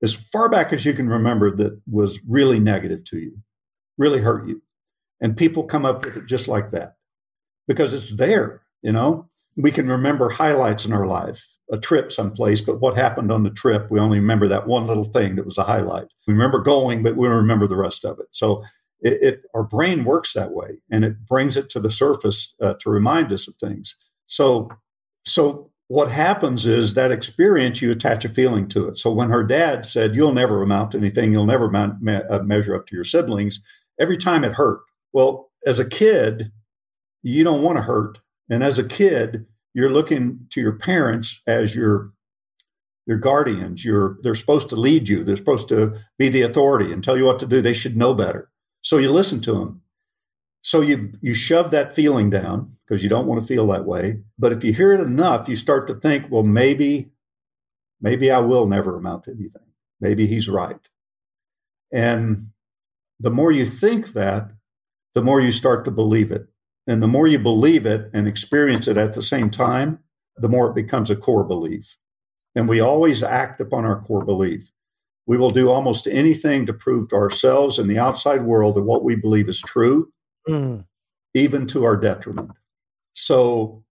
as 0.03 0.13
far 0.13 0.49
back 0.49 0.73
as 0.73 0.85
you 0.85 0.93
can 0.93 1.07
remember 1.07 1.55
that 1.55 1.79
was 1.89 2.19
really 2.27 2.59
negative 2.59 3.03
to 3.05 3.17
you, 3.17 3.37
really 3.97 4.19
hurt 4.19 4.47
you? 4.47 4.61
And 5.21 5.37
people 5.37 5.63
come 5.63 5.85
up 5.85 6.03
with 6.03 6.17
it 6.17 6.25
just 6.25 6.47
like 6.47 6.71
that 6.71 6.95
because 7.71 7.93
it's 7.93 8.17
there, 8.17 8.61
you 8.81 8.91
know? 8.91 9.29
We 9.55 9.71
can 9.71 9.87
remember 9.87 10.29
highlights 10.29 10.85
in 10.85 10.91
our 10.91 11.07
life, 11.07 11.45
a 11.71 11.77
trip 11.77 12.11
someplace, 12.11 12.59
but 12.61 12.81
what 12.81 12.97
happened 12.97 13.31
on 13.31 13.43
the 13.43 13.49
trip, 13.49 13.89
we 13.89 13.99
only 13.99 14.19
remember 14.19 14.47
that 14.49 14.67
one 14.67 14.87
little 14.87 15.05
thing 15.05 15.35
that 15.35 15.45
was 15.45 15.57
a 15.57 15.63
highlight. 15.63 16.07
We 16.27 16.33
remember 16.33 16.59
going, 16.59 17.01
but 17.01 17.15
we 17.15 17.27
don't 17.27 17.37
remember 17.37 17.67
the 17.67 17.77
rest 17.77 18.03
of 18.03 18.19
it. 18.19 18.27
So 18.31 18.63
it, 19.01 19.21
it 19.21 19.41
our 19.53 19.63
brain 19.63 20.03
works 20.03 20.33
that 20.33 20.51
way 20.51 20.81
and 20.89 21.05
it 21.05 21.25
brings 21.25 21.55
it 21.55 21.69
to 21.71 21.79
the 21.79 21.91
surface 21.91 22.53
uh, 22.61 22.73
to 22.81 22.89
remind 22.89 23.31
us 23.31 23.47
of 23.47 23.55
things. 23.55 23.95
So, 24.27 24.69
so 25.25 25.71
what 25.87 26.09
happens 26.11 26.65
is 26.65 26.93
that 26.93 27.11
experience, 27.11 27.81
you 27.81 27.91
attach 27.91 28.25
a 28.25 28.29
feeling 28.29 28.67
to 28.69 28.87
it. 28.87 28.97
So 28.97 29.11
when 29.11 29.29
her 29.29 29.43
dad 29.43 29.85
said, 29.85 30.15
You'll 30.15 30.33
never 30.33 30.61
amount 30.61 30.91
to 30.91 30.97
anything, 30.97 31.31
you'll 31.31 31.45
never 31.45 31.69
me- 31.69 32.13
uh, 32.13 32.43
measure 32.43 32.75
up 32.75 32.85
to 32.87 32.95
your 32.95 33.03
siblings, 33.03 33.61
every 33.99 34.17
time 34.17 34.43
it 34.43 34.53
hurt. 34.53 34.81
Well, 35.13 35.51
as 35.65 35.79
a 35.79 35.89
kid, 35.89 36.51
you 37.23 37.43
don't 37.43 37.61
want 37.61 37.77
to 37.77 37.83
hurt. 37.83 38.19
And 38.49 38.63
as 38.63 38.77
a 38.79 38.83
kid, 38.83 39.45
you're 39.73 39.89
looking 39.89 40.47
to 40.51 40.61
your 40.61 40.73
parents 40.73 41.41
as 41.47 41.75
your 41.75 42.11
your 43.07 43.17
guardians. 43.17 43.83
You're 43.83 44.17
they're 44.21 44.35
supposed 44.35 44.69
to 44.69 44.75
lead 44.75 45.09
you. 45.09 45.23
They're 45.23 45.35
supposed 45.35 45.69
to 45.69 45.97
be 46.17 46.29
the 46.29 46.41
authority 46.41 46.91
and 46.91 47.03
tell 47.03 47.17
you 47.17 47.25
what 47.25 47.39
to 47.39 47.47
do. 47.47 47.61
They 47.61 47.73
should 47.73 47.97
know 47.97 48.13
better. 48.13 48.49
So 48.81 48.97
you 48.97 49.11
listen 49.11 49.41
to 49.41 49.53
them. 49.53 49.81
So 50.61 50.81
you 50.81 51.13
you 51.21 51.33
shove 51.33 51.71
that 51.71 51.93
feeling 51.93 52.29
down 52.29 52.75
because 52.85 53.03
you 53.03 53.09
don't 53.09 53.25
want 53.25 53.41
to 53.41 53.47
feel 53.47 53.67
that 53.67 53.85
way. 53.85 54.19
But 54.37 54.51
if 54.51 54.63
you 54.63 54.73
hear 54.73 54.91
it 54.91 54.99
enough, 54.99 55.47
you 55.47 55.55
start 55.55 55.87
to 55.87 55.95
think, 55.95 56.25
well, 56.29 56.43
maybe, 56.43 57.11
maybe 58.01 58.29
I 58.29 58.39
will 58.39 58.67
never 58.67 58.97
amount 58.97 59.23
to 59.23 59.31
anything. 59.31 59.61
Maybe 60.01 60.27
he's 60.27 60.49
right. 60.49 60.79
And 61.93 62.49
the 63.19 63.31
more 63.31 63.51
you 63.51 63.65
think 63.65 64.13
that, 64.13 64.51
the 65.13 65.21
more 65.21 65.39
you 65.39 65.51
start 65.51 65.85
to 65.85 65.91
believe 65.91 66.31
it. 66.31 66.47
And 66.87 67.01
the 67.01 67.07
more 67.07 67.27
you 67.27 67.39
believe 67.39 67.85
it 67.85 68.09
and 68.13 68.27
experience 68.27 68.87
it 68.87 68.97
at 68.97 69.13
the 69.13 69.21
same 69.21 69.49
time, 69.49 69.99
the 70.37 70.49
more 70.49 70.69
it 70.69 70.75
becomes 70.75 71.09
a 71.09 71.15
core 71.15 71.43
belief. 71.43 71.97
And 72.55 72.67
we 72.67 72.79
always 72.79 73.23
act 73.23 73.61
upon 73.61 73.85
our 73.85 74.01
core 74.01 74.25
belief. 74.25 74.69
We 75.27 75.37
will 75.37 75.51
do 75.51 75.69
almost 75.69 76.07
anything 76.07 76.65
to 76.65 76.73
prove 76.73 77.09
to 77.09 77.15
ourselves 77.15 77.77
and 77.77 77.89
the 77.89 77.99
outside 77.99 78.43
world 78.43 78.75
that 78.75 78.83
what 78.83 79.03
we 79.03 79.15
believe 79.15 79.47
is 79.47 79.61
true, 79.61 80.11
mm. 80.49 80.83
even 81.33 81.67
to 81.67 81.85
our 81.85 81.95
detriment. 81.95 82.51
So 83.13 83.83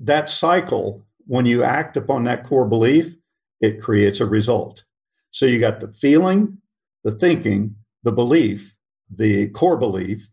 that 0.00 0.28
cycle, 0.28 1.06
when 1.26 1.46
you 1.46 1.62
act 1.62 1.96
upon 1.96 2.24
that 2.24 2.44
core 2.44 2.66
belief, 2.66 3.14
it 3.60 3.80
creates 3.80 4.20
a 4.20 4.26
result. 4.26 4.84
So 5.30 5.46
you 5.46 5.60
got 5.60 5.80
the 5.80 5.92
feeling, 5.92 6.58
the 7.04 7.12
thinking, 7.12 7.76
the 8.02 8.12
belief, 8.12 8.74
the 9.10 9.48
core 9.48 9.76
belief, 9.76 10.28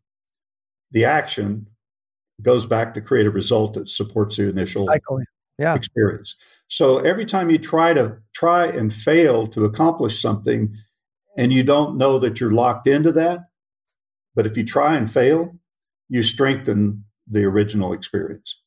the 0.91 1.05
action 1.05 1.67
goes 2.41 2.65
back 2.65 2.93
to 2.93 3.01
create 3.01 3.25
a 3.25 3.31
result 3.31 3.73
that 3.73 3.89
supports 3.89 4.37
the 4.37 4.49
initial 4.49 4.85
cycle. 4.85 5.21
Yeah. 5.59 5.75
experience. 5.75 6.35
So 6.67 6.97
every 6.99 7.25
time 7.25 7.51
you 7.51 7.59
try 7.59 7.93
to 7.93 8.17
try 8.33 8.65
and 8.65 8.91
fail 8.91 9.45
to 9.47 9.65
accomplish 9.65 10.19
something 10.19 10.75
and 11.37 11.53
you 11.53 11.63
don't 11.63 11.97
know 11.97 12.17
that 12.19 12.39
you're 12.39 12.51
locked 12.51 12.87
into 12.87 13.11
that, 13.11 13.41
but 14.35 14.47
if 14.47 14.57
you 14.57 14.65
try 14.65 14.95
and 14.95 15.11
fail, 15.11 15.55
you 16.09 16.23
strengthen 16.23 17.03
the 17.29 17.45
original 17.45 17.93
experience. 17.93 18.61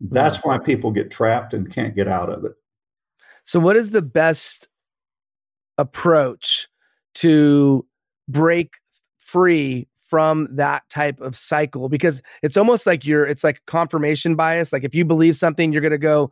That's 0.00 0.44
why 0.44 0.58
people 0.58 0.90
get 0.90 1.10
trapped 1.10 1.54
and 1.54 1.72
can't 1.72 1.94
get 1.94 2.08
out 2.08 2.30
of 2.30 2.44
it. 2.44 2.52
So, 3.44 3.60
what 3.60 3.76
is 3.76 3.90
the 3.90 4.02
best 4.02 4.68
approach 5.78 6.68
to 7.14 7.86
break 8.28 8.74
free 9.18 9.88
from 10.08 10.48
that 10.56 10.88
type 10.90 11.20
of 11.20 11.36
cycle? 11.36 11.88
Because 11.88 12.22
it's 12.42 12.56
almost 12.56 12.86
like 12.86 13.04
you're, 13.04 13.24
it's 13.24 13.44
like 13.44 13.60
confirmation 13.66 14.36
bias. 14.36 14.72
Like 14.72 14.84
if 14.84 14.94
you 14.94 15.04
believe 15.04 15.36
something, 15.36 15.72
you're 15.72 15.82
going 15.82 15.90
to 15.92 15.98
go 15.98 16.30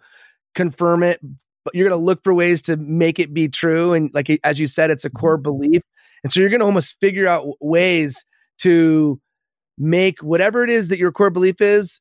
confirm 0.55 1.03
it, 1.03 1.20
but 1.64 1.75
you're 1.75 1.89
going 1.89 1.99
to 1.99 2.05
look 2.05 2.22
for 2.22 2.35
ways 2.35 2.62
to 2.62 2.77
make 2.77 3.18
it 3.18 3.35
be 3.35 3.49
true. 3.49 3.93
And 3.93 4.11
like, 4.14 4.31
as 4.45 4.59
you 4.59 4.66
said, 4.66 4.91
it's 4.91 5.05
a 5.05 5.11
core 5.11 5.37
mm-hmm. 5.37 5.43
belief. 5.43 5.83
And 6.22 6.33
so 6.33 6.41
you're 6.41 6.51
going 6.51 6.61
to 6.61 6.66
almost 6.66 6.99
figure 7.01 7.27
out 7.27 7.47
ways 7.61 8.25
to 8.59 9.20
make 9.79 10.20
whatever 10.20 10.62
it 10.64 10.70
is 10.70 10.89
that 10.89 10.99
your 10.99 11.12
core 11.12 11.31
belief 11.31 11.61
is 11.61 12.01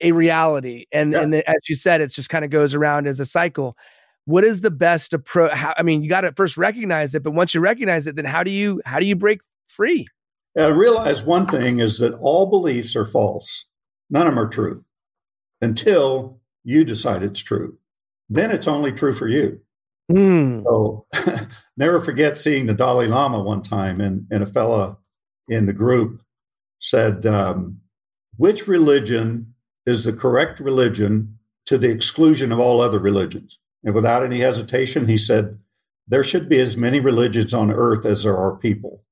a 0.00 0.12
reality. 0.12 0.86
And 0.92 1.12
yeah. 1.12 1.20
and 1.20 1.34
the, 1.34 1.48
as 1.48 1.68
you 1.68 1.74
said, 1.74 2.00
it 2.00 2.12
just 2.12 2.28
kind 2.28 2.44
of 2.44 2.50
goes 2.50 2.74
around 2.74 3.06
as 3.06 3.20
a 3.20 3.26
cycle. 3.26 3.76
What 4.26 4.44
is 4.44 4.60
the 4.60 4.70
best 4.70 5.14
approach? 5.14 5.52
I 5.54 5.82
mean, 5.82 6.02
you 6.02 6.08
got 6.08 6.22
to 6.22 6.32
first 6.32 6.56
recognize 6.56 7.14
it, 7.14 7.22
but 7.22 7.30
once 7.30 7.54
you 7.54 7.60
recognize 7.60 8.06
it, 8.06 8.16
then 8.16 8.24
how 8.24 8.42
do 8.42 8.50
you 8.50 8.82
how 8.84 8.98
do 8.98 9.06
you 9.06 9.16
break 9.16 9.40
free? 9.68 10.06
I 10.56 10.66
realize 10.66 11.22
one 11.22 11.46
thing 11.46 11.80
is 11.80 11.98
that 11.98 12.14
all 12.14 12.46
beliefs 12.46 12.96
are 12.96 13.04
false. 13.04 13.66
None 14.08 14.26
of 14.26 14.34
them 14.34 14.44
are 14.44 14.48
true 14.48 14.84
until 15.60 16.40
you 16.64 16.84
decide 16.84 17.22
it's 17.22 17.40
true. 17.40 17.78
Then 18.28 18.50
it's 18.50 18.68
only 18.68 18.92
true 18.92 19.14
for 19.14 19.28
you. 19.28 19.60
Mm. 20.10 20.64
So 20.64 21.06
never 21.76 22.00
forget 22.00 22.38
seeing 22.38 22.66
the 22.66 22.74
Dalai 22.74 23.06
Lama 23.06 23.42
one 23.42 23.62
time, 23.62 24.00
and, 24.00 24.26
and 24.30 24.42
a 24.42 24.46
fella 24.46 24.96
in 25.48 25.66
the 25.66 25.72
group 25.72 26.22
said, 26.80 27.26
um, 27.26 27.80
which 28.36 28.68
religion 28.68 29.54
is 29.84 30.04
the 30.04 30.12
correct 30.12 30.60
religion 30.60 31.38
to 31.66 31.78
the 31.78 31.90
exclusion 31.90 32.52
of 32.52 32.58
all 32.58 32.80
other 32.80 32.98
religions? 32.98 33.58
And 33.84 33.94
without 33.94 34.24
any 34.24 34.38
hesitation, 34.38 35.06
he 35.06 35.16
said, 35.16 35.58
there 36.08 36.24
should 36.24 36.48
be 36.48 36.60
as 36.60 36.76
many 36.76 37.00
religions 37.00 37.52
on 37.52 37.70
earth 37.70 38.04
as 38.06 38.22
there 38.22 38.36
are 38.36 38.56
people 38.56 39.02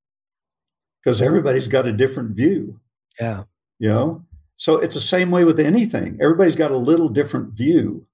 because 1.05 1.21
everybody's 1.21 1.69
got 1.69 1.87
a 1.87 1.93
different 1.93 2.37
view. 2.37 2.81
Yeah. 3.21 3.45
You 3.79 3.89
know? 3.89 4.25
So 4.57 4.77
it's 4.77 4.95
the 4.95 5.01
same 5.01 5.31
way 5.31 5.45
with 5.45 5.61
anything. 5.61 6.19
Everybody's 6.21 6.57
got 6.57 6.71
a 6.71 6.77
little 6.77 7.09
different 7.09 7.55
view. 7.55 8.07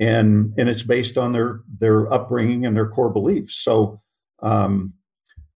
And 0.00 0.54
and 0.56 0.68
it's 0.68 0.84
based 0.84 1.18
on 1.18 1.32
their 1.32 1.60
their 1.80 2.12
upbringing 2.12 2.64
and 2.64 2.76
their 2.76 2.88
core 2.88 3.10
beliefs. 3.10 3.56
So 3.56 4.00
um, 4.42 4.94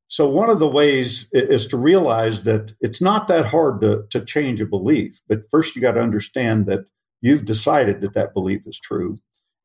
so 0.09 0.28
one 0.28 0.51
of 0.51 0.59
the 0.59 0.68
ways 0.68 1.28
is 1.33 1.66
to 1.68 1.76
realize 1.78 2.43
that 2.43 2.72
it's 2.80 3.01
not 3.01 3.28
that 3.28 3.47
hard 3.47 3.80
to, 3.80 4.05
to 4.11 4.22
change 4.22 4.61
a 4.61 4.66
belief, 4.66 5.22
but 5.26 5.49
first 5.51 5.74
you 5.74 5.80
got 5.80 5.93
to 5.93 6.03
understand 6.03 6.66
that 6.66 6.80
you've 7.22 7.47
decided 7.47 8.03
that 8.03 8.14
that 8.14 8.35
belief 8.35 8.66
is 8.66 8.78
true. 8.78 9.16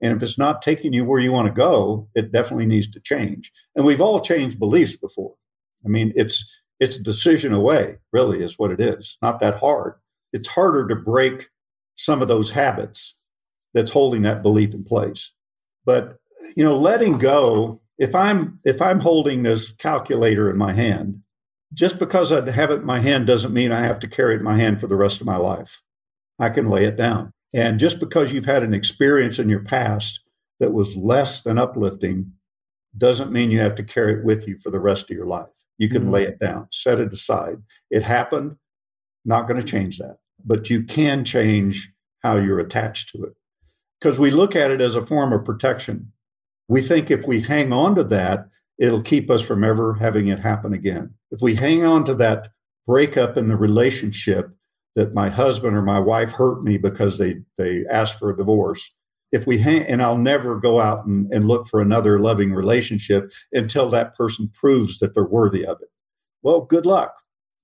And 0.02 0.16
if 0.16 0.24
it's 0.24 0.38
not 0.38 0.62
taking 0.62 0.94
you 0.94 1.04
where 1.04 1.20
you 1.20 1.34
want 1.34 1.48
to 1.48 1.54
go, 1.54 2.08
it 2.16 2.32
definitely 2.32 2.68
needs 2.68 2.90
to 2.92 3.02
change. 3.02 3.52
And 3.76 3.86
we've 3.86 4.00
all 4.00 4.22
changed 4.22 4.60
beliefs 4.60 4.96
before. 4.96 5.34
I 5.84 5.90
mean, 5.90 6.14
it's 6.16 6.62
it's 6.80 6.96
a 6.96 7.04
decision 7.04 7.54
away, 7.54 7.98
really, 8.14 8.44
is 8.44 8.60
what 8.60 8.72
it 8.72 8.80
is. 8.80 9.18
Not 9.22 9.40
that 9.40 9.60
hard. 9.60 9.96
It's 10.34 10.48
harder 10.48 10.88
to 10.88 10.96
break 10.96 11.50
some 11.96 12.22
of 12.22 12.28
those 12.28 12.52
habits 12.52 13.18
that's 13.74 13.92
holding 13.92 14.22
that 14.24 14.44
belief 14.44 14.74
in 14.74 14.84
place. 14.84 15.34
But 15.86 16.20
you 16.56 16.64
know, 16.64 16.78
letting 16.78 17.18
go 17.18 17.82
if 17.98 18.14
I'm 18.14 18.60
if 18.64 18.82
I'm 18.82 19.00
holding 19.00 19.44
this 19.44 19.72
calculator 19.74 20.50
in 20.50 20.58
my 20.58 20.74
hand, 20.74 21.22
just 21.74 22.00
because 22.00 22.32
I 22.32 22.50
have 22.52 22.72
it 22.72 22.82
in 22.82 22.86
my 22.86 23.00
hand 23.00 23.28
doesn't 23.28 23.54
mean 23.54 23.72
I 23.72 23.82
have 23.82 24.00
to 24.00 24.08
carry 24.08 24.36
it 24.36 24.40
in 24.40 24.44
my 24.44 24.58
hand 24.58 24.80
for 24.80 24.88
the 24.88 24.96
rest 24.96 25.20
of 25.20 25.28
my 25.28 25.38
life. 25.38 25.82
I 26.40 26.50
can 26.50 26.68
lay 26.68 26.86
it 26.86 26.98
down. 26.98 27.32
And 27.54 27.80
just 27.80 28.00
because 28.00 28.32
you've 28.32 28.46
had 28.46 28.64
an 28.64 28.74
experience 28.74 29.40
in 29.40 29.50
your 29.50 29.64
past 29.64 30.20
that 30.60 30.74
was 30.74 30.96
less 30.96 31.44
than 31.44 31.58
uplifting 31.58 32.32
doesn't 32.98 33.32
mean 33.32 33.52
you 33.52 33.60
have 33.60 33.76
to 33.76 33.84
carry 33.84 34.14
it 34.14 34.26
with 34.26 34.48
you 34.48 34.58
for 34.60 34.70
the 34.70 34.80
rest 34.80 35.10
of 35.10 35.16
your 35.16 35.26
life. 35.26 35.48
You 35.78 35.90
can 35.90 36.04
mm-hmm. 36.04 36.12
lay 36.12 36.24
it 36.24 36.40
down, 36.40 36.68
set 36.72 37.00
it 37.00 37.14
aside. 37.14 37.58
It 37.90 38.04
happened, 38.04 38.58
not 39.26 39.48
going 39.48 39.60
to 39.60 39.68
change 39.68 39.98
that. 40.00 40.18
But 40.46 40.70
you 40.70 40.84
can 40.84 41.26
change 41.26 41.92
how 42.24 42.38
you're 42.38 42.60
attached 42.60 43.10
to 43.10 43.24
it. 43.24 43.34
Because 44.00 44.20
we 44.20 44.32
look 44.32 44.56
at 44.56 44.72
it 44.72 44.82
as 44.82 44.96
a 44.96 45.06
form 45.06 45.34
of 45.34 45.46
protection. 45.46 46.12
We 46.68 46.82
think 46.82 47.10
if 47.10 47.26
we 47.26 47.42
hang 47.42 47.74
on 47.74 47.96
to 47.96 48.04
that, 48.06 48.48
it'll 48.78 49.02
keep 49.02 49.30
us 49.30 49.42
from 49.42 49.64
ever 49.64 49.96
having 49.96 50.28
it 50.28 50.40
happen 50.40 50.74
again. 50.74 51.14
If 51.32 51.42
we 51.42 51.56
hang 51.56 51.84
on 51.84 52.04
to 52.06 52.16
that 52.16 52.50
breakup 52.86 53.38
in 53.38 53.48
the 53.48 53.56
relationship 53.56 54.50
that 54.96 55.14
my 55.14 55.30
husband 55.30 55.76
or 55.76 55.82
my 55.82 56.00
wife 56.00 56.32
hurt 56.32 56.64
me 56.64 56.78
because 56.78 57.18
they 57.18 57.38
they 57.58 57.84
asked 57.92 58.18
for 58.18 58.30
a 58.30 58.38
divorce, 58.38 58.94
if 59.32 59.46
we 59.46 59.58
hang 59.58 59.84
and 59.84 60.02
I'll 60.02 60.18
never 60.18 60.60
go 60.60 60.80
out 60.80 61.06
and, 61.06 61.32
and 61.34 61.48
look 61.48 61.68
for 61.68 61.82
another 61.82 62.20
loving 62.20 62.54
relationship 62.54 63.32
until 63.52 63.90
that 63.90 64.16
person 64.16 64.50
proves 64.54 65.00
that 65.00 65.14
they're 65.14 65.24
worthy 65.24 65.66
of 65.66 65.78
it. 65.82 65.90
Well, 66.44 66.62
good 66.62 66.86
luck. 66.86 67.14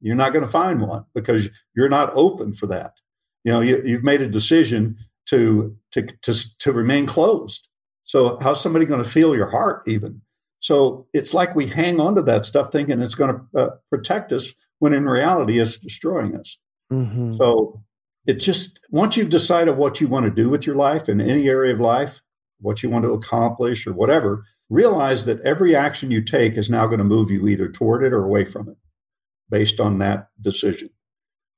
You're 0.01 0.15
not 0.15 0.33
going 0.33 0.43
to 0.43 0.51
find 0.51 0.81
one 0.81 1.05
because 1.15 1.49
you're 1.75 1.89
not 1.89 2.11
open 2.13 2.53
for 2.53 2.67
that. 2.67 2.97
You 3.45 3.53
know, 3.53 3.61
you, 3.61 3.81
you've 3.85 4.03
made 4.03 4.21
a 4.21 4.27
decision 4.27 4.97
to 5.27 5.75
to 5.91 6.03
to, 6.23 6.57
to 6.59 6.71
remain 6.71 7.05
closed. 7.05 7.67
So 8.03 8.37
how's 8.41 8.61
somebody 8.61 8.85
going 8.85 9.03
to 9.03 9.09
feel 9.09 9.35
your 9.35 9.49
heart 9.49 9.83
even? 9.87 10.21
So 10.59 11.07
it's 11.13 11.33
like 11.33 11.55
we 11.55 11.67
hang 11.67 11.99
on 11.99 12.15
to 12.15 12.21
that 12.23 12.45
stuff 12.45 12.71
thinking 12.71 13.01
it's 13.01 13.15
going 13.15 13.35
to 13.35 13.59
uh, 13.59 13.69
protect 13.89 14.31
us 14.31 14.53
when 14.79 14.93
in 14.93 15.05
reality 15.05 15.59
it's 15.59 15.77
destroying 15.77 16.35
us. 16.35 16.57
Mm-hmm. 16.91 17.33
So 17.33 17.81
it 18.25 18.35
just, 18.35 18.79
once 18.89 19.17
you've 19.17 19.29
decided 19.29 19.77
what 19.77 19.99
you 19.99 20.07
want 20.07 20.25
to 20.25 20.31
do 20.31 20.49
with 20.49 20.65
your 20.65 20.75
life 20.75 21.09
in 21.09 21.19
any 21.19 21.49
area 21.49 21.73
of 21.73 21.79
life, 21.79 22.21
what 22.59 22.81
you 22.81 22.89
want 22.89 23.03
to 23.03 23.13
accomplish 23.13 23.85
or 23.85 23.93
whatever, 23.93 24.45
realize 24.69 25.25
that 25.25 25.41
every 25.41 25.75
action 25.75 26.09
you 26.09 26.21
take 26.21 26.57
is 26.57 26.69
now 26.69 26.87
going 26.87 26.99
to 26.99 27.03
move 27.03 27.29
you 27.29 27.47
either 27.47 27.69
toward 27.69 28.03
it 28.03 28.13
or 28.13 28.23
away 28.23 28.45
from 28.45 28.69
it 28.69 28.77
based 29.49 29.79
on 29.79 29.99
that 29.99 30.29
decision. 30.41 30.89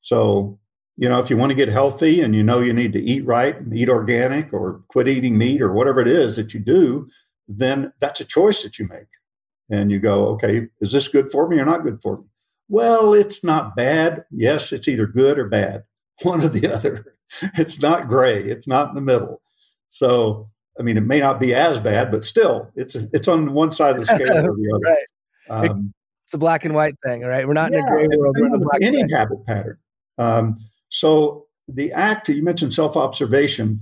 So, 0.02 0.60
you 0.98 1.08
know, 1.08 1.20
if 1.20 1.30
you 1.30 1.38
want 1.38 1.52
to 1.52 1.56
get 1.56 1.70
healthy 1.70 2.22
and 2.22 2.36
you 2.36 2.44
know 2.44 2.60
you 2.60 2.74
need 2.74 2.94
to 2.94 3.02
eat 3.02 3.26
right 3.26 3.56
and 3.58 3.78
eat 3.78 3.90
organic 3.90 4.52
or 4.52 4.82
quit 4.88 5.08
eating 5.08 5.38
meat 5.38 5.62
or 5.62 5.72
whatever 5.72 6.00
it 6.00 6.08
is 6.08 6.36
that 6.36 6.54
you 6.54 6.60
do, 6.60 7.08
then 7.48 7.94
that's 8.00 8.22
a 8.22 8.26
choice 8.26 8.64
that 8.64 8.80
you 8.80 8.88
make. 8.88 9.08
And 9.70 9.92
you 9.92 10.00
go, 10.00 10.28
okay, 10.30 10.68
is 10.82 10.92
this 10.92 11.08
good 11.08 11.32
for 11.32 11.48
me 11.48 11.60
or 11.60 11.66
not 11.66 11.84
good 11.84 12.02
for 12.02 12.18
me? 12.18 12.24
Well, 12.70 13.14
it's 13.14 13.44
not 13.44 13.76
bad. 13.76 14.26
Yes, 14.32 14.72
it's 14.72 14.88
either 14.88 15.06
good 15.06 15.38
or 15.38 15.48
bad, 15.48 15.84
one 16.22 16.42
or 16.42 16.48
the 16.48 16.68
other. 16.74 17.16
It's 17.58 17.82
not 17.82 18.08
gray, 18.08 18.44
it's 18.44 18.68
not 18.68 18.90
in 18.90 18.96
the 18.96 19.02
middle. 19.02 19.42
So, 19.90 20.50
I 20.80 20.84
mean, 20.84 20.98
it 20.98 21.06
may 21.06 21.20
not 21.20 21.40
be 21.40 21.54
as 21.54 21.80
bad, 21.80 22.12
but 22.12 22.24
still, 22.24 22.72
it's 22.76 22.96
it's 22.96 23.28
on 23.28 23.54
one 23.54 23.72
side 23.72 23.96
of 23.96 23.98
the 23.98 24.06
scale 24.06 24.46
or 24.46 24.56
the 24.56 24.72
other. 24.74 24.98
right. 25.50 25.70
Um, 25.70 25.94
it's 26.24 26.34
a 26.34 26.38
black 26.38 26.66
and 26.66 26.74
white 26.74 26.96
thing, 27.06 27.22
right? 27.22 27.48
We're 27.48 27.54
not 27.54 27.72
yeah, 27.72 27.80
in 27.80 27.86
a 27.86 27.90
gray 27.90 28.08
world. 28.18 28.36
We're 28.40 28.48
in 28.48 28.56
a 28.56 28.60
black 28.60 28.82
any 28.82 29.12
habit 29.12 29.46
pattern. 29.46 29.78
Um, 30.18 30.58
so 30.90 31.46
the 31.68 31.92
act 31.92 32.30
you 32.30 32.44
mentioned 32.44 32.74
self 32.74 32.96
observation. 32.96 33.80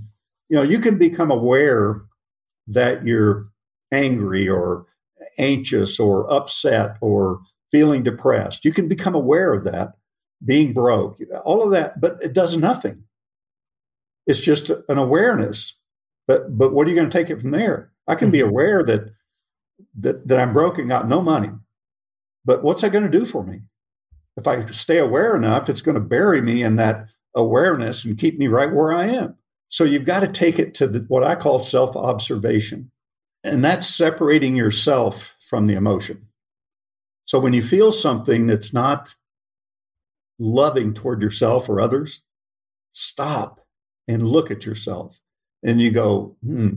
You 0.48 0.56
know, 0.56 0.62
you 0.62 0.78
can 0.78 0.98
become 0.98 1.30
aware 1.30 2.02
that 2.66 3.06
you're 3.06 3.46
angry 3.92 4.48
or 4.48 4.86
anxious 5.38 5.98
or 5.98 6.30
upset 6.32 6.96
or 7.00 7.40
feeling 7.70 8.02
depressed. 8.02 8.64
You 8.64 8.72
can 8.72 8.88
become 8.88 9.14
aware 9.14 9.52
of 9.52 9.64
that, 9.64 9.94
being 10.44 10.72
broke, 10.72 11.18
all 11.44 11.62
of 11.62 11.70
that, 11.70 12.00
but 12.00 12.22
it 12.22 12.32
does 12.32 12.56
nothing. 12.56 13.04
It's 14.26 14.40
just 14.40 14.70
an 14.70 14.98
awareness. 14.98 15.78
But 16.26 16.56
but 16.56 16.72
what 16.72 16.86
are 16.86 16.90
you 16.90 16.96
going 16.96 17.10
to 17.10 17.18
take 17.18 17.30
it 17.30 17.40
from 17.40 17.50
there? 17.50 17.92
I 18.06 18.14
can 18.14 18.30
be 18.30 18.38
mm-hmm. 18.38 18.48
aware 18.48 18.84
that 18.84 19.12
that 20.00 20.26
that 20.28 20.38
I'm 20.38 20.52
broke 20.52 20.78
and 20.78 20.88
got 20.88 21.08
no 21.08 21.22
money. 21.22 21.50
But 22.44 22.62
what's 22.62 22.82
that 22.82 22.92
going 22.92 23.10
to 23.10 23.18
do 23.18 23.24
for 23.24 23.44
me? 23.44 23.60
If 24.36 24.46
I 24.46 24.66
stay 24.66 24.98
aware 24.98 25.36
enough, 25.36 25.68
it's 25.68 25.80
going 25.80 25.94
to 25.94 26.00
bury 26.00 26.40
me 26.40 26.62
in 26.62 26.76
that 26.76 27.06
awareness 27.34 28.04
and 28.04 28.18
keep 28.18 28.38
me 28.38 28.48
right 28.48 28.72
where 28.72 28.92
I 28.92 29.06
am. 29.06 29.36
So 29.68 29.84
you've 29.84 30.04
got 30.04 30.20
to 30.20 30.28
take 30.28 30.58
it 30.58 30.74
to 30.74 30.86
the, 30.86 31.00
what 31.08 31.24
I 31.24 31.34
call 31.34 31.58
self 31.58 31.96
observation. 31.96 32.90
And 33.42 33.64
that's 33.64 33.86
separating 33.86 34.56
yourself 34.56 35.36
from 35.40 35.66
the 35.66 35.74
emotion. 35.74 36.26
So 37.26 37.38
when 37.38 37.52
you 37.52 37.62
feel 37.62 37.92
something 37.92 38.46
that's 38.46 38.72
not 38.72 39.14
loving 40.38 40.94
toward 40.94 41.22
yourself 41.22 41.68
or 41.68 41.80
others, 41.80 42.22
stop 42.92 43.60
and 44.08 44.26
look 44.26 44.50
at 44.50 44.66
yourself. 44.66 45.18
And 45.62 45.80
you 45.80 45.90
go, 45.90 46.36
hmm, 46.44 46.70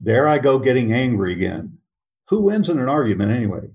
there 0.00 0.26
I 0.26 0.38
go 0.38 0.58
getting 0.58 0.92
angry 0.92 1.32
again. 1.32 1.78
Who 2.28 2.42
wins 2.42 2.68
in 2.68 2.78
an 2.78 2.88
argument 2.88 3.32
anyway? 3.32 3.68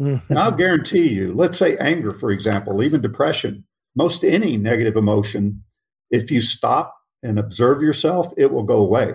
Mm-hmm. 0.00 0.30
And 0.30 0.38
I'll 0.38 0.52
guarantee 0.52 1.08
you, 1.08 1.32
let's 1.32 1.58
say 1.58 1.76
anger, 1.78 2.12
for 2.12 2.30
example, 2.30 2.82
even 2.82 3.00
depression, 3.00 3.64
most 3.94 4.24
any 4.24 4.56
negative 4.56 4.96
emotion, 4.96 5.62
if 6.10 6.30
you 6.30 6.40
stop 6.40 6.94
and 7.22 7.38
observe 7.38 7.82
yourself, 7.82 8.32
it 8.36 8.52
will 8.52 8.62
go 8.62 8.78
away 8.78 9.14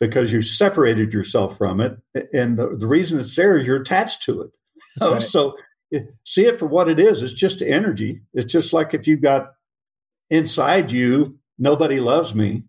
because 0.00 0.32
you 0.32 0.42
separated 0.42 1.12
yourself 1.12 1.56
from 1.56 1.80
it. 1.80 1.98
And 2.32 2.58
the, 2.58 2.74
the 2.76 2.86
reason 2.86 3.18
it's 3.18 3.36
there 3.36 3.56
is 3.56 3.66
you're 3.66 3.76
attached 3.76 4.22
to 4.24 4.42
it. 4.42 4.50
Right. 5.00 5.20
So 5.20 5.56
see 6.24 6.46
it 6.46 6.58
for 6.58 6.66
what 6.66 6.88
it 6.88 6.98
is. 6.98 7.22
It's 7.22 7.32
just 7.32 7.62
energy. 7.62 8.20
It's 8.32 8.52
just 8.52 8.72
like 8.72 8.94
if 8.94 9.06
you 9.06 9.16
got 9.16 9.54
inside 10.30 10.90
you, 10.92 11.38
nobody 11.58 12.00
loves 12.00 12.34
me. 12.34 12.64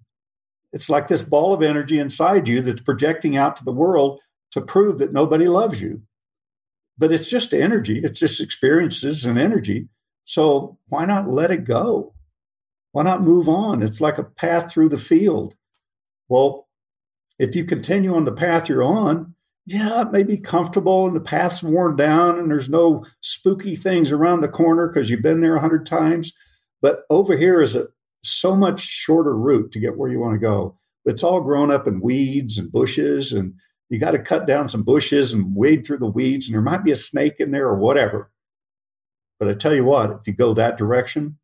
It's 0.73 0.89
like 0.89 1.07
this 1.07 1.23
ball 1.23 1.53
of 1.53 1.63
energy 1.63 1.99
inside 1.99 2.47
you 2.47 2.61
that's 2.61 2.81
projecting 2.81 3.37
out 3.37 3.55
to 3.57 3.63
the 3.63 3.71
world 3.71 4.19
to 4.51 4.61
prove 4.61 4.99
that 4.99 5.13
nobody 5.13 5.47
loves 5.47 5.81
you. 5.81 6.01
But 6.97 7.11
it's 7.11 7.29
just 7.29 7.53
energy, 7.53 8.01
it's 8.03 8.19
just 8.19 8.41
experiences 8.41 9.25
and 9.25 9.37
energy. 9.37 9.87
So 10.25 10.77
why 10.87 11.05
not 11.05 11.29
let 11.29 11.51
it 11.51 11.65
go? 11.65 12.13
Why 12.91 13.03
not 13.03 13.21
move 13.21 13.49
on? 13.49 13.83
It's 13.83 14.01
like 14.01 14.17
a 14.17 14.23
path 14.23 14.71
through 14.71 14.89
the 14.89 14.97
field. 14.97 15.55
Well, 16.29 16.67
if 17.37 17.55
you 17.55 17.65
continue 17.65 18.15
on 18.15 18.25
the 18.25 18.31
path 18.31 18.69
you're 18.69 18.83
on, 18.83 19.34
yeah, 19.65 20.01
it 20.01 20.11
may 20.11 20.23
be 20.23 20.37
comfortable 20.37 21.07
and 21.07 21.15
the 21.15 21.21
path's 21.21 21.63
worn 21.63 21.95
down 21.95 22.37
and 22.37 22.51
there's 22.51 22.69
no 22.69 23.03
spooky 23.21 23.75
things 23.75 24.11
around 24.11 24.41
the 24.41 24.47
corner 24.47 24.87
because 24.87 25.09
you've 25.09 25.23
been 25.23 25.41
there 25.41 25.55
a 25.55 25.61
hundred 25.61 25.85
times. 25.85 26.33
But 26.81 27.03
over 27.09 27.35
here 27.35 27.61
is 27.61 27.75
a 27.75 27.87
so 28.23 28.55
much 28.55 28.79
shorter 28.79 29.35
route 29.35 29.71
to 29.71 29.79
get 29.79 29.97
where 29.97 30.11
you 30.11 30.19
want 30.19 30.33
to 30.33 30.39
go. 30.39 30.77
It's 31.05 31.23
all 31.23 31.41
grown 31.41 31.71
up 31.71 31.87
in 31.87 31.99
weeds 31.99 32.57
and 32.57 32.71
bushes, 32.71 33.31
and 33.31 33.53
you 33.89 33.99
got 33.99 34.11
to 34.11 34.19
cut 34.19 34.47
down 34.47 34.67
some 34.67 34.81
bushes 34.81 35.33
and 35.33 35.55
wade 35.55 35.85
through 35.85 35.99
the 35.99 36.07
weeds, 36.07 36.47
and 36.47 36.53
there 36.55 36.61
might 36.61 36.83
be 36.83 36.91
a 36.91 36.95
snake 36.95 37.35
in 37.39 37.51
there 37.51 37.67
or 37.67 37.77
whatever. 37.77 38.31
But 39.39 39.49
I 39.49 39.53
tell 39.53 39.75
you 39.75 39.85
what, 39.85 40.09
if 40.11 40.25
you 40.25 40.33
go 40.33 40.55
that 40.55 40.77
direction, 40.77 41.37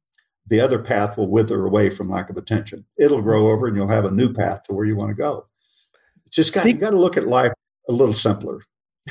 the 0.48 0.60
other 0.60 0.80
path 0.80 1.18
will 1.18 1.28
wither 1.28 1.64
away 1.64 1.92
from 1.92 2.10
lack 2.10 2.32
of 2.32 2.38
attention. 2.38 2.86
It'll 2.98 3.22
grow 3.22 3.52
over, 3.52 3.68
and 3.68 3.76
you'll 3.76 3.88
have 3.88 4.06
a 4.06 4.12
new 4.12 4.34
path 4.34 4.64
to 4.64 4.74
where 4.74 4.86
you 4.86 4.96
want 4.96 5.10
to 5.10 5.16
go 5.16 5.46
just 6.32 6.54
got, 6.54 6.66
you 6.66 6.74
got 6.74 6.92
to 6.92 6.98
look 6.98 7.18
at 7.18 7.28
life 7.28 7.52
a 7.92 7.96
little 7.96 8.14
simpler. 8.14 8.62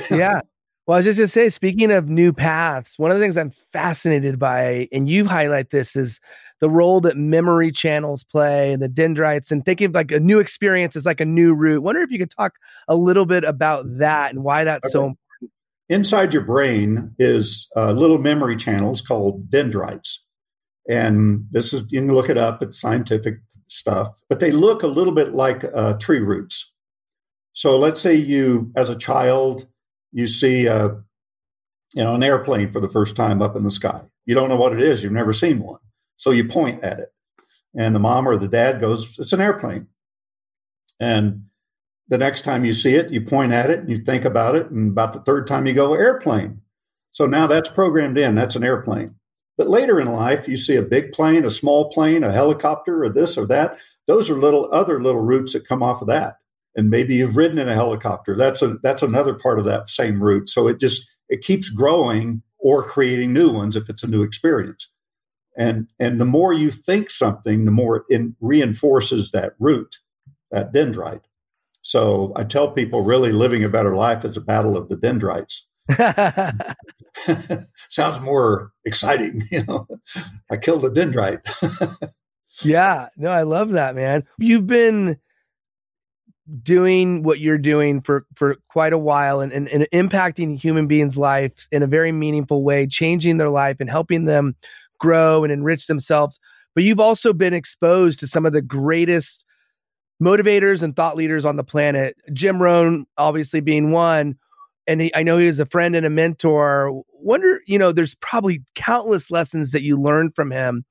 yeah. 0.09 0.41
Well, 0.87 0.95
I 0.95 0.99
was 0.99 1.05
just 1.05 1.19
going 1.19 1.27
to 1.27 1.31
say, 1.31 1.49
speaking 1.49 1.91
of 1.91 2.09
new 2.09 2.33
paths, 2.33 2.97
one 2.97 3.11
of 3.11 3.17
the 3.17 3.23
things 3.23 3.37
I'm 3.37 3.51
fascinated 3.51 4.39
by, 4.39 4.87
and 4.91 5.07
you 5.07 5.25
highlight 5.25 5.69
this, 5.69 5.95
is 5.95 6.19
the 6.59 6.69
role 6.69 7.01
that 7.01 7.17
memory 7.17 7.71
channels 7.71 8.23
play 8.23 8.73
and 8.73 8.81
the 8.81 8.87
dendrites 8.87 9.51
and 9.51 9.63
thinking 9.63 9.87
of 9.87 9.93
like 9.93 10.11
a 10.11 10.19
new 10.19 10.39
experience 10.39 10.95
is 10.95 11.05
like 11.05 11.21
a 11.21 11.25
new 11.25 11.53
route. 11.53 11.83
Wonder 11.83 12.01
if 12.01 12.11
you 12.11 12.19
could 12.19 12.31
talk 12.31 12.53
a 12.87 12.95
little 12.95 13.25
bit 13.25 13.43
about 13.43 13.85
that 13.97 14.31
and 14.31 14.43
why 14.43 14.63
that's 14.63 14.85
okay. 14.85 14.91
so 14.91 14.99
important. 14.99 15.51
Inside 15.89 16.33
your 16.33 16.43
brain 16.43 17.13
is 17.19 17.69
uh, 17.75 17.91
little 17.91 18.17
memory 18.17 18.55
channels 18.55 19.01
called 19.01 19.49
dendrites. 19.49 20.25
And 20.89 21.45
this 21.51 21.73
is, 21.73 21.85
you 21.91 22.01
can 22.01 22.13
look 22.13 22.29
it 22.29 22.37
up, 22.37 22.61
it's 22.61 22.79
scientific 22.79 23.35
stuff, 23.67 24.09
but 24.29 24.39
they 24.39 24.51
look 24.51 24.83
a 24.83 24.87
little 24.87 25.13
bit 25.13 25.33
like 25.33 25.63
uh, 25.75 25.93
tree 25.93 26.19
roots. 26.19 26.70
So 27.53 27.77
let's 27.77 28.01
say 28.01 28.15
you, 28.15 28.71
as 28.75 28.89
a 28.89 28.95
child, 28.95 29.67
you 30.11 30.27
see 30.27 30.67
a, 30.67 31.01
you 31.93 32.03
know, 32.03 32.15
an 32.15 32.23
airplane 32.23 32.71
for 32.71 32.79
the 32.79 32.89
first 32.89 33.15
time 33.15 33.41
up 33.41 33.55
in 33.55 33.63
the 33.63 33.71
sky. 33.71 34.01
You 34.25 34.35
don't 34.35 34.49
know 34.49 34.57
what 34.57 34.73
it 34.73 34.81
is. 34.81 35.03
You've 35.03 35.11
never 35.11 35.33
seen 35.33 35.61
one. 35.61 35.79
So 36.17 36.31
you 36.31 36.47
point 36.47 36.83
at 36.83 36.99
it. 36.99 37.13
And 37.75 37.95
the 37.95 37.99
mom 37.99 38.27
or 38.27 38.37
the 38.37 38.47
dad 38.47 38.79
goes, 38.79 39.17
it's 39.19 39.33
an 39.33 39.41
airplane. 39.41 39.87
And 40.99 41.45
the 42.07 42.17
next 42.17 42.41
time 42.43 42.65
you 42.65 42.73
see 42.73 42.95
it, 42.95 43.11
you 43.11 43.21
point 43.21 43.53
at 43.53 43.69
it 43.69 43.79
and 43.79 43.89
you 43.89 43.97
think 43.97 44.25
about 44.25 44.55
it. 44.55 44.69
And 44.69 44.91
about 44.91 45.13
the 45.13 45.21
third 45.21 45.47
time 45.47 45.65
you 45.65 45.73
go, 45.73 45.93
airplane. 45.93 46.61
So 47.11 47.25
now 47.25 47.47
that's 47.47 47.69
programmed 47.69 48.17
in. 48.17 48.35
That's 48.35 48.55
an 48.55 48.63
airplane. 48.63 49.15
But 49.57 49.69
later 49.69 49.99
in 49.99 50.11
life, 50.11 50.47
you 50.47 50.57
see 50.57 50.75
a 50.75 50.81
big 50.81 51.11
plane, 51.11 51.45
a 51.45 51.51
small 51.51 51.91
plane, 51.91 52.23
a 52.23 52.31
helicopter, 52.31 53.03
or 53.03 53.09
this 53.09 53.37
or 53.37 53.45
that. 53.47 53.79
Those 54.07 54.29
are 54.29 54.35
little 54.35 54.69
other 54.71 55.01
little 55.01 55.21
roots 55.21 55.53
that 55.53 55.67
come 55.67 55.83
off 55.83 56.01
of 56.01 56.07
that 56.07 56.37
and 56.75 56.89
maybe 56.89 57.15
you've 57.15 57.35
ridden 57.35 57.59
in 57.59 57.67
a 57.67 57.73
helicopter. 57.73 58.35
That's 58.35 58.61
a 58.61 58.77
that's 58.83 59.03
another 59.03 59.33
part 59.33 59.59
of 59.59 59.65
that 59.65 59.89
same 59.89 60.21
route. 60.21 60.49
So 60.49 60.67
it 60.67 60.79
just 60.79 61.09
it 61.29 61.41
keeps 61.41 61.69
growing 61.69 62.41
or 62.59 62.83
creating 62.83 63.33
new 63.33 63.51
ones 63.51 63.75
if 63.75 63.89
it's 63.89 64.03
a 64.03 64.07
new 64.07 64.23
experience. 64.23 64.89
And 65.57 65.89
and 65.99 66.19
the 66.19 66.25
more 66.25 66.53
you 66.53 66.71
think 66.71 67.09
something, 67.09 67.65
the 67.65 67.71
more 67.71 68.05
it 68.09 68.21
reinforces 68.39 69.31
that 69.31 69.53
root, 69.59 69.97
that 70.51 70.73
dendrite. 70.73 71.23
So 71.81 72.31
I 72.35 72.43
tell 72.43 72.71
people 72.71 73.01
really 73.01 73.31
living 73.31 73.63
a 73.63 73.69
better 73.69 73.95
life 73.95 74.23
is 74.23 74.37
a 74.37 74.41
battle 74.41 74.77
of 74.77 74.87
the 74.87 74.95
dendrites. 74.95 75.67
Sounds 77.89 78.19
more 78.21 78.71
exciting, 78.85 79.47
you 79.51 79.63
know. 79.65 79.87
I 80.51 80.55
killed 80.55 80.85
a 80.85 80.89
dendrite. 80.89 81.41
yeah, 82.63 83.07
no, 83.17 83.29
I 83.31 83.43
love 83.43 83.71
that, 83.71 83.95
man. 83.95 84.23
You've 84.37 84.67
been 84.67 85.17
doing 86.63 87.23
what 87.23 87.39
you're 87.39 87.57
doing 87.57 88.01
for 88.01 88.25
for 88.35 88.57
quite 88.67 88.93
a 88.93 88.97
while 88.97 89.39
and, 89.39 89.53
and, 89.53 89.69
and 89.69 89.87
impacting 89.93 90.59
human 90.59 90.87
beings' 90.87 91.17
lives 91.17 91.67
in 91.71 91.83
a 91.83 91.87
very 91.87 92.11
meaningful 92.11 92.63
way, 92.63 92.87
changing 92.87 93.37
their 93.37 93.49
life 93.49 93.77
and 93.79 93.89
helping 93.89 94.25
them 94.25 94.55
grow 94.99 95.43
and 95.43 95.51
enrich 95.51 95.87
themselves. 95.87 96.39
But 96.73 96.83
you've 96.83 96.99
also 96.99 97.33
been 97.33 97.53
exposed 97.53 98.19
to 98.19 98.27
some 98.27 98.45
of 98.45 98.53
the 98.53 98.61
greatest 98.61 99.45
motivators 100.21 100.81
and 100.81 100.95
thought 100.95 101.17
leaders 101.17 101.45
on 101.45 101.55
the 101.55 101.63
planet. 101.63 102.15
Jim 102.31 102.61
Rohn, 102.61 103.05
obviously, 103.17 103.59
being 103.59 103.91
one. 103.91 104.37
And 104.87 105.01
he, 105.01 105.15
I 105.15 105.23
know 105.23 105.37
he 105.37 105.47
was 105.47 105.59
a 105.59 105.65
friend 105.65 105.95
and 105.95 106.05
a 106.05 106.09
mentor. 106.09 107.03
Wonder, 107.13 107.61
you 107.65 107.77
know, 107.77 107.91
there's 107.91 108.15
probably 108.15 108.63
countless 108.75 109.31
lessons 109.31 109.71
that 109.71 109.83
you 109.83 109.99
learned 109.99 110.35
from 110.35 110.51
him. 110.51 110.85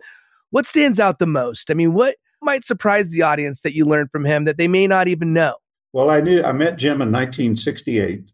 What 0.51 0.66
stands 0.66 1.01
out 1.01 1.18
the 1.18 1.26
most? 1.26 1.70
I 1.70 1.74
mean, 1.74 1.92
what 1.92 2.16
might 2.43 2.64
surprise 2.64 3.09
the 3.09 3.22
audience 3.22 3.61
that 3.62 3.74
you 3.74 3.84
learned 3.84 4.11
from 4.11 4.24
him 4.24 4.45
that 4.45 4.57
they 4.57 4.68
may 4.68 4.86
not 4.86 5.09
even 5.09 5.32
know? 5.32 5.57
Well, 5.93 6.11
I 6.11 6.20
knew 6.20 6.43
I 6.43 6.53
met 6.53 6.78
Jim 6.78 7.03
in 7.03 7.11
1968, 7.11 8.30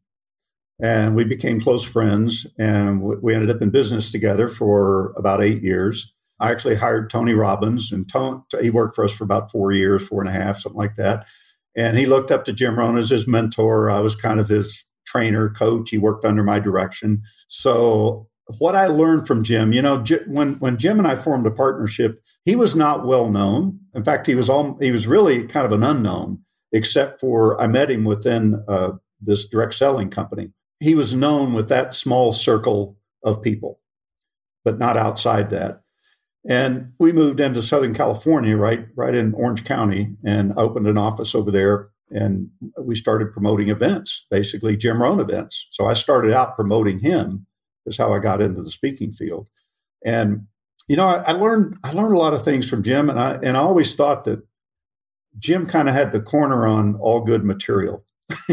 and 0.82 1.16
we 1.16 1.24
became 1.24 1.60
close 1.60 1.84
friends. 1.84 2.46
And 2.58 3.02
we 3.02 3.34
ended 3.34 3.50
up 3.50 3.62
in 3.62 3.70
business 3.70 4.10
together 4.10 4.48
for 4.48 5.12
about 5.16 5.42
eight 5.42 5.62
years. 5.62 6.12
I 6.38 6.50
actually 6.50 6.74
hired 6.74 7.08
Tony 7.08 7.32
Robbins, 7.32 7.92
and 7.92 8.08
Tony, 8.08 8.42
he 8.60 8.70
worked 8.70 8.94
for 8.94 9.04
us 9.04 9.12
for 9.12 9.24
about 9.24 9.50
four 9.50 9.72
years, 9.72 10.06
four 10.06 10.20
and 10.20 10.28
a 10.28 10.32
half, 10.32 10.60
something 10.60 10.78
like 10.78 10.96
that. 10.96 11.26
And 11.76 11.96
he 11.96 12.06
looked 12.06 12.30
up 12.30 12.44
to 12.44 12.52
Jim 12.52 12.78
Rohn 12.78 12.98
as 12.98 13.10
his 13.10 13.26
mentor. 13.26 13.90
I 13.90 14.00
was 14.00 14.14
kind 14.14 14.40
of 14.40 14.48
his 14.48 14.84
trainer, 15.06 15.50
coach. 15.50 15.90
He 15.90 15.98
worked 15.98 16.24
under 16.24 16.42
my 16.42 16.58
direction. 16.58 17.22
So 17.48 18.28
what 18.58 18.76
I 18.76 18.86
learned 18.86 19.26
from 19.26 19.42
Jim, 19.42 19.72
you 19.72 19.82
know, 19.82 20.04
when 20.26 20.54
when 20.54 20.78
Jim 20.78 20.98
and 20.98 21.08
I 21.08 21.16
formed 21.16 21.46
a 21.46 21.50
partnership, 21.50 22.22
he 22.44 22.56
was 22.56 22.76
not 22.76 23.06
well 23.06 23.30
known. 23.30 23.78
In 23.94 24.04
fact, 24.04 24.26
he 24.26 24.34
was 24.34 24.48
all 24.48 24.78
he 24.80 24.92
was 24.92 25.06
really 25.06 25.46
kind 25.46 25.66
of 25.66 25.72
an 25.72 25.82
unknown, 25.82 26.40
except 26.72 27.20
for 27.20 27.60
I 27.60 27.66
met 27.66 27.90
him 27.90 28.04
within 28.04 28.62
uh, 28.68 28.92
this 29.20 29.48
direct 29.48 29.74
selling 29.74 30.10
company. 30.10 30.50
He 30.80 30.94
was 30.94 31.14
known 31.14 31.54
with 31.54 31.68
that 31.68 31.94
small 31.94 32.32
circle 32.32 32.96
of 33.24 33.42
people, 33.42 33.80
but 34.64 34.78
not 34.78 34.96
outside 34.96 35.50
that. 35.50 35.82
And 36.48 36.92
we 36.98 37.12
moved 37.12 37.40
into 37.40 37.62
Southern 37.62 37.94
California, 37.94 38.56
right, 38.56 38.86
right 38.94 39.14
in 39.14 39.34
Orange 39.34 39.64
County, 39.64 40.14
and 40.24 40.52
opened 40.56 40.86
an 40.86 40.98
office 40.98 41.34
over 41.34 41.50
there. 41.50 41.88
And 42.10 42.48
we 42.80 42.94
started 42.94 43.32
promoting 43.32 43.68
events, 43.68 44.26
basically 44.30 44.76
Jim 44.76 45.02
Rohn 45.02 45.18
events. 45.18 45.66
So 45.72 45.86
I 45.86 45.92
started 45.94 46.32
out 46.32 46.54
promoting 46.54 47.00
him. 47.00 47.46
Is 47.86 47.96
how 47.96 48.12
I 48.12 48.18
got 48.18 48.42
into 48.42 48.62
the 48.62 48.70
speaking 48.70 49.12
field. 49.12 49.46
And 50.04 50.46
you 50.88 50.96
know, 50.96 51.06
I, 51.06 51.22
I 51.22 51.32
learned 51.32 51.76
I 51.84 51.92
learned 51.92 52.14
a 52.14 52.18
lot 52.18 52.34
of 52.34 52.44
things 52.44 52.68
from 52.68 52.82
Jim, 52.82 53.10
and 53.10 53.18
I 53.18 53.34
and 53.42 53.56
I 53.56 53.60
always 53.60 53.94
thought 53.94 54.24
that 54.24 54.40
Jim 55.38 55.66
kind 55.66 55.88
of 55.88 55.94
had 55.94 56.12
the 56.12 56.20
corner 56.20 56.66
on 56.66 56.96
all 56.96 57.20
good 57.20 57.44
material. 57.44 58.04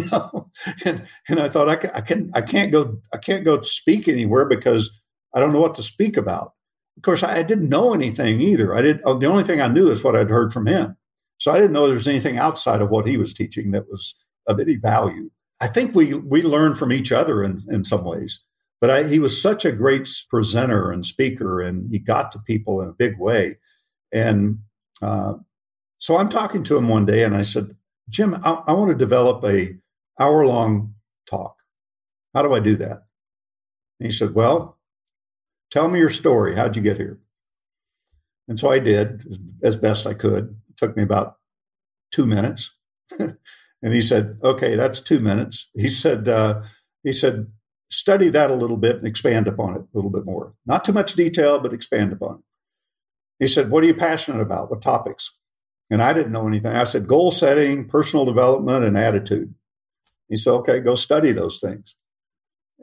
and 0.85 1.07
and 1.27 1.39
I 1.39 1.49
thought 1.49 1.69
I 1.69 1.75
can, 1.75 1.91
I 1.93 2.01
can 2.01 2.31
I 2.33 2.41
can't 2.41 2.71
go 2.71 2.99
I 3.13 3.17
can't 3.17 3.43
go 3.43 3.61
speak 3.61 4.07
anywhere 4.07 4.45
because 4.45 5.01
I 5.33 5.39
don't 5.39 5.51
know 5.51 5.61
what 5.61 5.75
to 5.75 5.83
speak 5.83 6.15
about 6.15 6.53
of 6.97 7.03
course, 7.03 7.23
I 7.23 7.43
didn't 7.43 7.69
know 7.69 7.93
anything 7.93 8.39
either. 8.39 8.75
I 8.75 8.81
did. 8.81 9.01
Oh, 9.05 9.17
the 9.17 9.25
only 9.25 9.43
thing 9.43 9.61
I 9.61 9.67
knew 9.67 9.89
is 9.89 10.03
what 10.03 10.15
I'd 10.15 10.29
heard 10.29 10.53
from 10.53 10.67
him. 10.67 10.95
So 11.39 11.51
I 11.51 11.55
didn't 11.55 11.73
know 11.73 11.85
there 11.85 11.93
was 11.93 12.07
anything 12.07 12.37
outside 12.37 12.81
of 12.81 12.89
what 12.89 13.07
he 13.07 13.17
was 13.17 13.33
teaching 13.33 13.71
that 13.71 13.89
was 13.89 14.15
of 14.47 14.59
any 14.59 14.75
value. 14.75 15.29
I 15.59 15.67
think 15.67 15.95
we 15.95 16.13
we 16.13 16.41
learn 16.43 16.75
from 16.75 16.91
each 16.91 17.11
other 17.11 17.43
in 17.43 17.63
in 17.69 17.83
some 17.83 18.03
ways. 18.03 18.41
But 18.83 18.89
I, 18.89 19.03
he 19.07 19.19
was 19.19 19.41
such 19.41 19.63
a 19.63 19.71
great 19.71 20.09
presenter 20.29 20.91
and 20.91 21.05
speaker, 21.05 21.61
and 21.61 21.89
he 21.89 21.99
got 21.99 22.33
to 22.33 22.39
people 22.39 22.81
in 22.81 22.89
a 22.89 22.93
big 22.93 23.17
way. 23.17 23.57
And 24.11 24.59
uh, 25.01 25.35
so 25.99 26.17
I'm 26.17 26.27
talking 26.27 26.65
to 26.65 26.75
him 26.75 26.89
one 26.89 27.05
day, 27.05 27.23
and 27.23 27.33
I 27.33 27.43
said, 27.43 27.77
"Jim, 28.09 28.35
I, 28.43 28.51
I 28.67 28.73
want 28.73 28.91
to 28.91 28.97
develop 28.97 29.45
a 29.45 29.77
hour 30.19 30.45
long 30.45 30.95
talk. 31.25 31.55
How 32.33 32.41
do 32.41 32.53
I 32.53 32.59
do 32.59 32.75
that?" 32.75 33.05
And 34.01 34.07
he 34.07 34.11
said, 34.11 34.35
"Well, 34.35 34.73
Tell 35.73 35.87
me 35.87 35.97
your 35.97 36.11
story. 36.11 36.55
How'd 36.55 36.75
you 36.75 36.83
get 36.83 36.97
here? 36.97 37.19
And 38.47 38.59
so 38.59 38.69
I 38.69 38.77
did 38.77 39.25
as, 39.27 39.39
as 39.63 39.75
best 39.75 40.05
I 40.05 40.13
could. 40.13 40.55
It 40.69 40.77
took 40.77 40.95
me 40.95 41.01
about 41.01 41.37
two 42.11 42.27
minutes. 42.27 42.75
and 43.19 43.93
he 43.93 44.01
said, 44.01 44.37
"Okay, 44.43 44.75
that's 44.75 44.99
two 44.99 45.19
minutes." 45.19 45.71
He 45.73 45.89
said, 45.89 46.29
uh, 46.29 46.61
"He 47.03 47.11
said, 47.11 47.47
study 47.93 48.29
that 48.29 48.51
a 48.51 48.55
little 48.55 48.77
bit 48.77 48.97
and 48.97 49.07
expand 49.07 49.47
upon 49.47 49.75
it 49.75 49.81
a 49.81 49.87
little 49.93 50.11
bit 50.11 50.25
more. 50.25 50.53
Not 50.65 50.83
too 50.83 50.93
much 50.93 51.13
detail, 51.13 51.59
but 51.59 51.73
expand 51.73 52.11
upon 52.13 52.35
it." 52.35 52.41
He 53.39 53.47
said, 53.47 53.69
"What 53.69 53.83
are 53.83 53.87
you 53.87 53.95
passionate 53.95 54.41
about? 54.41 54.69
What 54.69 54.81
topics?" 54.81 55.31
And 55.89 56.01
I 56.01 56.13
didn't 56.13 56.31
know 56.31 56.47
anything. 56.47 56.71
I 56.71 56.85
said, 56.85 57.07
"Goal 57.07 57.31
setting, 57.31 57.87
personal 57.87 58.25
development, 58.25 58.85
and 58.85 58.97
attitude." 58.97 59.53
He 60.29 60.35
said, 60.35 60.51
"Okay, 60.51 60.79
go 60.79 60.95
study 60.95 61.31
those 61.31 61.59
things." 61.59 61.95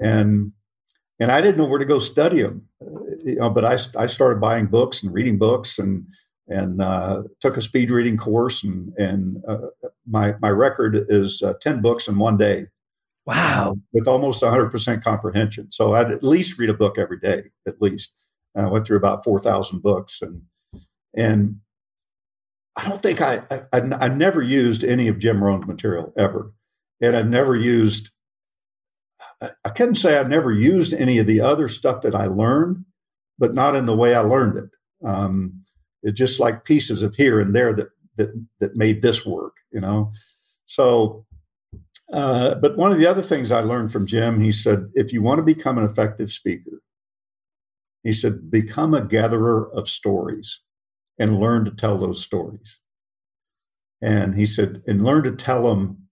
And 0.00 0.52
and 1.20 1.30
I 1.30 1.40
didn't 1.42 1.58
know 1.58 1.66
where 1.66 1.78
to 1.78 1.84
go 1.84 1.98
study 1.98 2.42
them. 2.42 2.66
You 3.24 3.36
know, 3.36 3.50
but 3.50 3.64
I, 3.64 3.76
I 3.96 4.06
started 4.06 4.40
buying 4.40 4.66
books 4.66 5.02
and 5.02 5.12
reading 5.12 5.38
books 5.38 5.78
and 5.78 6.06
and 6.48 6.82
uh, 6.82 7.22
took 7.40 7.56
a 7.56 7.62
speed 7.62 7.90
reading 7.90 8.16
course 8.16 8.64
and 8.64 8.92
and 8.98 9.42
uh, 9.46 9.68
my 10.08 10.34
my 10.40 10.48
record 10.50 11.06
is 11.08 11.42
uh, 11.42 11.54
ten 11.60 11.80
books 11.80 12.08
in 12.08 12.18
one 12.18 12.36
day. 12.36 12.66
Wow, 13.30 13.76
with 13.92 14.08
almost 14.08 14.42
100 14.42 14.70
percent 14.70 15.04
comprehension. 15.04 15.70
So 15.70 15.94
I'd 15.94 16.10
at 16.10 16.24
least 16.24 16.58
read 16.58 16.70
a 16.70 16.74
book 16.74 16.98
every 16.98 17.18
day, 17.18 17.44
at 17.66 17.80
least. 17.80 18.14
And 18.54 18.66
I 18.66 18.68
went 18.68 18.86
through 18.86 18.96
about 18.96 19.22
4,000 19.22 19.80
books 19.80 20.20
and 20.20 20.42
and 21.14 21.60
I 22.76 22.88
don't 22.88 23.02
think 23.02 23.20
I, 23.20 23.42
I 23.50 23.80
I 23.80 24.08
never 24.08 24.42
used 24.42 24.84
any 24.84 25.08
of 25.08 25.18
Jim 25.18 25.42
Rohn's 25.42 25.66
material 25.66 26.12
ever, 26.16 26.52
and 27.00 27.16
I've 27.16 27.28
never 27.28 27.56
used 27.56 28.10
I 29.64 29.70
couldn't 29.70 29.94
say 29.96 30.18
I've 30.18 30.28
never 30.28 30.52
used 30.52 30.92
any 30.92 31.18
of 31.18 31.26
the 31.26 31.40
other 31.40 31.68
stuff 31.68 32.02
that 32.02 32.14
I 32.14 32.26
learned, 32.26 32.84
but 33.38 33.54
not 33.54 33.74
in 33.74 33.86
the 33.86 33.96
way 33.96 34.14
I 34.14 34.20
learned 34.20 34.58
it. 34.58 34.70
Um, 35.06 35.62
it's 36.02 36.18
just 36.18 36.40
like 36.40 36.64
pieces 36.64 37.02
of 37.02 37.14
here 37.14 37.40
and 37.40 37.54
there 37.54 37.72
that 37.74 37.88
that 38.16 38.30
that 38.60 38.76
made 38.76 39.02
this 39.02 39.24
work, 39.24 39.56
you 39.72 39.80
know. 39.80 40.12
So, 40.66 41.26
uh, 42.12 42.54
but 42.56 42.76
one 42.76 42.92
of 42.92 42.98
the 42.98 43.06
other 43.06 43.22
things 43.22 43.50
I 43.50 43.60
learned 43.60 43.92
from 43.92 44.06
Jim, 44.06 44.40
he 44.40 44.50
said, 44.50 44.90
if 44.94 45.12
you 45.12 45.22
want 45.22 45.38
to 45.38 45.42
become 45.42 45.78
an 45.78 45.84
effective 45.84 46.30
speaker, 46.30 46.82
he 48.02 48.12
said, 48.12 48.50
become 48.50 48.94
a 48.94 49.04
gatherer 49.04 49.70
of 49.72 49.88
stories 49.88 50.60
and 51.18 51.38
learn 51.38 51.64
to 51.66 51.70
tell 51.70 51.98
those 51.98 52.22
stories. 52.22 52.80
And 54.02 54.34
he 54.34 54.46
said, 54.46 54.82
and 54.86 55.04
learn 55.04 55.24
to 55.24 55.32
tell 55.32 55.68
them 55.68 56.08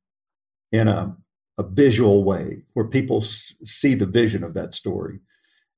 in 0.70 0.88
a 0.88 1.16
a 1.58 1.64
visual 1.64 2.24
way 2.24 2.62
where 2.74 2.86
people 2.86 3.18
s- 3.18 3.52
see 3.64 3.94
the 3.94 4.06
vision 4.06 4.44
of 4.44 4.54
that 4.54 4.72
story. 4.72 5.18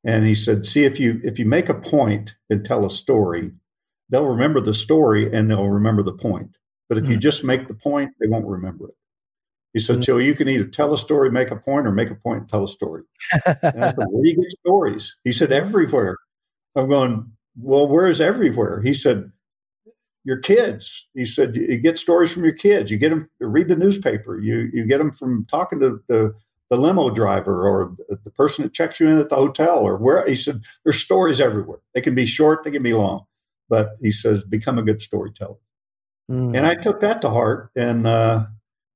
And 0.05 0.25
he 0.27 0.35
said, 0.35 0.67
"See 0.67 0.85
if 0.85 1.01
you 1.01 1.21
if 1.25 1.39
you 1.39 1.47
make 1.47 1.69
a 1.69 1.75
point 1.75 2.37
and 2.51 2.65
tell 2.65 2.85
a 2.85 2.91
story, 2.91 3.51
they'll 4.09 4.27
remember 4.27 4.61
the 4.61 4.75
story 4.75 5.35
and 5.35 5.51
they'll 5.51 5.69
remember 5.69 6.03
the 6.03 6.13
point. 6.13 6.57
But 6.89 6.99
if 6.99 7.05
mm. 7.05 7.09
you 7.09 7.15
hmm. 7.15 7.21
just 7.21 7.45
make 7.45 7.67
the 7.67 7.75
point, 7.75 8.13
they 8.21 8.29
won't 8.29 8.47
remember 8.47 8.89
it." 8.89 8.95
He 9.73 9.79
said, 9.79 9.99
mm. 9.99 10.05
"So 10.05 10.19
you 10.19 10.35
can 10.35 10.49
either 10.49 10.67
tell 10.67 10.93
a 10.93 10.99
story, 10.99 11.31
make 11.31 11.51
a 11.51 11.57
point, 11.57 11.87
or 11.87 11.93
make 11.93 12.11
a 12.11 12.15
point 12.15 12.41
and 12.41 12.49
tell 12.49 12.65
a 12.65 12.69
story." 12.69 13.03
and 13.45 13.85
I 13.85 13.89
said, 13.89 13.97
"Where 13.97 14.23
do 14.23 14.29
you 14.29 14.37
get 14.37 14.59
stories?" 14.61 15.17
He 15.25 15.33
said, 15.33 15.53
"Everywhere." 15.53 16.17
I'm 16.77 16.89
going, 16.89 17.31
"Well, 17.57 17.87
where 17.87 18.07
is 18.07 18.21
everywhere?" 18.21 18.81
He 18.81 18.95
said, 18.95 19.33
your 20.25 20.39
kids. 20.39 21.07
He 21.15 21.25
said 21.25 21.57
you 21.57 21.79
get 21.79 21.99
stories 21.99 22.31
from 22.31 22.45
your 22.45 22.53
kids. 22.53 22.91
You 22.91 22.99
get 22.99 23.11
them 23.11 23.29
read 23.41 23.69
the 23.69 23.77
newspaper. 23.77 24.39
You 24.39 24.71
you 24.73 24.85
get 24.85 24.99
them 24.99 25.13
from 25.13 25.47
talking 25.47 25.81
to 25.81 26.03
the 26.09 26.35
the 26.69 26.77
limo 26.77 27.11
driver 27.11 27.67
or 27.67 27.97
the 28.09 28.31
person 28.31 28.63
that 28.63 28.73
checks 28.73 29.01
you 29.01 29.09
in 29.09 29.19
at 29.19 29.29
the 29.29 29.37
hotel 29.37 29.79
or 29.79 29.97
where. 29.97 30.27
He 30.29 30.37
said 30.37 30.63
there's 30.85 31.03
stories 31.03 31.41
everywhere. 31.41 31.79
They 31.95 32.01
can 32.01 32.15
be 32.15 32.27
short, 32.27 32.65
they 32.65 32.71
can 32.71 32.83
be 32.83 32.95
long, 32.95 33.25
but 33.69 33.97
he 34.01 34.13
says 34.13 34.45
become 34.45 34.79
a 34.79 34.83
good 34.83 35.01
storyteller. 35.01 35.57
Mm. 36.31 36.57
And 36.57 36.67
I 36.67 36.77
took 36.77 37.01
that 37.01 37.23
to 37.23 37.31
heart 37.31 37.71
and 37.75 38.07
uh, 38.07 38.47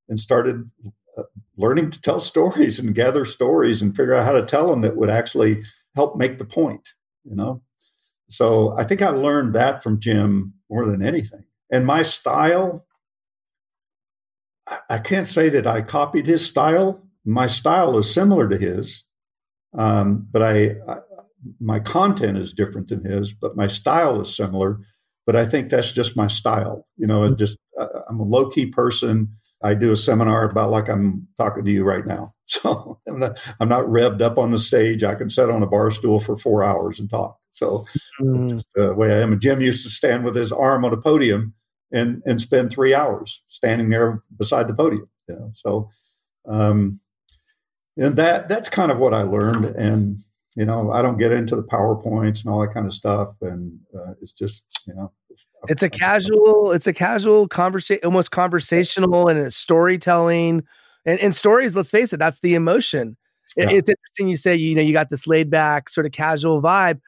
and 0.09 0.19
started 0.21 0.71
uh, 1.17 1.23
learning 1.57 1.91
to 1.91 2.01
tell 2.01 2.21
stories 2.21 2.79
and 2.79 2.95
gather 2.95 3.25
stories 3.25 3.83
and 3.83 3.97
figure 3.97 4.15
out 4.15 4.25
how 4.25 4.33
to 4.33 4.45
tell 4.45 4.69
them 4.69 4.81
that 4.83 4.97
would 4.97 5.11
actually 5.11 5.63
help 5.95 6.17
make 6.17 6.39
the 6.39 6.45
point. 6.45 6.91
You 7.25 7.35
know, 7.37 7.63
so 8.29 8.77
I 8.77 8.85
think 8.85 9.03
I 9.03 9.11
learned 9.11 9.55
that 9.55 9.83
from 9.83 10.01
Jim 10.01 10.55
more 10.71 10.87
than 10.87 11.05
anything. 11.05 11.45
And 11.71 11.87
my 11.87 12.03
style, 12.03 12.87
I 14.89 14.99
can't 14.99 15.29
say 15.29 15.49
that 15.51 15.67
I 15.67 15.83
copied 15.83 16.27
his 16.27 16.45
style. 16.47 17.03
My 17.25 17.47
style 17.47 17.99
is 17.99 18.13
similar 18.13 18.49
to 18.49 18.59
his, 18.59 19.05
um, 19.79 20.27
but 20.31 20.43
I, 20.43 20.77
I, 20.89 20.97
my 21.61 21.81
content 21.81 22.39
is 22.39 22.53
different 22.53 22.89
than 22.89 23.05
his. 23.05 23.33
But 23.33 23.57
my 23.57 23.67
style 23.67 24.21
is 24.21 24.35
similar. 24.35 24.81
But 25.27 25.37
I 25.37 25.47
think 25.47 25.69
that's 25.69 25.93
just 25.93 26.17
my 26.17 26.27
style. 26.27 26.87
You 26.97 27.07
know, 27.07 27.23
and 27.23 27.39
just 27.39 27.59
uh, 27.81 27.87
I'm 28.09 28.21
a 28.21 28.25
low 28.25 28.51
key 28.51 28.67
person. 28.67 29.37
I 29.65 29.75
do 29.75 29.91
a 29.93 29.97
seminar 29.97 30.45
about 30.45 30.71
like 30.71 30.89
I'm 30.89 31.27
talking 31.37 31.65
to 31.65 31.71
you 31.71 31.85
right 31.85 32.07
now. 32.07 32.33
So 32.47 33.01
I'm 33.09 33.19
not, 33.19 33.41
I'm 33.59 33.71
not 33.71 33.87
revved 33.87 34.21
up 34.21 34.37
on 34.37 34.51
the 34.51 34.59
stage. 34.59 35.03
I 35.03 35.15
can 35.15 35.31
sit 35.31 35.49
on 35.49 35.63
a 35.63 35.67
bar 35.67 35.91
stool 35.91 36.21
for 36.21 36.37
four 36.37 36.63
hours 36.63 37.01
and 37.01 37.09
talk. 37.09 37.39
So 37.53 37.87
mm. 38.21 38.51
just 38.51 38.67
the 38.75 38.93
way 38.93 39.15
I 39.15 39.23
am. 39.23 39.33
And 39.33 39.41
Jim 39.41 39.63
used 39.63 39.83
to 39.85 39.91
stand 39.91 40.25
with 40.25 40.37
his 40.37 40.53
arm 40.53 40.85
on 40.85 40.93
a 40.93 40.99
podium 40.99 41.55
and 41.91 42.23
and 42.27 42.39
spend 42.39 42.71
three 42.71 42.95
hours 42.95 43.43
standing 43.49 43.89
there 43.89 44.23
beside 44.37 44.69
the 44.69 44.75
podium. 44.75 45.09
You 45.27 45.37
know, 45.37 45.51
so 45.55 45.89
um, 46.47 47.01
and 47.97 48.17
that 48.17 48.49
that's 48.51 48.69
kind 48.69 48.93
of 48.93 48.99
what 48.99 49.15
I 49.15 49.23
learned. 49.23 49.65
And 49.65 50.23
you 50.57 50.65
know, 50.65 50.93
I 50.93 51.03
don't 51.03 51.19
get 51.19 51.33
into 51.33 51.57
the 51.57 51.63
powerpoints 51.63 52.45
and 52.45 52.53
all 52.53 52.61
that 52.61 52.73
kind 52.73 52.87
of 52.87 52.95
stuff. 52.95 53.35
And 53.41 53.79
uh, 53.95 54.15
it's 54.23 54.33
just 54.33 54.65
you 54.87 54.95
know, 54.95 55.13
it's, 55.31 55.49
it's 55.69 55.83
a 55.83 55.91
casual, 55.91 56.73
it's 56.73 56.87
a 56.87 56.93
casual 56.93 57.49
conversation, 57.49 58.05
almost 58.05 58.31
conversational, 58.31 59.29
and 59.29 59.39
it's 59.39 59.57
storytelling. 59.57 60.63
And, 61.07 61.21
and 61.21 61.35
stories, 61.35 61.77
let's 61.77 61.91
face 61.91 62.15
it, 62.15 62.17
that's 62.17 62.41
the 62.41 62.55
emotion. 62.55 63.19
Yeah. 63.59 63.69
It's 63.69 63.91
interesting 63.91 64.29
you 64.29 64.39
say, 64.39 64.57
you 64.57 64.75
know, 64.75 64.81
you 64.81 64.95
got 64.95 65.11
this 65.11 65.27
laid 65.27 65.51
back, 65.51 65.91
sort 65.91 66.07
of 66.07 66.13
casual 66.13 66.63
vibe 66.63 67.01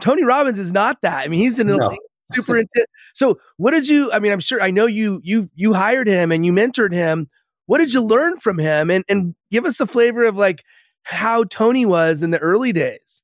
Tony 0.00 0.24
Robbins 0.24 0.58
is 0.58 0.72
not 0.72 1.00
that. 1.02 1.24
I 1.24 1.28
mean, 1.28 1.40
he's 1.40 1.58
an 1.58 1.68
no. 1.68 1.96
super 2.32 2.56
intense. 2.58 2.86
So, 3.14 3.38
what 3.56 3.72
did 3.72 3.88
you? 3.88 4.10
I 4.12 4.18
mean, 4.18 4.32
I'm 4.32 4.40
sure 4.40 4.62
I 4.62 4.70
know 4.70 4.86
you 4.86 5.20
you 5.22 5.50
you 5.54 5.74
hired 5.74 6.08
him 6.08 6.32
and 6.32 6.46
you 6.46 6.52
mentored 6.52 6.92
him. 6.92 7.28
What 7.66 7.78
did 7.78 7.92
you 7.92 8.00
learn 8.00 8.38
from 8.38 8.58
him? 8.58 8.90
And 8.90 9.04
and 9.08 9.34
give 9.50 9.64
us 9.64 9.80
a 9.80 9.86
flavor 9.86 10.24
of 10.24 10.36
like 10.36 10.64
how 11.04 11.44
Tony 11.44 11.84
was 11.86 12.22
in 12.22 12.30
the 12.30 12.38
early 12.38 12.72
days. 12.72 13.22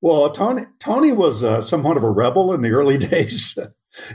Well, 0.00 0.30
Tony 0.30 0.66
Tony 0.78 1.12
was 1.12 1.44
uh, 1.44 1.62
somewhat 1.62 1.96
of 1.96 2.04
a 2.04 2.10
rebel 2.10 2.54
in 2.54 2.62
the 2.62 2.70
early 2.70 2.98
days. 3.12 3.58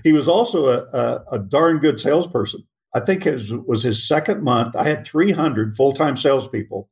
he 0.03 0.13
was 0.13 0.27
also 0.27 0.67
a, 0.67 0.97
a, 0.97 1.25
a, 1.33 1.39
darn 1.39 1.79
good 1.79 1.99
salesperson. 1.99 2.61
I 2.93 3.01
think 3.01 3.25
it 3.25 3.51
was 3.67 3.83
his 3.83 4.07
second 4.07 4.41
month. 4.41 4.75
I 4.75 4.85
had 4.85 5.05
300 5.05 5.75
full 5.75 5.91
time 5.91 6.17
salespeople, 6.17 6.89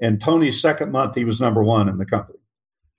and 0.00 0.20
Tony's 0.20 0.60
second 0.60 0.92
month, 0.92 1.14
he 1.14 1.24
was 1.24 1.40
number 1.40 1.64
one 1.64 1.88
in 1.88 1.98
the 1.98 2.06
company. 2.06 2.38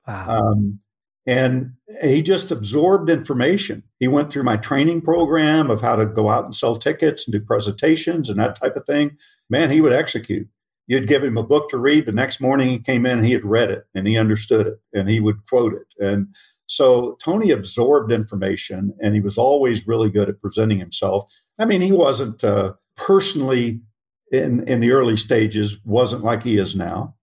Wow. 0.08 0.40
Um, 0.40 0.80
and 1.28 1.74
he 2.02 2.24
just 2.24 2.52
absorbed 2.52 3.10
information. 3.10 3.84
He 4.00 4.08
went 4.08 4.34
through 4.34 4.44
my 4.44 4.58
training 4.58 5.02
program 5.02 5.70
of 5.70 5.80
how 5.80 5.96
to 5.96 6.08
go 6.08 6.30
out 6.30 6.46
and 6.46 6.56
sell 6.56 6.76
tickets 6.76 7.28
and 7.28 7.34
do 7.34 7.40
presentations 7.40 8.30
and 8.30 8.40
that 8.40 8.56
type 8.56 8.76
of 8.76 8.86
thing. 8.86 9.16
Man, 9.48 9.70
he 9.70 9.80
would 9.80 9.94
execute. 9.94 10.48
You'd 10.90 11.08
give 11.08 11.24
him 11.24 11.38
a 11.38 11.44
book 11.44 11.70
to 11.70 11.78
read. 11.78 12.08
The 12.08 12.12
next 12.12 12.42
morning 12.42 12.68
he 12.68 12.80
came 12.80 13.06
in 13.06 13.24
he 13.24 13.32
had 13.32 13.46
read 13.46 13.70
it 13.70 13.86
and 13.94 14.08
he 14.08 14.18
understood 14.18 14.66
it 14.66 14.80
and 14.92 15.08
he 15.08 15.20
would 15.20 15.46
quote 15.48 15.74
it. 15.74 15.94
And 16.04 16.36
so 16.66 17.16
Tony 17.24 17.52
absorbed 17.52 18.12
information 18.12 18.96
and 19.00 19.14
he 19.14 19.22
was 19.22 19.38
always 19.38 19.88
really 19.88 20.10
good 20.10 20.30
at 20.30 20.42
presenting 20.42 20.80
himself. 20.80 21.32
I 21.60 21.66
mean, 21.66 21.82
he 21.82 21.92
wasn't 21.92 22.44
uh, 22.44 22.74
personally 22.98 23.82
in 24.32 24.68
in 24.68 24.80
the 24.80 24.92
early 24.92 25.16
stages 25.16 25.78
wasn't 25.86 26.24
like 26.24 26.42
he 26.42 26.58
is 26.58 26.76
now. 26.76 27.14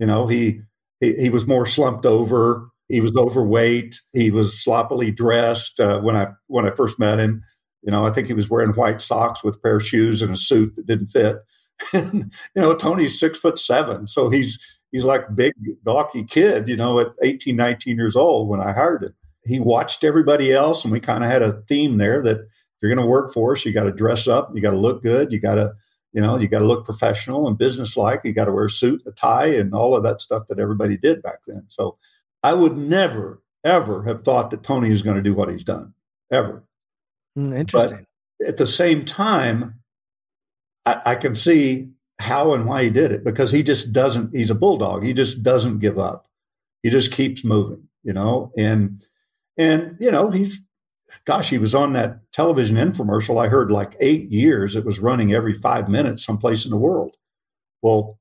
You 0.00 0.06
know, 0.06 0.26
he 0.26 0.62
he, 0.98 1.14
he 1.14 1.30
was 1.30 1.46
more 1.46 1.66
slumped 1.66 2.06
over. 2.06 2.68
He 2.88 3.00
was 3.00 3.16
overweight. 3.16 4.00
He 4.12 4.32
was 4.32 4.60
sloppily 4.60 5.12
dressed 5.12 5.78
uh, 5.78 6.00
when 6.00 6.16
I 6.16 6.28
when 6.48 6.66
I 6.66 6.72
first 6.72 6.98
met 6.98 7.20
him. 7.20 7.44
You 7.82 7.92
know, 7.92 8.04
I 8.04 8.10
think 8.10 8.26
he 8.26 8.34
was 8.34 8.50
wearing 8.50 8.70
white 8.70 9.00
socks 9.00 9.44
with 9.44 9.54
a 9.54 9.58
pair 9.60 9.76
of 9.76 9.86
shoes 9.86 10.20
and 10.20 10.34
a 10.34 10.36
suit 10.36 10.74
that 10.74 10.86
didn't 10.86 11.08
fit. 11.08 11.36
you 11.92 12.30
know, 12.54 12.74
Tony's 12.74 13.18
six 13.18 13.38
foot 13.38 13.58
seven, 13.58 14.06
so 14.06 14.30
he's 14.30 14.58
he's 14.92 15.04
like 15.04 15.34
big 15.34 15.54
gawky 15.84 16.24
kid. 16.24 16.68
You 16.68 16.76
know, 16.76 17.00
at 17.00 17.08
18, 17.22 17.56
19 17.56 17.96
years 17.96 18.16
old 18.16 18.48
when 18.48 18.60
I 18.60 18.72
hired 18.72 19.04
him, 19.04 19.14
he 19.44 19.60
watched 19.60 20.04
everybody 20.04 20.52
else, 20.52 20.84
and 20.84 20.92
we 20.92 21.00
kind 21.00 21.24
of 21.24 21.30
had 21.30 21.42
a 21.42 21.62
theme 21.68 21.98
there 21.98 22.22
that 22.22 22.38
if 22.40 22.46
you're 22.82 22.94
going 22.94 23.04
to 23.04 23.10
work 23.10 23.32
for 23.32 23.52
us, 23.52 23.64
you 23.64 23.72
got 23.72 23.84
to 23.84 23.92
dress 23.92 24.26
up, 24.26 24.50
you 24.54 24.60
got 24.60 24.70
to 24.70 24.78
look 24.78 25.02
good, 25.02 25.32
you 25.32 25.40
got 25.40 25.56
to 25.56 25.74
you 26.14 26.20
know, 26.20 26.38
you 26.38 26.46
got 26.46 26.60
to 26.60 26.64
look 26.64 26.84
professional 26.84 27.48
and 27.48 27.58
businesslike. 27.58 28.20
You 28.22 28.32
got 28.32 28.44
to 28.44 28.52
wear 28.52 28.66
a 28.66 28.70
suit, 28.70 29.02
a 29.04 29.10
tie, 29.10 29.46
and 29.46 29.74
all 29.74 29.96
of 29.96 30.04
that 30.04 30.20
stuff 30.20 30.46
that 30.46 30.60
everybody 30.60 30.96
did 30.96 31.20
back 31.22 31.40
then. 31.46 31.64
So 31.66 31.98
I 32.44 32.54
would 32.54 32.76
never, 32.76 33.42
ever 33.64 34.04
have 34.04 34.22
thought 34.22 34.52
that 34.52 34.62
Tony 34.62 34.92
is 34.92 35.02
going 35.02 35.16
to 35.16 35.22
do 35.22 35.34
what 35.34 35.50
he's 35.50 35.64
done, 35.64 35.92
ever. 36.30 36.62
Mm, 37.36 37.58
interesting. 37.58 38.06
But 38.38 38.48
at 38.48 38.56
the 38.58 38.66
same 38.66 39.04
time, 39.04 39.74
I, 40.86 41.02
I 41.06 41.14
can 41.14 41.34
see 41.34 41.88
how 42.20 42.54
and 42.54 42.66
why 42.66 42.84
he 42.84 42.90
did 42.90 43.12
it 43.12 43.24
because 43.24 43.50
he 43.50 43.62
just 43.62 43.92
doesn't. 43.92 44.34
He's 44.34 44.50
a 44.50 44.54
bulldog. 44.54 45.04
He 45.04 45.12
just 45.12 45.42
doesn't 45.42 45.78
give 45.80 45.98
up. 45.98 46.26
He 46.82 46.90
just 46.90 47.12
keeps 47.12 47.44
moving. 47.44 47.88
You 48.02 48.12
know, 48.12 48.52
and 48.56 49.04
and 49.56 49.96
you 49.98 50.10
know 50.10 50.30
he's 50.30 50.62
gosh, 51.24 51.50
he 51.50 51.58
was 51.58 51.74
on 51.74 51.92
that 51.92 52.20
television 52.32 52.76
infomercial. 52.76 53.42
I 53.42 53.48
heard 53.48 53.70
like 53.70 53.96
eight 54.00 54.30
years. 54.30 54.76
It 54.76 54.84
was 54.84 54.98
running 54.98 55.32
every 55.32 55.54
five 55.54 55.88
minutes 55.88 56.24
someplace 56.24 56.64
in 56.64 56.70
the 56.70 56.76
world. 56.76 57.16
Well, 57.82 58.18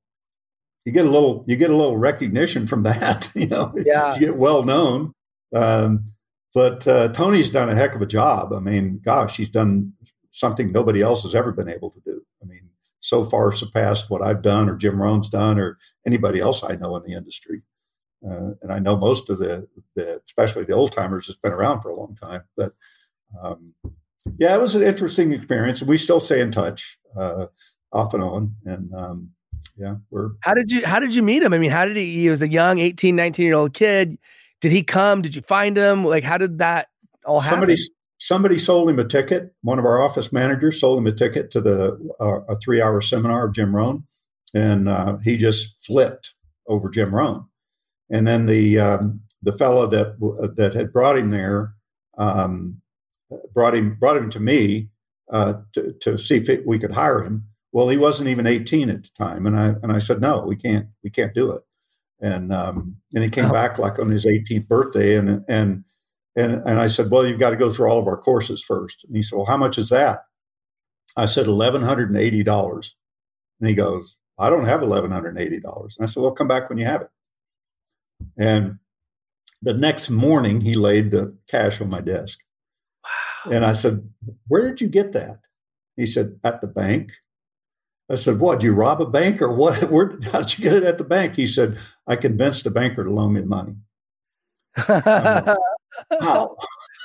you 0.86 0.92
get 0.92 1.06
a 1.06 1.10
little, 1.10 1.46
you 1.48 1.56
get 1.56 1.70
a 1.70 1.76
little 1.76 1.98
recognition 1.98 2.68
from 2.68 2.84
that. 2.84 3.32
You 3.36 3.48
know, 3.48 3.74
yeah. 3.86 4.14
you 4.16 4.20
get 4.20 4.38
well 4.38 4.64
known. 4.64 5.14
Um, 5.54 6.12
but 6.54 6.88
uh, 6.88 7.08
Tony's 7.10 7.50
done 7.50 7.70
a 7.70 7.76
heck 7.76 7.96
of 7.96 8.02
a 8.02 8.06
job. 8.08 8.54
I 8.54 8.60
mean, 8.60 9.02
gosh, 9.04 9.38
he's 9.38 9.50
done 9.50 9.94
something 10.32 10.72
nobody 10.72 11.02
else 11.02 11.24
has 11.24 11.34
ever 11.34 11.52
been 11.52 11.70
able 11.70 11.90
to 11.92 12.00
do. 12.02 12.23
So 13.04 13.26
far 13.26 13.52
surpassed 13.52 14.10
what 14.10 14.22
I've 14.22 14.42
done 14.42 14.70
or 14.70 14.78
Jim 14.78 15.00
Rohn's 15.00 15.28
done 15.28 15.60
or 15.60 15.78
anybody 16.08 16.40
else 16.40 16.64
I 16.64 16.76
know 16.76 16.96
in 16.96 17.04
the 17.04 17.12
industry. 17.12 17.62
Uh, 18.26 18.52
and 18.62 18.72
I 18.72 18.80
know 18.80 18.96
most 18.96 19.30
of 19.30 19.40
the, 19.40 19.68
the 19.96 20.22
especially 20.26 20.64
the 20.64 20.72
old 20.72 20.94
timers, 20.94 21.28
has 21.28 21.36
been 21.36 21.52
around 21.52 21.82
for 21.82 21.90
a 21.90 21.96
long 21.96 22.16
time. 22.16 22.44
But 22.56 22.72
um, 23.44 23.74
yeah, 24.38 24.56
it 24.56 24.62
was 24.62 24.74
an 24.74 24.84
interesting 24.84 25.34
experience. 25.34 25.82
We 25.82 25.98
still 25.98 26.22
stay 26.22 26.40
in 26.40 26.54
touch 26.54 26.98
uh, 27.20 27.48
off 27.92 28.14
and 28.14 28.24
on. 28.24 28.56
And 28.64 28.94
um, 28.94 29.32
yeah, 29.78 29.96
we're. 30.10 30.30
How 30.40 30.54
did 30.54 30.72
you 30.72 30.86
How 30.86 31.02
did 31.02 31.14
you 31.14 31.24
meet 31.24 31.44
him? 31.44 31.54
I 31.54 31.58
mean, 31.58 31.72
how 31.72 31.84
did 31.84 31.98
he? 31.98 32.22
He 32.22 32.30
was 32.30 32.42
a 32.42 32.48
young 32.48 32.80
18, 32.80 33.18
19 33.18 33.46
year 33.46 33.56
old 33.56 33.74
kid. 33.74 34.18
Did 34.62 34.72
he 34.72 34.82
come? 34.82 35.22
Did 35.22 35.36
you 35.36 35.42
find 35.42 35.76
him? 35.76 36.06
Like, 36.06 36.24
how 36.24 36.38
did 36.38 36.60
that 36.60 36.88
all 37.26 37.42
happen? 37.42 37.58
Somebody 37.58 37.76
somebody 38.24 38.58
sold 38.58 38.90
him 38.90 39.00
a 39.00 39.04
ticket. 39.04 39.54
One 39.64 39.80
of 39.80 39.86
our 39.86 40.02
office 40.02 40.32
managers 40.32 40.80
sold 40.80 40.98
him 40.98 41.08
a 41.08 41.12
ticket 41.12 41.52
to 41.52 41.62
the 41.62 42.14
uh, 42.20 42.42
a 42.48 42.58
three 42.58 42.82
hour 42.82 43.02
seminar 43.02 43.48
of 43.48 43.54
Jim 43.54 43.76
Rohn, 43.76 44.06
and 44.54 44.88
uh, 44.88 45.18
he 45.18 45.36
just 45.36 45.76
flipped 45.86 46.34
over 46.68 46.90
Jim 46.90 47.14
Rohn. 47.14 47.46
And 48.10 48.26
then 48.26 48.46
the 48.46 48.80
um, 48.80 49.22
the 49.42 49.54
fellow 49.54 49.88
that 49.88 50.18
that 50.56 50.74
had 50.74 50.94
brought 50.94 51.18
him 51.18 51.32
there 51.32 51.74
um, 52.18 52.82
brought 53.54 53.76
him 53.76 53.96
brought 54.00 54.18
him 54.18 54.30
to 54.30 54.40
me 54.40 54.90
uh, 55.32 55.56
to, 55.74 55.94
to 56.02 56.18
see 56.18 56.38
if 56.38 56.50
it, 56.50 56.66
we 56.66 56.80
could 56.80 56.92
hire 56.92 57.22
him. 57.22 57.46
Well, 57.74 57.90
he 57.90 57.98
wasn't 57.98 58.30
even 58.30 58.46
18 58.46 58.90
at 58.90 59.04
the 59.04 59.10
time, 59.18 59.46
and 59.46 59.58
I 59.58 59.76
and 59.84 59.92
I 59.92 60.00
said 60.00 60.22
no, 60.22 60.42
we 60.42 60.56
can't 60.56 60.88
we 61.04 61.10
can't 61.10 61.34
do 61.34 61.52
it. 61.52 61.64
And 62.22 62.54
um, 62.54 62.96
and 63.14 63.24
he 63.24 63.30
came 63.30 63.46
oh. 63.46 63.54
back 63.54 63.78
like 63.80 64.00
on 64.00 64.10
his 64.10 64.26
18th 64.26 64.68
birthday, 64.70 65.18
and 65.18 65.44
and 65.50 65.84
and 66.36 66.62
and 66.66 66.80
I 66.80 66.88
said, 66.88 67.12
well, 67.12 67.26
you've 67.26 67.40
got 67.40 67.52
to 67.52 67.56
go 67.56 67.70
through 67.70 67.90
all 67.90 68.00
of 68.00 68.08
our 68.08 68.18
courses 68.18 68.64
first. 68.64 69.06
And 69.06 69.16
he 69.16 69.22
said, 69.22 69.36
well, 69.38 69.46
how 69.46 69.58
much 69.58 69.78
is 69.78 69.90
that? 69.90 70.26
I 71.16 71.26
said 71.26 71.48
eleven 71.48 71.82
hundred 71.82 72.10
and 72.10 72.18
eighty 72.18 72.44
dollars. 72.44 72.96
And 73.60 73.70
he 73.70 73.76
goes, 73.76 74.18
I 74.40 74.50
don't 74.50 74.66
have 74.66 74.82
eleven 74.82 75.12
hundred 75.12 75.30
and 75.30 75.40
eighty 75.40 75.60
dollars. 75.60 75.96
And 75.98 76.04
I 76.04 76.08
said, 76.08 76.22
well, 76.22 76.32
come 76.32 76.48
back 76.48 76.70
when 76.70 76.78
you 76.78 76.86
have 76.86 77.02
it. 77.02 77.10
And 78.38 78.80
the 79.62 79.74
next 79.74 80.10
morning, 80.10 80.62
he 80.62 80.74
laid 80.74 81.12
the 81.12 81.36
cash 81.48 81.80
on 81.82 81.90
my 81.90 82.02
desk. 82.02 82.40
Wow. 83.04 83.52
And 83.52 83.66
I 83.66 83.72
said, 83.74 84.08
Where 84.48 84.70
did 84.70 84.82
you 84.82 84.90
get 84.90 85.14
that? 85.14 85.40
He 85.96 86.06
said, 86.06 86.40
At 86.44 86.62
the 86.62 86.68
bank. 86.68 87.14
I 88.12 88.16
said, 88.16 88.40
What? 88.40 88.60
Did 88.60 88.68
you 88.68 88.74
rob 88.74 89.02
a 89.02 89.06
bank 89.06 89.42
or 89.42 89.54
what? 89.54 89.82
Where, 89.92 90.18
how 90.32 90.42
did 90.42 90.58
you 90.58 90.64
get 90.64 90.74
it 90.74 90.84
at 90.84 90.98
the 90.98 91.04
bank? 91.04 91.36
He 91.36 91.48
said, 91.48 91.78
I 92.08 92.18
convinced 92.18 92.66
the 92.66 92.72
banker 92.72 93.04
to 93.04 93.10
loan 93.10 93.34
me 93.34 93.42
the 93.42 93.48
money. 93.48 93.76
How? 96.22 96.56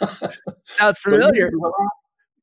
Sounds 0.64 0.98
familiar. 0.98 1.46
You 1.46 1.50
could, 1.50 1.54
rely, 1.54 1.88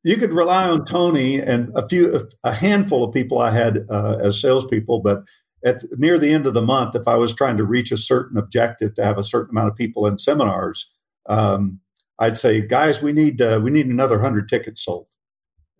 you 0.03 0.17
could, 0.17 0.33
rely, 0.33 0.69
on 0.69 0.85
Tony 0.85 1.39
and 1.39 1.71
a 1.75 1.87
few, 1.87 2.27
a 2.43 2.53
handful 2.53 3.03
of 3.03 3.13
people 3.13 3.39
I 3.39 3.51
had 3.51 3.85
uh, 3.89 4.17
as 4.23 4.39
salespeople, 4.39 4.99
but 4.99 5.23
at 5.65 5.83
near 5.97 6.19
the 6.19 6.31
end 6.31 6.45
of 6.45 6.53
the 6.53 6.61
month, 6.61 6.95
if 6.95 7.07
I 7.07 7.15
was 7.15 7.33
trying 7.33 7.57
to 7.57 7.63
reach 7.63 7.91
a 7.91 7.97
certain 7.97 8.37
objective 8.37 8.93
to 8.95 9.03
have 9.03 9.17
a 9.17 9.23
certain 9.23 9.51
amount 9.51 9.69
of 9.69 9.75
people 9.75 10.05
in 10.05 10.19
seminars, 10.19 10.91
um, 11.27 11.79
I'd 12.19 12.37
say, 12.37 12.61
guys, 12.61 13.01
we 13.01 13.11
need 13.11 13.41
uh, 13.41 13.59
we 13.61 13.71
need 13.71 13.87
another 13.87 14.19
hundred 14.19 14.47
tickets 14.47 14.83
sold. 14.83 15.07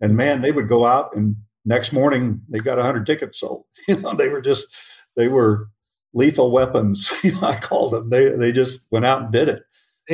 And 0.00 0.16
man, 0.16 0.42
they 0.42 0.52
would 0.52 0.68
go 0.68 0.84
out 0.84 1.14
and 1.16 1.36
next 1.64 1.92
morning 1.92 2.42
they 2.48 2.58
got 2.58 2.78
hundred 2.78 3.06
tickets 3.06 3.40
sold. 3.40 3.64
You 3.88 4.00
know, 4.00 4.14
they 4.14 4.28
were 4.28 4.40
just 4.40 4.76
they 5.14 5.28
were 5.28 5.68
lethal 6.12 6.50
weapons. 6.50 7.12
I 7.42 7.56
called 7.56 7.92
them. 7.92 8.10
They 8.10 8.30
they 8.30 8.52
just 8.52 8.80
went 8.90 9.06
out 9.06 9.22
and 9.22 9.32
did 9.32 9.48
it. 9.48 9.62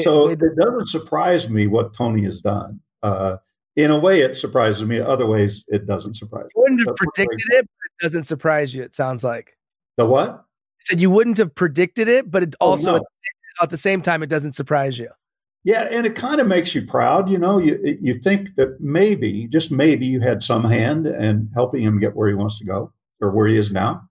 So 0.00 0.28
it 0.28 0.40
doesn't 0.58 0.88
surprise 0.88 1.50
me 1.50 1.66
what 1.66 1.94
Tony 1.94 2.22
has 2.24 2.40
done. 2.40 2.80
Uh, 3.02 3.36
in 3.76 3.90
a 3.90 3.98
way, 3.98 4.20
it 4.20 4.36
surprises 4.36 4.86
me. 4.86 5.00
Other 5.00 5.26
ways, 5.26 5.64
it 5.68 5.86
doesn't 5.86 6.14
surprise 6.14 6.44
me. 6.44 6.50
You 6.56 6.62
wouldn't 6.62 6.86
have 6.86 6.96
predicted 6.96 7.40
it, 7.50 7.66
but 7.66 7.86
it 7.86 8.02
doesn't 8.02 8.24
surprise 8.24 8.74
you. 8.74 8.82
It 8.82 8.94
sounds 8.94 9.24
like. 9.24 9.56
The 9.96 10.06
what? 10.06 10.30
I 10.30 10.80
said 10.80 11.00
you 11.00 11.10
wouldn't 11.10 11.38
have 11.38 11.54
predicted 11.54 12.08
it, 12.08 12.30
but 12.30 12.42
it 12.42 12.54
oh, 12.60 12.70
also 12.70 12.94
oh, 12.94 12.96
no. 12.96 13.04
at 13.62 13.70
the 13.70 13.76
same 13.76 14.02
time 14.02 14.22
it 14.22 14.28
doesn't 14.28 14.54
surprise 14.54 14.98
you. 14.98 15.08
Yeah, 15.64 15.86
and 15.90 16.06
it 16.06 16.16
kind 16.16 16.40
of 16.40 16.48
makes 16.48 16.74
you 16.74 16.84
proud. 16.84 17.30
You 17.30 17.38
know, 17.38 17.58
you 17.58 17.78
you 18.00 18.14
think 18.14 18.56
that 18.56 18.80
maybe, 18.80 19.46
just 19.46 19.70
maybe, 19.70 20.06
you 20.06 20.20
had 20.20 20.42
some 20.42 20.64
hand 20.64 21.06
in 21.06 21.50
helping 21.54 21.82
him 21.82 22.00
get 22.00 22.16
where 22.16 22.28
he 22.28 22.34
wants 22.34 22.58
to 22.58 22.64
go 22.64 22.92
or 23.20 23.30
where 23.30 23.46
he 23.46 23.56
is 23.56 23.70
now. 23.70 24.08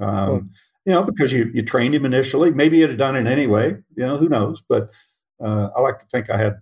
Um, 0.00 0.26
cool. 0.26 0.42
You 0.86 0.92
know, 0.92 1.02
because 1.02 1.32
you 1.32 1.50
you 1.52 1.62
trained 1.62 1.94
him 1.94 2.04
initially. 2.04 2.52
Maybe 2.52 2.78
you'd 2.78 2.90
have 2.90 2.98
done 2.98 3.16
it 3.16 3.26
anyway. 3.26 3.76
You 3.96 4.06
know, 4.06 4.16
who 4.18 4.28
knows? 4.28 4.62
But 4.68 4.90
uh, 5.44 5.70
I 5.76 5.80
like 5.80 5.98
to 5.98 6.06
think 6.06 6.30
I 6.30 6.36
had 6.36 6.58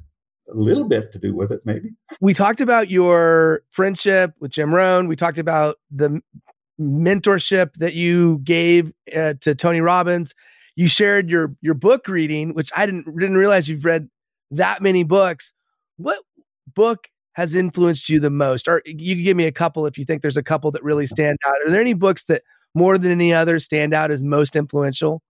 a 0.53 0.57
little 0.57 0.87
bit 0.87 1.13
to 1.13 1.19
do 1.19 1.35
with 1.35 1.53
it, 1.53 1.61
maybe. 1.65 1.91
We 2.21 2.35
talked 2.35 2.61
about 2.61 2.91
your 2.91 3.63
friendship 3.71 4.35
with 4.41 4.51
Jim 4.51 4.75
Rohn. 4.75 5.09
We 5.09 5.17
talked 5.17 5.39
about 5.39 5.77
the 5.91 6.21
mentorship 6.81 7.75
that 7.75 7.95
you 7.95 8.41
gave 8.45 8.93
uh, 9.17 9.35
to 9.41 9.55
Tony 9.55 9.81
Robbins. 9.81 10.35
You 10.75 10.89
shared 10.89 11.31
your 11.31 11.55
your 11.61 11.75
book 11.75 12.09
reading, 12.09 12.55
which 12.55 12.71
I 12.75 12.87
didn't 12.87 13.05
didn't 13.19 13.37
realize 13.37 13.69
you've 13.69 13.85
read 13.85 14.09
that 14.51 14.83
many 14.83 15.05
books. 15.05 15.53
What 15.97 16.19
book 16.75 17.09
has 17.35 17.55
influenced 17.55 18.09
you 18.09 18.21
the 18.21 18.31
most? 18.31 18.69
Or 18.69 18.83
you 18.85 19.15
can 19.15 19.25
give 19.25 19.37
me 19.37 19.47
a 19.47 19.53
couple 19.53 19.87
if 19.87 19.97
you 19.97 20.05
think 20.05 20.23
there's 20.23 20.37
a 20.37 20.43
couple 20.43 20.71
that 20.73 20.83
really 20.83 21.07
stand 21.07 21.39
out. 21.47 21.55
Are 21.65 21.71
there 21.71 21.81
any 21.81 21.95
books 21.95 22.25
that 22.25 22.43
more 22.75 22.99
than 22.99 23.11
any 23.11 23.33
other 23.33 23.59
stand 23.59 23.95
out 23.95 24.11
as 24.11 24.23
most 24.23 24.57
influential? 24.57 25.23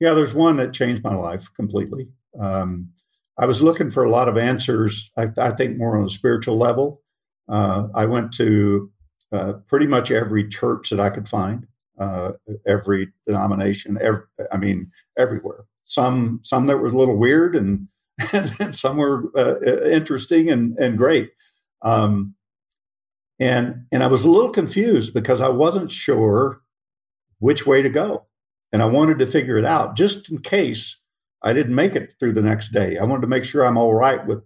Yeah, 0.00 0.12
there's 0.14 0.34
one 0.34 0.56
that 0.56 0.72
changed 0.72 1.02
my 1.04 1.14
life 1.14 1.48
completely. 1.54 2.08
Um, 2.40 2.90
I 3.38 3.46
was 3.46 3.62
looking 3.62 3.90
for 3.90 4.04
a 4.04 4.10
lot 4.10 4.28
of 4.28 4.36
answers, 4.38 5.10
I, 5.16 5.28
I 5.38 5.50
think 5.52 5.76
more 5.78 5.96
on 5.98 6.04
a 6.04 6.10
spiritual 6.10 6.56
level. 6.56 7.02
Uh, 7.48 7.88
I 7.94 8.06
went 8.06 8.32
to 8.34 8.90
uh, 9.32 9.54
pretty 9.68 9.86
much 9.86 10.10
every 10.10 10.48
church 10.48 10.90
that 10.90 11.00
I 11.00 11.10
could 11.10 11.28
find. 11.28 11.66
uh, 11.98 12.32
every 12.66 13.08
denomination. 13.26 13.98
Every, 14.00 14.22
I 14.52 14.56
mean, 14.56 14.90
everywhere. 15.18 15.64
Some 15.84 16.40
some 16.42 16.66
that 16.66 16.78
were 16.78 16.88
a 16.88 16.92
little 16.92 17.16
weird, 17.16 17.54
and, 17.56 17.88
and 18.60 18.74
some 18.74 18.96
were 18.96 19.30
uh, 19.36 19.60
interesting 19.88 20.50
and 20.50 20.76
and 20.78 20.98
great. 20.98 21.32
Um, 21.82 22.34
and 23.40 23.86
and 23.92 24.02
I 24.02 24.06
was 24.08 24.24
a 24.24 24.30
little 24.30 24.50
confused 24.50 25.14
because 25.14 25.40
I 25.40 25.48
wasn't 25.48 25.90
sure 25.90 26.60
which 27.38 27.66
way 27.66 27.82
to 27.82 27.90
go, 27.90 28.26
and 28.72 28.82
I 28.82 28.86
wanted 28.86 29.18
to 29.20 29.26
figure 29.26 29.58
it 29.58 29.64
out 29.64 29.96
just 29.96 30.30
in 30.30 30.38
case 30.38 31.00
I 31.44 31.52
didn't 31.52 31.74
make 31.74 31.94
it 31.94 32.14
through 32.18 32.32
the 32.32 32.42
next 32.42 32.70
day. 32.72 32.96
I 32.96 33.04
wanted 33.04 33.20
to 33.20 33.28
make 33.28 33.44
sure 33.44 33.64
I'm 33.64 33.76
all 33.76 33.94
right 33.94 34.26
with 34.26 34.42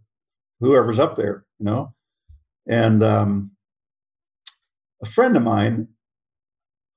whoever's 0.61 0.99
up 0.99 1.17
there, 1.17 1.45
you 1.59 1.65
know. 1.65 1.95
And 2.69 3.03
um, 3.03 3.53
a 5.03 5.07
friend 5.07 5.37
of 5.37 5.45
mine, 5.45 5.89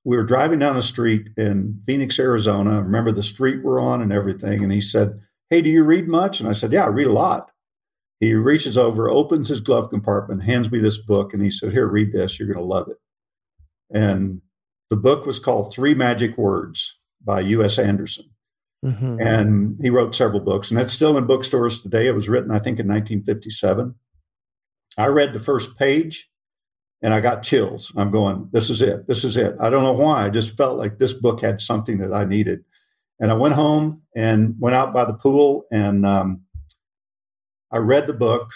we 0.04 0.16
were 0.16 0.24
driving 0.24 0.58
down 0.58 0.74
the 0.74 0.82
street 0.82 1.30
in 1.36 1.80
Phoenix, 1.86 2.18
Arizona. 2.18 2.76
I 2.76 2.80
remember 2.80 3.12
the 3.12 3.22
street 3.22 3.62
we're 3.62 3.80
on 3.80 4.02
and 4.02 4.12
everything. 4.12 4.64
And 4.64 4.72
he 4.72 4.80
said, 4.80 5.20
Hey, 5.50 5.62
do 5.62 5.70
you 5.70 5.84
read 5.84 6.08
much? 6.08 6.40
And 6.40 6.48
I 6.48 6.52
said, 6.52 6.72
Yeah, 6.72 6.84
I 6.84 6.88
read 6.88 7.06
a 7.06 7.12
lot. 7.12 7.50
He 8.18 8.34
reaches 8.34 8.76
over, 8.76 9.08
opens 9.08 9.48
his 9.48 9.60
glove 9.60 9.90
compartment, 9.90 10.42
hands 10.42 10.70
me 10.70 10.78
this 10.80 10.98
book, 10.98 11.32
and 11.32 11.42
he 11.42 11.50
said, 11.50 11.72
Here, 11.72 11.86
read 11.86 12.12
this. 12.12 12.38
You're 12.38 12.48
going 12.48 12.58
to 12.58 12.64
love 12.64 12.88
it. 12.88 12.96
And 13.94 14.40
the 14.90 14.96
book 14.96 15.26
was 15.26 15.38
called 15.38 15.72
Three 15.72 15.94
Magic 15.94 16.36
Words 16.36 16.98
by 17.24 17.40
U.S. 17.40 17.78
Andersen. 17.78 18.31
Mm-hmm. 18.84 19.20
And 19.20 19.78
he 19.80 19.90
wrote 19.90 20.14
several 20.14 20.40
books, 20.40 20.70
and 20.70 20.80
it's 20.80 20.92
still 20.92 21.16
in 21.16 21.26
bookstores 21.26 21.82
today. 21.82 22.08
It 22.08 22.14
was 22.14 22.28
written, 22.28 22.50
I 22.50 22.58
think, 22.58 22.80
in 22.80 22.88
1957. 22.88 23.94
I 24.98 25.06
read 25.06 25.32
the 25.32 25.40
first 25.40 25.78
page 25.78 26.28
and 27.02 27.12
I 27.12 27.20
got 27.20 27.42
chills. 27.42 27.92
I'm 27.96 28.10
going, 28.10 28.48
this 28.52 28.70
is 28.70 28.80
it. 28.80 29.06
This 29.08 29.24
is 29.24 29.36
it. 29.36 29.56
I 29.60 29.70
don't 29.70 29.82
know 29.82 29.92
why. 29.92 30.24
I 30.24 30.30
just 30.30 30.56
felt 30.56 30.78
like 30.78 30.98
this 30.98 31.12
book 31.12 31.40
had 31.40 31.60
something 31.60 31.98
that 31.98 32.12
I 32.12 32.24
needed. 32.24 32.64
And 33.18 33.30
I 33.30 33.34
went 33.34 33.54
home 33.54 34.02
and 34.14 34.54
went 34.58 34.76
out 34.76 34.92
by 34.92 35.04
the 35.04 35.14
pool 35.14 35.66
and 35.70 36.06
um, 36.06 36.42
I 37.70 37.78
read 37.78 38.06
the 38.06 38.12
book. 38.12 38.50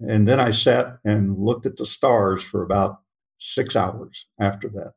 And 0.00 0.26
then 0.26 0.40
I 0.40 0.50
sat 0.50 0.98
and 1.04 1.38
looked 1.38 1.66
at 1.66 1.76
the 1.76 1.86
stars 1.86 2.42
for 2.42 2.62
about 2.62 3.00
six 3.38 3.76
hours 3.76 4.26
after 4.40 4.68
that. 4.70 4.92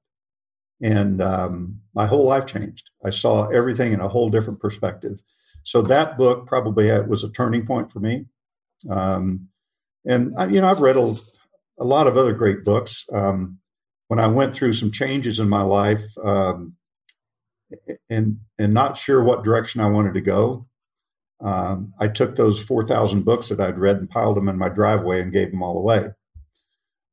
And 0.84 1.22
um, 1.22 1.80
my 1.96 2.06
whole 2.06 2.26
life 2.26 2.46
changed. 2.46 2.92
I 3.06 3.10
saw 3.10 3.48
everything 3.48 3.94
in 3.94 4.02
a 4.02 4.10
whole 4.10 4.30
different 4.30 4.60
perspective. 4.60 5.20
So 5.64 5.82
that 5.84 6.18
book 6.18 6.46
probably 6.46 6.92
was 7.02 7.24
a 7.24 7.32
turning 7.32 7.66
point 7.66 7.90
for 7.90 8.02
me. 8.02 8.26
Um, 8.90 9.48
and 10.06 10.34
I, 10.38 10.48
you 10.48 10.60
know, 10.60 10.70
I've 10.70 10.82
read 10.82 10.98
a, 10.98 11.16
a, 11.80 11.86
lot 11.86 12.08
of 12.08 12.18
other 12.18 12.34
great 12.34 12.66
books. 12.66 13.06
Um, 13.14 13.60
when 14.10 14.20
I 14.20 14.28
went 14.28 14.54
through 14.54 14.74
some 14.74 14.92
changes 14.92 15.40
in 15.40 15.48
my 15.48 15.62
life, 15.62 16.06
um, 16.24 16.76
and 18.10 18.38
and 18.60 18.74
not 18.74 18.98
sure 18.98 19.24
what 19.24 19.44
direction 19.44 19.82
I 19.82 19.90
wanted 19.90 20.14
to 20.16 20.22
go, 20.22 20.68
um, 21.42 21.94
I 22.00 22.10
took 22.10 22.36
those 22.36 22.62
four 22.62 22.86
thousand 22.86 23.24
books 23.24 23.50
that 23.50 23.62
I'd 23.62 23.80
read 23.80 23.98
and 23.98 24.10
piled 24.10 24.38
them 24.38 24.50
in 24.50 24.58
my 24.58 24.70
driveway 24.70 25.22
and 25.22 25.32
gave 25.32 25.52
them 25.52 25.64
all 25.64 25.78
away, 25.78 26.10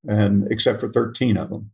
and 0.08 0.50
except 0.50 0.80
for 0.80 0.90
thirteen 0.90 1.36
of 1.36 1.48
them, 1.48 1.70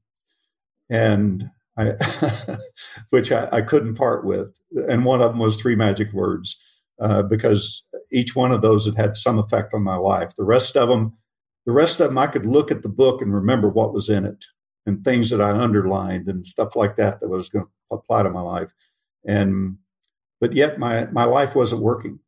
and 0.90 1.51
I, 1.77 1.93
which 3.11 3.31
I, 3.33 3.49
I, 3.53 3.62
couldn't 3.62 3.97
part 3.97 4.24
with, 4.24 4.49
and 4.89 5.05
one 5.05 5.20
of 5.20 5.31
them 5.31 5.39
was 5.39 5.61
three 5.61 5.77
magic 5.77 6.12
words 6.12 6.59
uh, 7.01 7.22
because 7.22 7.87
each 8.11 8.35
one 8.35 8.53
of 8.53 8.62
those 8.62 8.87
had 8.87 8.97
had 8.97 9.16
some 9.16 9.39
effect 9.39 9.74
on 9.74 9.83
my 9.83 9.97
life. 9.97 10.35
The 10.37 10.45
rest 10.45 10.77
of 10.77 10.89
them, 10.89 11.12
the 11.66 11.72
rest 11.72 12.01
of 12.01 12.09
them, 12.09 12.18
I 12.18 12.29
could 12.29 12.47
look 12.47 12.70
at 12.70 12.83
the 12.83 12.89
book 12.89 13.20
and 13.20 13.35
remember 13.35 13.68
what 13.68 13.93
was 13.93 14.09
in 14.09 14.24
it 14.24 14.45
and 14.87 15.05
things 15.05 15.31
that 15.31 15.41
I 15.41 15.51
underlined 15.51 16.29
and 16.29 16.47
stuff 16.47 16.77
like 16.77 16.97
that 16.97 17.20
that 17.20 17.29
was 17.29 17.49
going 17.49 17.66
to 17.66 17.70
apply 17.91 18.22
to 18.22 18.31
my 18.31 18.41
life. 18.41 18.72
And 19.27 19.77
but 20.41 20.53
yet 20.53 20.79
my 20.79 21.07
my 21.07 21.24
life 21.24 21.55
wasn't 21.55 21.83
working. 21.83 22.20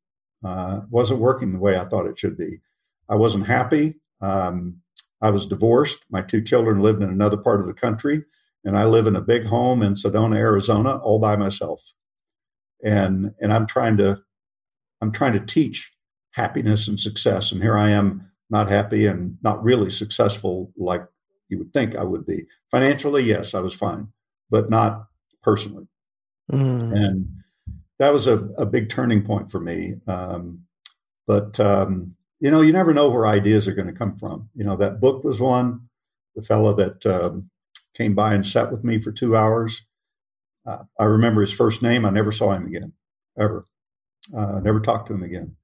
Uh, 0.44 0.82
wasn't 0.90 1.20
working 1.20 1.52
the 1.52 1.58
way 1.58 1.76
I 1.76 1.84
thought 1.84 2.06
it 2.06 2.18
should 2.18 2.36
be. 2.36 2.60
I 3.08 3.16
wasn't 3.16 3.46
happy. 3.46 3.96
Um, 4.20 4.80
I 5.20 5.30
was 5.30 5.46
divorced. 5.46 6.04
My 6.10 6.22
two 6.22 6.42
children 6.42 6.80
lived 6.80 7.02
in 7.02 7.08
another 7.08 7.36
part 7.36 7.60
of 7.60 7.66
the 7.66 7.74
country, 7.74 8.24
and 8.64 8.76
I 8.76 8.84
live 8.84 9.06
in 9.06 9.16
a 9.16 9.20
big 9.20 9.44
home 9.44 9.82
in 9.82 9.94
Sedona, 9.94 10.36
Arizona, 10.36 10.96
all 10.98 11.18
by 11.18 11.36
myself. 11.36 11.82
And 12.84 13.32
and 13.40 13.52
I'm 13.52 13.66
trying 13.66 13.96
to 13.98 14.20
I'm 15.00 15.12
trying 15.12 15.32
to 15.34 15.40
teach 15.40 15.92
happiness 16.32 16.88
and 16.88 16.98
success. 16.98 17.52
And 17.52 17.62
here 17.62 17.76
I 17.76 17.90
am, 17.90 18.28
not 18.50 18.68
happy 18.68 19.06
and 19.06 19.36
not 19.42 19.62
really 19.62 19.90
successful 19.90 20.72
like 20.76 21.04
you 21.48 21.58
would 21.58 21.72
think 21.72 21.96
I 21.96 22.04
would 22.04 22.26
be. 22.26 22.46
Financially, 22.70 23.22
yes, 23.22 23.54
I 23.54 23.60
was 23.60 23.74
fine, 23.74 24.08
but 24.50 24.70
not 24.70 25.06
personally. 25.42 25.86
Mm. 26.50 26.96
And 26.96 27.28
that 27.98 28.12
was 28.12 28.26
a, 28.26 28.38
a 28.56 28.66
big 28.66 28.88
turning 28.88 29.22
point 29.22 29.50
for 29.50 29.60
me. 29.60 29.96
Um, 30.06 30.60
but, 31.26 31.58
um, 31.60 32.14
you 32.40 32.50
know, 32.50 32.60
you 32.60 32.72
never 32.72 32.94
know 32.94 33.08
where 33.08 33.26
ideas 33.26 33.68
are 33.68 33.74
going 33.74 33.88
to 33.88 33.92
come 33.92 34.16
from. 34.16 34.48
You 34.54 34.64
know, 34.64 34.76
that 34.76 35.00
book 35.00 35.24
was 35.24 35.40
one. 35.40 35.80
The 36.36 36.42
fellow 36.42 36.72
that 36.74 37.04
um, 37.04 37.50
came 37.98 38.14
by 38.14 38.32
and 38.32 38.46
sat 38.46 38.72
with 38.72 38.84
me 38.84 39.00
for 39.00 39.12
two 39.12 39.36
hours. 39.36 39.84
Uh, 40.66 40.84
I 40.98 41.04
remember 41.04 41.40
his 41.40 41.52
first 41.52 41.82
name. 41.82 42.06
I 42.06 42.10
never 42.10 42.32
saw 42.32 42.52
him 42.52 42.66
again, 42.66 42.92
ever. 43.38 43.66
Uh, 44.36 44.60
never 44.60 44.80
talked 44.80 45.08
to 45.08 45.14
him 45.14 45.22
again. 45.22 45.56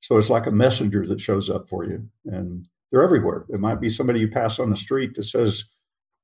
So 0.00 0.16
it's 0.16 0.30
like 0.30 0.46
a 0.46 0.52
messenger 0.52 1.06
that 1.06 1.20
shows 1.20 1.50
up 1.50 1.68
for 1.68 1.84
you, 1.84 2.08
and 2.24 2.66
they're 2.90 3.02
everywhere. 3.02 3.44
It 3.48 3.60
might 3.60 3.80
be 3.80 3.88
somebody 3.88 4.20
you 4.20 4.28
pass 4.28 4.58
on 4.58 4.70
the 4.70 4.76
street 4.76 5.14
that 5.14 5.24
says 5.24 5.64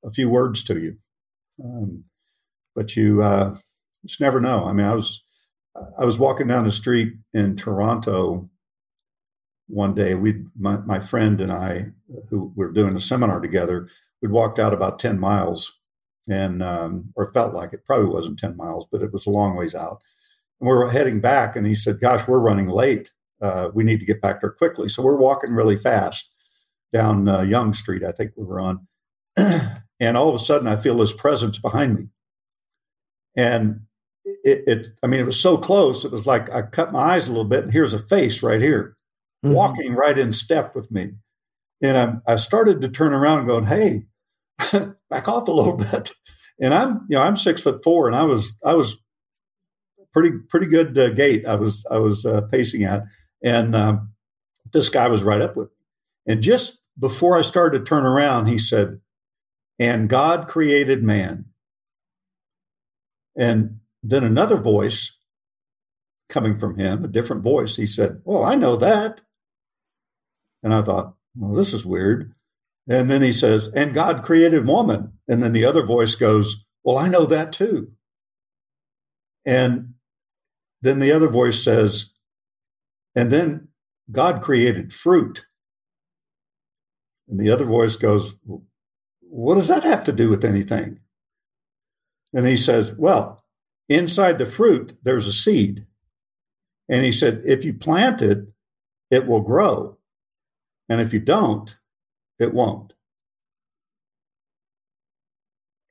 a 0.04 0.10
few 0.10 0.28
words 0.28 0.64
to 0.64 0.78
you, 0.78 0.96
um, 1.62 2.04
but 2.74 2.96
you 2.96 3.22
uh, 3.22 3.56
just 4.06 4.20
never 4.20 4.40
know. 4.40 4.64
I 4.64 4.72
mean, 4.72 4.86
I 4.86 4.94
was 4.94 5.22
I 5.98 6.04
was 6.04 6.18
walking 6.18 6.48
down 6.48 6.64
the 6.64 6.72
street 6.72 7.14
in 7.34 7.56
Toronto 7.56 8.48
one 9.68 9.94
day. 9.94 10.14
We, 10.14 10.44
my, 10.58 10.78
my 10.78 11.00
friend 11.00 11.40
and 11.40 11.52
I, 11.52 11.86
who 12.28 12.52
were 12.54 12.72
doing 12.72 12.96
a 12.96 13.00
seminar 13.00 13.40
together, 13.40 13.88
we'd 14.26 14.32
walked 14.32 14.58
out 14.58 14.74
about 14.74 14.98
ten 14.98 15.18
miles, 15.18 15.72
and 16.28 16.62
um, 16.62 17.12
or 17.14 17.32
felt 17.32 17.54
like 17.54 17.72
it 17.72 17.84
probably 17.84 18.06
wasn't 18.06 18.38
ten 18.38 18.56
miles, 18.56 18.86
but 18.90 19.02
it 19.02 19.12
was 19.12 19.26
a 19.26 19.30
long 19.30 19.56
ways 19.56 19.74
out 19.74 20.02
and 20.60 20.68
we 20.68 20.74
are 20.74 20.88
heading 20.88 21.20
back, 21.20 21.56
and 21.56 21.66
he 21.66 21.74
said, 21.74 22.00
"Gosh, 22.00 22.26
we're 22.26 22.38
running 22.38 22.68
late. 22.68 23.12
Uh, 23.40 23.68
we 23.74 23.84
need 23.84 24.00
to 24.00 24.06
get 24.06 24.20
back 24.20 24.40
there 24.40 24.50
quickly." 24.50 24.88
So 24.88 25.02
we're 25.02 25.16
walking 25.16 25.52
really 25.52 25.76
fast 25.76 26.30
down 26.92 27.28
uh, 27.28 27.42
Yonge 27.42 27.76
Street, 27.76 28.04
I 28.04 28.12
think 28.12 28.32
we 28.36 28.44
were 28.44 28.60
on, 28.60 28.86
and 29.36 30.16
all 30.16 30.28
of 30.28 30.34
a 30.34 30.38
sudden 30.38 30.68
I 30.68 30.76
feel 30.76 30.96
this 30.96 31.12
presence 31.12 31.58
behind 31.58 31.96
me, 31.96 32.06
and 33.36 33.80
it, 34.24 34.64
it, 34.66 34.88
I 35.02 35.06
mean, 35.06 35.20
it 35.20 35.26
was 35.26 35.40
so 35.40 35.58
close. 35.58 36.04
It 36.04 36.12
was 36.12 36.26
like 36.26 36.50
I 36.50 36.62
cut 36.62 36.92
my 36.92 37.14
eyes 37.14 37.28
a 37.28 37.32
little 37.32 37.44
bit, 37.44 37.64
and 37.64 37.72
here's 37.72 37.94
a 37.94 37.98
face 37.98 38.42
right 38.42 38.60
here, 38.60 38.96
mm-hmm. 39.44 39.54
walking 39.54 39.94
right 39.94 40.18
in 40.18 40.32
step 40.32 40.74
with 40.74 40.90
me, 40.90 41.12
and 41.82 42.22
I, 42.26 42.32
I 42.32 42.36
started 42.36 42.80
to 42.82 42.88
turn 42.88 43.12
around, 43.12 43.46
going, 43.46 43.64
"Hey, 43.64 44.04
back 45.10 45.28
off 45.28 45.48
a 45.48 45.52
little 45.52 45.76
bit." 45.76 46.12
And 46.58 46.72
I'm, 46.72 47.06
you 47.08 47.16
know, 47.16 47.22
I'm 47.22 47.36
six 47.36 47.62
foot 47.62 47.84
four, 47.84 48.06
and 48.06 48.16
I 48.16 48.22
was, 48.24 48.54
I 48.64 48.74
was 48.74 48.96
pretty 50.16 50.30
pretty 50.48 50.66
good 50.66 50.96
uh, 50.96 51.10
gait 51.10 51.44
I 51.44 51.56
was 51.56 51.84
I 51.90 51.98
was 51.98 52.24
uh, 52.24 52.40
pacing 52.50 52.84
at, 52.84 53.02
and 53.44 53.76
um, 53.76 54.12
this 54.72 54.88
guy 54.88 55.08
was 55.08 55.22
right 55.22 55.42
up 55.42 55.56
with 55.56 55.68
me. 55.68 56.32
And 56.32 56.42
just 56.42 56.78
before 56.98 57.36
I 57.36 57.42
started 57.42 57.80
to 57.80 57.84
turn 57.84 58.06
around, 58.06 58.46
he 58.46 58.56
said, 58.56 58.98
"And 59.78 60.08
God 60.08 60.48
created 60.48 61.04
man." 61.04 61.44
And 63.36 63.80
then 64.02 64.24
another 64.24 64.56
voice 64.56 65.18
coming 66.30 66.58
from 66.58 66.78
him, 66.78 67.04
a 67.04 67.08
different 67.08 67.42
voice, 67.42 67.76
he 67.76 67.86
said, 67.86 68.22
"Well, 68.24 68.42
I 68.42 68.54
know 68.54 68.76
that." 68.76 69.20
And 70.62 70.72
I 70.72 70.80
thought, 70.80 71.14
"Well, 71.36 71.54
this 71.54 71.74
is 71.74 71.84
weird." 71.84 72.32
And 72.88 73.10
then 73.10 73.22
he 73.22 73.32
says, 73.32 73.68
"And 73.74 73.94
God 73.94 74.22
created 74.22 74.66
woman." 74.66 75.12
And 75.28 75.42
then 75.42 75.52
the 75.52 75.64
other 75.64 75.82
voice 75.82 76.14
goes, 76.14 76.64
"Well, 76.84 76.98
I 76.98 77.08
know 77.08 77.24
that 77.26 77.52
too." 77.52 77.92
And 79.44 79.94
then 80.82 80.98
the 80.98 81.12
other 81.12 81.28
voice 81.28 81.62
says, 81.62 82.12
and 83.16 83.32
then 83.32 83.68
God 84.12 84.42
created 84.42 84.92
fruit. 84.92 85.46
And 87.28 87.40
the 87.40 87.50
other 87.50 87.64
voice 87.64 87.96
goes, 87.96 88.36
What 89.20 89.54
does 89.54 89.68
that 89.68 89.82
have 89.82 90.04
to 90.04 90.12
do 90.12 90.28
with 90.28 90.44
anything? 90.44 91.00
And 92.32 92.46
he 92.46 92.58
says, 92.58 92.92
Well, 92.92 93.42
inside 93.88 94.38
the 94.38 94.46
fruit, 94.46 94.96
there's 95.02 95.26
a 95.26 95.32
seed. 95.32 95.86
And 96.88 97.04
he 97.04 97.10
said, 97.10 97.42
If 97.44 97.64
you 97.64 97.72
plant 97.72 98.20
it, 98.22 98.52
it 99.10 99.26
will 99.26 99.40
grow. 99.40 99.96
And 100.88 101.00
if 101.00 101.12
you 101.12 101.18
don't, 101.18 101.76
it 102.38 102.52
won't. 102.52 102.92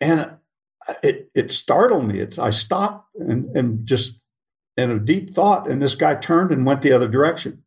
And 0.01 0.37
it, 1.01 1.29
it 1.33 1.51
startled 1.51 2.07
me. 2.07 2.19
It's, 2.19 2.37
I 2.37 2.49
stopped 2.49 3.09
and, 3.15 3.45
and 3.55 3.85
just 3.85 4.21
in 4.77 4.91
a 4.91 4.99
deep 4.99 5.31
thought. 5.31 5.69
And 5.69 5.81
this 5.81 5.95
guy 5.95 6.15
turned 6.15 6.51
and 6.51 6.65
went 6.65 6.81
the 6.81 6.91
other 6.91 7.07
direction. 7.07 7.63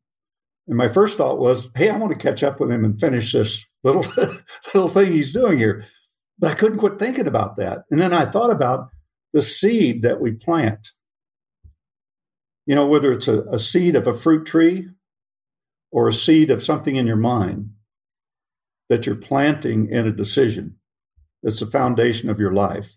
And 0.68 0.76
my 0.76 0.88
first 0.88 1.16
thought 1.16 1.38
was, 1.38 1.70
hey, 1.74 1.88
I 1.88 1.96
want 1.96 2.12
to 2.12 2.18
catch 2.18 2.42
up 2.42 2.60
with 2.60 2.70
him 2.70 2.84
and 2.84 3.00
finish 3.00 3.32
this 3.32 3.66
little 3.82 4.04
little 4.74 4.88
thing 4.88 5.12
he's 5.12 5.32
doing 5.32 5.58
here. 5.58 5.84
But 6.38 6.52
I 6.52 6.54
couldn't 6.54 6.78
quit 6.78 6.98
thinking 6.98 7.26
about 7.26 7.56
that. 7.56 7.84
And 7.90 8.00
then 8.00 8.12
I 8.12 8.26
thought 8.26 8.50
about, 8.50 8.90
the 9.32 9.42
seed 9.42 10.02
that 10.02 10.20
we 10.20 10.32
plant. 10.32 10.92
You 12.66 12.74
know, 12.74 12.86
whether 12.86 13.12
it's 13.12 13.28
a, 13.28 13.42
a 13.44 13.58
seed 13.58 13.96
of 13.96 14.06
a 14.06 14.14
fruit 14.14 14.46
tree 14.46 14.88
or 15.90 16.08
a 16.08 16.12
seed 16.12 16.50
of 16.50 16.62
something 16.62 16.96
in 16.96 17.06
your 17.06 17.16
mind 17.16 17.70
that 18.88 19.06
you're 19.06 19.16
planting 19.16 19.90
in 19.90 20.06
a 20.06 20.12
decision 20.12 20.76
that's 21.42 21.60
the 21.60 21.66
foundation 21.66 22.30
of 22.30 22.40
your 22.40 22.52
life. 22.52 22.96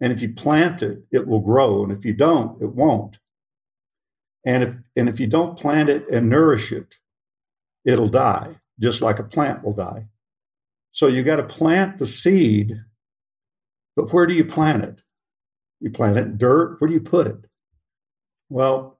And 0.00 0.12
if 0.12 0.22
you 0.22 0.32
plant 0.32 0.82
it, 0.82 0.98
it 1.10 1.26
will 1.26 1.40
grow. 1.40 1.82
And 1.82 1.92
if 1.92 2.04
you 2.04 2.12
don't, 2.12 2.60
it 2.62 2.74
won't. 2.74 3.18
And 4.44 4.62
if, 4.62 4.76
and 4.96 5.08
if 5.08 5.18
you 5.20 5.26
don't 5.26 5.58
plant 5.58 5.88
it 5.88 6.08
and 6.08 6.28
nourish 6.28 6.72
it, 6.72 6.96
it'll 7.84 8.08
die, 8.08 8.56
just 8.80 9.00
like 9.00 9.18
a 9.18 9.24
plant 9.24 9.64
will 9.64 9.72
die. 9.72 10.06
So 10.92 11.06
you 11.06 11.22
got 11.22 11.36
to 11.36 11.42
plant 11.42 11.98
the 11.98 12.06
seed, 12.06 12.80
but 13.96 14.12
where 14.12 14.26
do 14.26 14.34
you 14.34 14.44
plant 14.44 14.84
it? 14.84 15.02
You 15.80 15.90
plant 15.90 16.16
it 16.16 16.26
in 16.26 16.38
dirt. 16.38 16.80
Where 16.80 16.88
do 16.88 16.94
you 16.94 17.00
put 17.00 17.26
it? 17.26 17.46
Well, 18.48 18.98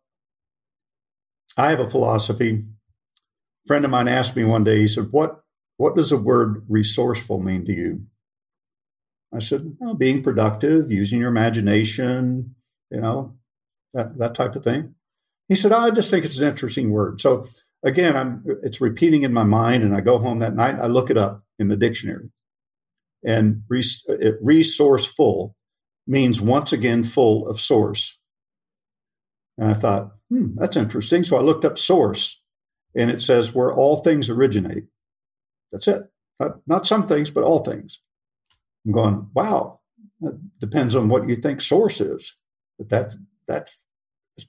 I 1.57 1.71
have 1.71 1.81
a 1.81 1.91
philosophy. 1.91 2.51
A 2.51 3.67
friend 3.67 3.85
of 3.85 3.91
mine 3.91 4.09
asked 4.09 4.37
me 4.37 4.45
one 4.45 4.65
day, 4.65 4.79
he 4.79 4.89
said, 4.89 5.09
What 5.11 5.43
what 5.79 5.97
does 5.97 6.11
the 6.11 6.19
word 6.19 6.65
resourceful 6.69 7.41
mean 7.41 7.65
to 7.65 7.73
you? 7.73 8.03
I 9.35 9.39
said, 9.39 9.77
well, 9.79 9.95
being 9.95 10.23
productive, 10.23 10.91
using 10.91 11.21
your 11.21 11.29
imagination, 11.29 12.55
you 12.91 13.01
know, 13.01 13.37
that, 13.95 14.19
that 14.19 14.35
type 14.35 14.55
of 14.57 14.65
thing. 14.65 14.95
He 15.49 15.55
said, 15.55 15.73
oh, 15.73 15.79
I 15.79 15.91
just 15.91 16.11
think 16.11 16.25
it's 16.25 16.39
an 16.39 16.49
interesting 16.49 16.91
word. 16.91 17.21
So 17.21 17.47
again, 17.83 18.17
I'm 18.17 18.45
it's 18.63 18.81
repeating 18.81 19.23
in 19.23 19.33
my 19.33 19.45
mind, 19.45 19.83
and 19.83 19.95
I 19.95 20.01
go 20.01 20.19
home 20.19 20.41
that 20.41 20.55
night, 20.55 20.79
I 20.81 20.87
look 20.87 21.11
it 21.11 21.17
up 21.17 21.43
in 21.59 21.69
the 21.69 21.77
dictionary. 21.77 22.31
And 23.25 23.63
res, 23.69 24.07
resourceful 24.41 25.55
means 26.07 26.41
once 26.41 26.73
again 26.73 27.03
full 27.03 27.49
of 27.49 27.61
source. 27.61 28.19
And 29.57 29.69
I 29.71 29.75
thought, 29.75 30.13
hmm, 30.31 30.55
that's 30.57 30.77
interesting. 30.77 31.23
So 31.23 31.37
I 31.37 31.41
looked 31.41 31.65
up 31.65 31.79
source, 31.79 32.41
and 32.95 33.11
it 33.11 33.23
says 33.23 33.55
where 33.55 33.73
all 33.73 33.99
things 33.99 34.29
originate. 34.29 34.85
That's 35.73 35.89
it. 35.89 36.03
Not, 36.41 36.59
not 36.67 36.87
some 36.87 37.07
things, 37.07 37.31
but 37.31 37.45
all 37.45 37.65
things. 37.65 38.01
I'm 38.87 38.93
going, 38.93 39.31
wow, 39.35 39.81
that 40.21 40.39
depends 40.59 40.95
on 40.95 41.09
what 41.09 41.29
you 41.29 41.37
think 41.37 41.61
source 41.61 42.01
is. 42.01 42.37
But 42.79 42.89
that 42.91 43.15
that's 43.47 43.77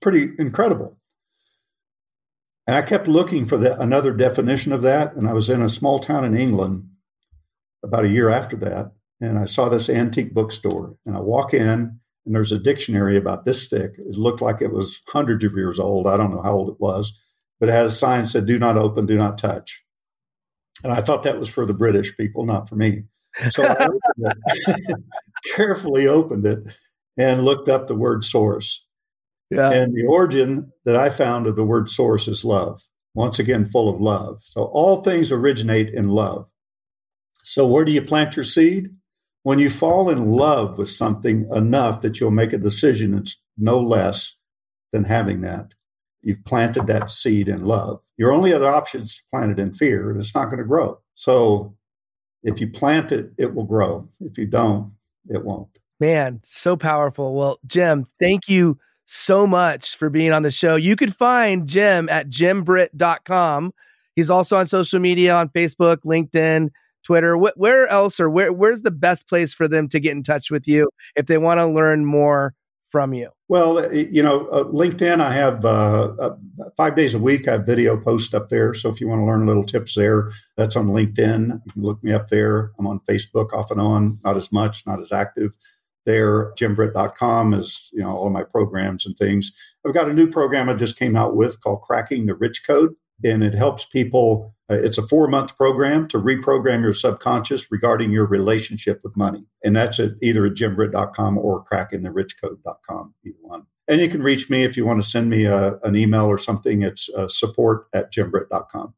pretty 0.01 0.29
incredible. 0.37 0.97
And 2.67 2.77
I 2.77 2.83
kept 2.83 3.07
looking 3.07 3.47
for 3.47 3.57
the, 3.57 3.79
another 3.79 4.13
definition 4.13 4.71
of 4.71 4.83
that. 4.83 5.15
And 5.15 5.27
I 5.27 5.33
was 5.33 5.49
in 5.49 5.61
a 5.63 5.69
small 5.69 5.97
town 5.97 6.23
in 6.23 6.37
England 6.37 6.87
about 7.83 8.05
a 8.05 8.09
year 8.09 8.29
after 8.29 8.55
that. 8.57 8.91
And 9.19 9.39
I 9.39 9.45
saw 9.45 9.69
this 9.69 9.89
antique 9.89 10.33
bookstore. 10.33 10.95
And 11.05 11.17
I 11.17 11.19
walk 11.19 11.53
in, 11.53 11.99
and 12.25 12.35
there's 12.35 12.51
a 12.51 12.59
dictionary 12.59 13.17
about 13.17 13.43
this 13.43 13.67
thick. 13.69 13.93
It 13.97 14.17
looked 14.17 14.41
like 14.41 14.61
it 14.61 14.71
was 14.71 15.01
hundreds 15.07 15.43
of 15.43 15.53
years 15.53 15.79
old. 15.79 16.05
I 16.05 16.15
don't 16.15 16.31
know 16.31 16.43
how 16.43 16.53
old 16.53 16.69
it 16.69 16.79
was, 16.79 17.19
but 17.59 17.69
it 17.69 17.71
had 17.71 17.87
a 17.87 17.91
sign 17.91 18.23
that 18.23 18.29
said, 18.29 18.45
Do 18.45 18.59
not 18.59 18.77
open, 18.77 19.07
do 19.07 19.17
not 19.17 19.39
touch. 19.39 19.83
And 20.83 20.93
I 20.93 21.01
thought 21.01 21.23
that 21.23 21.39
was 21.39 21.49
for 21.49 21.65
the 21.65 21.73
British 21.73 22.15
people, 22.15 22.45
not 22.45 22.69
for 22.69 22.75
me. 22.75 23.03
So 23.51 23.65
I 23.65 23.85
opened 23.85 24.01
it, 24.17 24.97
carefully 25.55 26.07
opened 26.07 26.45
it 26.45 26.59
and 27.17 27.43
looked 27.43 27.69
up 27.69 27.87
the 27.87 27.95
word 27.95 28.23
source. 28.23 28.85
Yeah. 29.49 29.71
And 29.71 29.93
the 29.95 30.05
origin 30.05 30.71
that 30.85 30.95
I 30.95 31.09
found 31.09 31.47
of 31.47 31.55
the 31.55 31.63
word 31.63 31.89
source 31.89 32.27
is 32.27 32.45
love. 32.45 32.83
Once 33.15 33.39
again, 33.39 33.65
full 33.65 33.89
of 33.89 33.99
love. 33.99 34.39
So 34.43 34.65
all 34.65 35.01
things 35.01 35.31
originate 35.31 35.89
in 35.89 36.09
love. 36.09 36.49
So 37.43 37.65
where 37.65 37.85
do 37.85 37.91
you 37.91 38.01
plant 38.01 38.35
your 38.35 38.43
seed? 38.45 38.89
When 39.43 39.59
you 39.59 39.69
fall 39.69 40.09
in 40.09 40.25
love 40.27 40.77
with 40.77 40.89
something 40.89 41.49
enough 41.53 42.01
that 42.01 42.19
you'll 42.19 42.31
make 42.31 42.53
a 42.53 42.57
decision, 42.57 43.17
it's 43.17 43.37
no 43.57 43.79
less 43.79 44.37
than 44.91 45.05
having 45.05 45.41
that. 45.41 45.73
You've 46.21 46.43
planted 46.43 46.87
that 46.87 47.09
seed 47.09 47.47
in 47.47 47.65
love. 47.65 48.01
Your 48.17 48.33
only 48.33 48.53
other 48.53 48.67
option 48.67 49.03
is 49.03 49.17
to 49.17 49.23
plant 49.31 49.51
it 49.51 49.59
in 49.59 49.73
fear, 49.73 50.11
and 50.11 50.19
it's 50.19 50.35
not 50.35 50.45
going 50.45 50.57
to 50.57 50.65
grow. 50.65 50.99
So 51.15 51.75
if 52.43 52.59
you 52.59 52.69
plant 52.69 53.11
it, 53.11 53.31
it 53.37 53.53
will 53.53 53.63
grow. 53.63 54.07
If 54.19 54.37
you 54.37 54.45
don't, 54.45 54.91
it 55.29 55.43
won't. 55.43 55.79
Man, 55.99 56.39
so 56.43 56.75
powerful. 56.77 57.35
Well, 57.35 57.59
Jim, 57.67 58.05
thank 58.19 58.47
you 58.47 58.77
so 59.05 59.47
much 59.47 59.97
for 59.97 60.09
being 60.09 60.31
on 60.31 60.43
the 60.43 60.51
show. 60.51 60.75
You 60.75 60.95
could 60.95 61.15
find 61.15 61.67
Jim 61.67 62.07
at 62.09 62.29
jimbritt.com. 62.29 63.73
He's 64.15 64.29
also 64.29 64.57
on 64.57 64.67
social 64.67 64.99
media 64.99 65.35
on 65.35 65.49
Facebook, 65.49 65.97
LinkedIn, 66.05 66.69
Twitter. 67.03 67.35
Wh- 67.35 67.57
where 67.57 67.87
else 67.87 68.19
or 68.19 68.29
where 68.29 68.53
where's 68.53 68.81
the 68.81 68.91
best 68.91 69.27
place 69.27 69.53
for 69.53 69.67
them 69.67 69.87
to 69.89 69.99
get 69.99 70.11
in 70.11 70.23
touch 70.23 70.51
with 70.51 70.67
you 70.67 70.89
if 71.15 71.25
they 71.25 71.37
want 71.37 71.59
to 71.59 71.65
learn 71.65 72.05
more 72.05 72.53
from 72.89 73.13
you? 73.13 73.29
Well, 73.47 73.77
uh, 73.77 73.89
you 73.89 74.21
know, 74.21 74.47
uh, 74.47 74.63
LinkedIn, 74.65 75.21
I 75.21 75.31
have 75.31 75.63
uh, 75.63 76.13
uh, 76.19 76.35
five 76.75 76.95
days 76.95 77.13
a 77.13 77.19
week. 77.19 77.47
I 77.47 77.53
have 77.53 77.65
video 77.65 77.95
posts 77.97 78.33
up 78.33 78.49
there. 78.49 78.73
So 78.73 78.89
if 78.89 78.99
you 78.99 79.07
want 79.07 79.21
to 79.21 79.25
learn 79.25 79.45
little 79.45 79.63
tips 79.63 79.95
there, 79.95 80.31
that's 80.57 80.75
on 80.75 80.87
LinkedIn. 80.87 81.61
You 81.65 81.71
can 81.71 81.81
look 81.81 82.03
me 82.03 82.11
up 82.11 82.29
there. 82.29 82.71
I'm 82.77 82.87
on 82.87 82.99
Facebook 83.01 83.53
off 83.53 83.71
and 83.71 83.79
on, 83.79 84.19
not 84.23 84.37
as 84.37 84.51
much, 84.51 84.85
not 84.85 84.99
as 84.99 85.11
active 85.11 85.55
there. 86.05 86.51
JimBritt.com 86.53 87.53
is, 87.53 87.89
you 87.93 88.01
know, 88.01 88.09
all 88.09 88.29
my 88.29 88.43
programs 88.43 89.05
and 89.05 89.17
things. 89.17 89.51
I've 89.85 89.93
got 89.93 90.09
a 90.09 90.13
new 90.13 90.27
program 90.27 90.69
I 90.69 90.73
just 90.73 90.97
came 90.97 91.15
out 91.15 91.35
with 91.35 91.61
called 91.61 91.81
Cracking 91.81 92.25
the 92.25 92.35
Rich 92.35 92.65
Code 92.65 92.95
and 93.23 93.43
it 93.43 93.53
helps 93.53 93.85
people. 93.85 94.53
Uh, 94.69 94.75
it's 94.75 94.97
a 94.97 95.07
four 95.07 95.27
month 95.27 95.55
program 95.57 96.07
to 96.09 96.19
reprogram 96.19 96.81
your 96.81 96.93
subconscious 96.93 97.71
regarding 97.71 98.11
your 98.11 98.25
relationship 98.25 99.01
with 99.03 99.15
money. 99.17 99.45
And 99.63 99.75
that's 99.75 99.99
at 99.99 100.11
either 100.21 100.45
at 100.45 100.53
jimbritt.com 100.53 101.37
or 101.37 101.63
crackingtherichcode.com, 101.65 103.13
either 103.25 103.37
one. 103.41 103.63
And 103.87 103.99
you 103.99 104.09
can 104.09 104.21
reach 104.21 104.49
me 104.49 104.63
if 104.63 104.77
you 104.77 104.85
want 104.85 105.01
to 105.01 105.09
send 105.09 105.29
me 105.29 105.45
a, 105.45 105.77
an 105.83 105.95
email 105.95 106.25
or 106.25 106.37
something. 106.37 106.83
It's 106.83 107.09
uh, 107.09 107.27
support 107.27 107.87
at 107.93 108.13
jimbritt.com. 108.13 108.93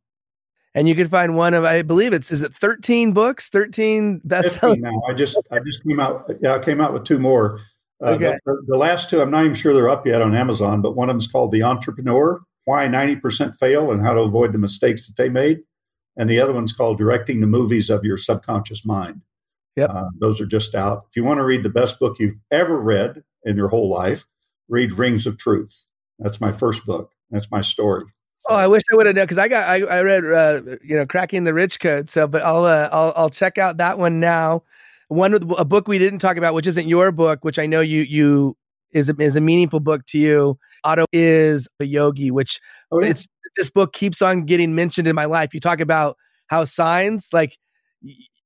And 0.74 0.88
you 0.88 0.96
can 0.96 1.08
find 1.08 1.36
one 1.36 1.54
of, 1.54 1.64
I 1.66 1.82
believe 1.82 2.14
it's, 2.14 2.32
is 2.32 2.42
it 2.42 2.54
13 2.54 3.12
books, 3.14 3.50
13 3.50 4.22
bestsellers? 4.28 4.80
Now 4.80 5.02
I 5.08 5.14
just, 5.14 5.38
I 5.52 5.60
just 5.60 5.84
came 5.86 6.00
out, 6.00 6.32
yeah, 6.42 6.56
I 6.56 6.60
came 6.60 6.80
out 6.80 6.94
with 6.94 7.04
two 7.04 7.20
more. 7.20 7.60
Uh, 8.02 8.12
okay. 8.12 8.38
the, 8.46 8.62
the 8.68 8.78
last 8.78 9.10
two, 9.10 9.22
I'm 9.22 9.30
not 9.30 9.44
even 9.44 9.54
sure 9.54 9.74
they're 9.74 9.90
up 9.90 10.08
yet 10.08 10.22
on 10.22 10.34
Amazon, 10.34 10.82
but 10.82 10.96
one 10.96 11.10
of 11.10 11.14
them 11.14 11.20
is 11.20 11.28
called 11.28 11.52
The 11.52 11.64
Entrepreneur 11.64 12.42
why 12.72 12.88
90% 12.88 13.60
fail 13.60 13.92
and 13.92 14.02
how 14.02 14.14
to 14.14 14.22
avoid 14.22 14.54
the 14.54 14.58
mistakes 14.58 15.06
that 15.06 15.22
they 15.22 15.28
made. 15.28 15.60
And 16.16 16.30
the 16.30 16.40
other 16.40 16.54
one's 16.54 16.72
called 16.72 16.98
Directing 16.98 17.42
the 17.42 17.48
Movies 17.48 17.90
of 17.90 18.06
Your 18.06 18.18
Subconscious 18.18 18.86
Mind. 18.86 19.24
Yep. 19.76 19.90
Uh, 19.90 20.06
those 20.22 20.40
are 20.40 20.46
just 20.46 20.74
out. 20.74 21.04
If 21.10 21.18
you 21.18 21.26
want 21.26 21.40
to 21.40 21.44
read 21.44 21.64
the 21.64 21.70
best 21.70 22.00
book 22.00 22.18
you've 22.18 22.38
ever 22.50 22.80
read 22.80 23.26
in 23.44 23.58
your 23.58 23.68
whole 23.68 23.90
life, 23.90 24.26
read 24.70 24.94
Rings 24.94 25.28
of 25.28 25.38
Truth. 25.38 25.86
That's 26.18 26.40
my 26.40 26.54
first 26.54 26.86
book. 26.86 27.12
That's 27.30 27.52
my 27.52 27.60
story. 27.60 28.06
So. 28.38 28.54
Oh, 28.54 28.56
I 28.56 28.68
wish 28.68 28.84
I 28.90 28.96
would 28.96 29.06
have 29.06 29.16
known 29.16 29.26
because 29.26 29.38
I 29.38 29.50
got 29.50 29.68
I, 29.68 29.82
I 29.82 30.02
read 30.02 30.24
uh, 30.24 30.62
you 30.82 30.98
know 30.98 31.06
cracking 31.06 31.44
the 31.44 31.54
rich 31.54 31.78
code. 31.82 32.10
So, 32.10 32.26
but 32.26 32.42
I'll 32.42 32.64
uh, 32.64 32.88
I'll 32.92 33.14
I'll 33.18 33.30
check 33.30 33.58
out 33.58 33.78
that 33.78 34.00
one 34.00 34.22
now. 34.22 34.64
One 35.10 35.34
a 35.34 35.66
book 35.66 35.90
we 35.90 36.00
didn't 36.00 36.20
talk 36.20 36.38
about, 36.38 36.54
which 36.54 36.68
isn't 36.68 36.88
your 36.88 37.12
book, 37.12 37.44
which 37.44 37.60
I 37.60 37.66
know 37.66 37.82
you 37.82 38.02
you 38.02 38.56
is 38.94 39.10
a, 39.10 39.16
is 39.20 39.36
a 39.36 39.42
meaningful 39.42 39.82
book 39.82 40.06
to 40.08 40.18
you. 40.18 40.58
Otto 40.84 41.06
is 41.12 41.68
a 41.80 41.86
yogi, 41.86 42.32
which 42.32 42.60
oh, 42.92 43.02
yeah. 43.02 43.10
it's 43.10 43.28
this 43.58 43.70
book 43.70 43.94
keeps 43.94 44.22
on 44.22 44.46
getting 44.46 44.76
mentioned 44.76 45.08
in 45.08 45.16
my 45.16 45.26
life. 45.26 45.54
You 45.54 45.60
talk 45.60 45.80
about 45.80 46.18
how 46.48 46.66
signs 46.66 47.30
like 47.34 47.58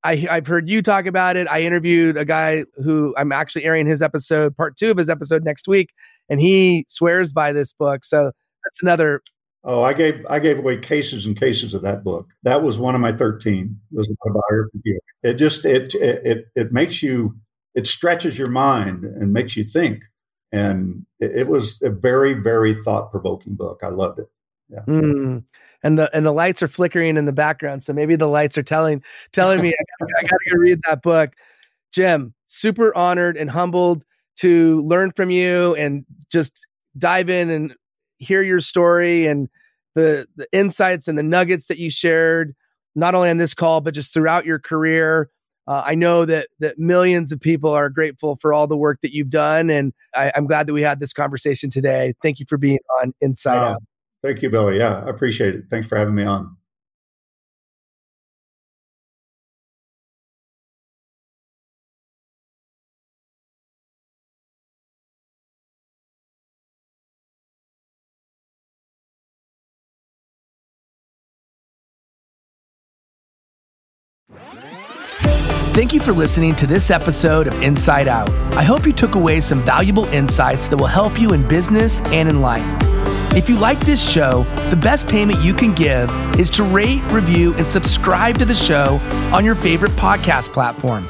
I, 0.03 0.27
I've 0.29 0.45
heard 0.45 0.69
you 0.69 0.81
talk 0.83 1.07
about 1.07 1.35
it. 1.35 1.47
I 1.47 1.61
interviewed 1.61 2.15
a 2.15 2.25
guy 2.25 2.65
who 2.83 3.15
I'm 3.17 3.31
actually 3.31 3.63
airing 3.63 3.87
his 3.87 4.03
episode, 4.03 4.55
part 4.55 4.77
two 4.77 4.91
of 4.91 4.97
his 4.97 5.09
episode 5.09 5.43
next 5.43 5.67
week, 5.67 5.89
and 6.29 6.39
he 6.39 6.85
swears 6.87 7.33
by 7.33 7.51
this 7.51 7.73
book. 7.73 8.05
So 8.05 8.31
that's 8.63 8.81
another. 8.83 9.21
Oh, 9.63 9.81
I 9.81 9.93
gave 9.93 10.23
I 10.29 10.37
gave 10.39 10.59
away 10.59 10.77
cases 10.77 11.25
and 11.25 11.35
cases 11.35 11.73
of 11.73 11.81
that 11.81 12.03
book. 12.03 12.29
That 12.43 12.61
was 12.61 12.77
one 12.77 12.93
of 12.93 13.01
my 13.01 13.13
thirteen. 13.13 13.79
It 13.91 13.97
was 13.97 14.09
a 14.09 14.29
biography. 14.29 14.99
It 15.23 15.33
just 15.35 15.65
it 15.65 15.95
it 15.95 16.45
it 16.55 16.71
makes 16.71 17.01
you 17.01 17.35
it 17.73 17.87
stretches 17.87 18.37
your 18.37 18.47
mind 18.47 19.05
and 19.05 19.33
makes 19.33 19.57
you 19.57 19.63
think 19.63 20.03
and 20.55 21.05
it, 21.19 21.31
it 21.35 21.47
was 21.47 21.81
a 21.81 21.89
very 21.89 22.33
very 22.33 22.81
thought 22.83 23.11
provoking 23.11 23.55
book. 23.55 23.81
I 23.83 23.89
loved 23.89 24.19
it. 24.19 24.29
Yeah. 24.69 24.81
Mm. 24.87 25.43
And 25.83 25.99
the 25.99 26.15
and 26.15 26.25
the 26.25 26.31
lights 26.31 26.63
are 26.63 26.67
flickering 26.67 27.17
in 27.17 27.25
the 27.25 27.33
background, 27.33 27.83
so 27.83 27.93
maybe 27.93 28.15
the 28.15 28.27
lights 28.27 28.57
are 28.57 28.63
telling 28.63 29.03
telling 29.31 29.61
me 29.61 29.73
I, 30.01 30.21
got 30.21 30.29
to 30.29 30.51
go 30.51 30.57
read 30.57 30.79
that 30.87 31.01
book. 31.01 31.33
Jim, 31.91 32.33
super 32.47 32.95
honored 32.95 33.37
and 33.37 33.49
humbled 33.49 34.03
to 34.37 34.81
learn 34.81 35.11
from 35.11 35.29
you 35.29 35.75
and 35.75 36.05
just 36.31 36.65
dive 36.97 37.29
in 37.29 37.49
and 37.49 37.75
hear 38.17 38.41
your 38.41 38.61
story 38.61 39.27
and 39.27 39.49
the 39.93 40.27
the 40.35 40.47
insights 40.51 41.07
and 41.07 41.17
the 41.17 41.23
nuggets 41.23 41.67
that 41.67 41.77
you 41.77 41.89
shared, 41.89 42.55
not 42.95 43.13
only 43.13 43.29
on 43.29 43.37
this 43.37 43.53
call 43.53 43.81
but 43.81 43.93
just 43.93 44.13
throughout 44.13 44.45
your 44.45 44.59
career. 44.59 45.29
Uh, 45.67 45.81
I 45.85 45.95
know 45.95 46.25
that 46.25 46.49
that 46.59 46.77
millions 46.77 47.31
of 47.31 47.39
people 47.39 47.71
are 47.71 47.89
grateful 47.89 48.35
for 48.35 48.53
all 48.53 48.67
the 48.67 48.77
work 48.77 49.01
that 49.01 49.13
you've 49.13 49.29
done, 49.29 49.69
and 49.69 49.93
I, 50.13 50.31
am 50.35 50.45
glad 50.45 50.67
that 50.67 50.73
we 50.73 50.81
had 50.81 50.99
this 50.99 51.13
conversation 51.13 51.69
today. 51.69 52.13
Thank 52.21 52.39
you 52.39 52.45
for 52.47 52.57
being 52.57 52.79
on 53.01 53.13
Insight 53.21 53.57
Out. 53.57 53.83
Thank 54.21 54.41
you, 54.41 54.49
Billy. 54.49 54.77
Yeah, 54.77 55.03
I 55.05 55.09
appreciate 55.09 55.55
it. 55.55 55.65
Thanks 55.69 55.87
for 55.87 55.97
having 55.97 56.15
me 56.15 56.23
on. 56.23 56.55
Thank 75.75 75.91
you 75.91 75.99
for 75.99 76.13
listening 76.13 76.55
to 76.55 76.67
this 76.67 76.89
episode 76.89 77.47
of 77.47 77.61
Insight 77.61 78.07
Out. 78.07 78.29
I 78.53 78.63
hope 78.63 78.85
you 78.87 78.93
took 78.93 79.15
away 79.15 79.41
some 79.41 79.61
valuable 79.65 80.05
insights 80.05 80.69
that 80.69 80.77
will 80.77 80.87
help 80.87 81.19
you 81.19 81.33
in 81.33 81.45
business 81.45 81.99
and 81.99 82.29
in 82.29 82.39
life. 82.39 82.63
If 83.35 83.49
you 83.49 83.57
like 83.57 83.81
this 83.81 84.01
show, 84.01 84.43
the 84.69 84.77
best 84.77 85.09
payment 85.09 85.41
you 85.41 85.53
can 85.53 85.73
give 85.73 86.09
is 86.39 86.49
to 86.51 86.63
rate, 86.63 87.03
review, 87.11 87.53
and 87.55 87.69
subscribe 87.69 88.37
to 88.37 88.45
the 88.45 88.55
show 88.55 89.01
on 89.33 89.43
your 89.43 89.53
favorite 89.53 89.91
podcast 89.97 90.53
platform. 90.53 91.09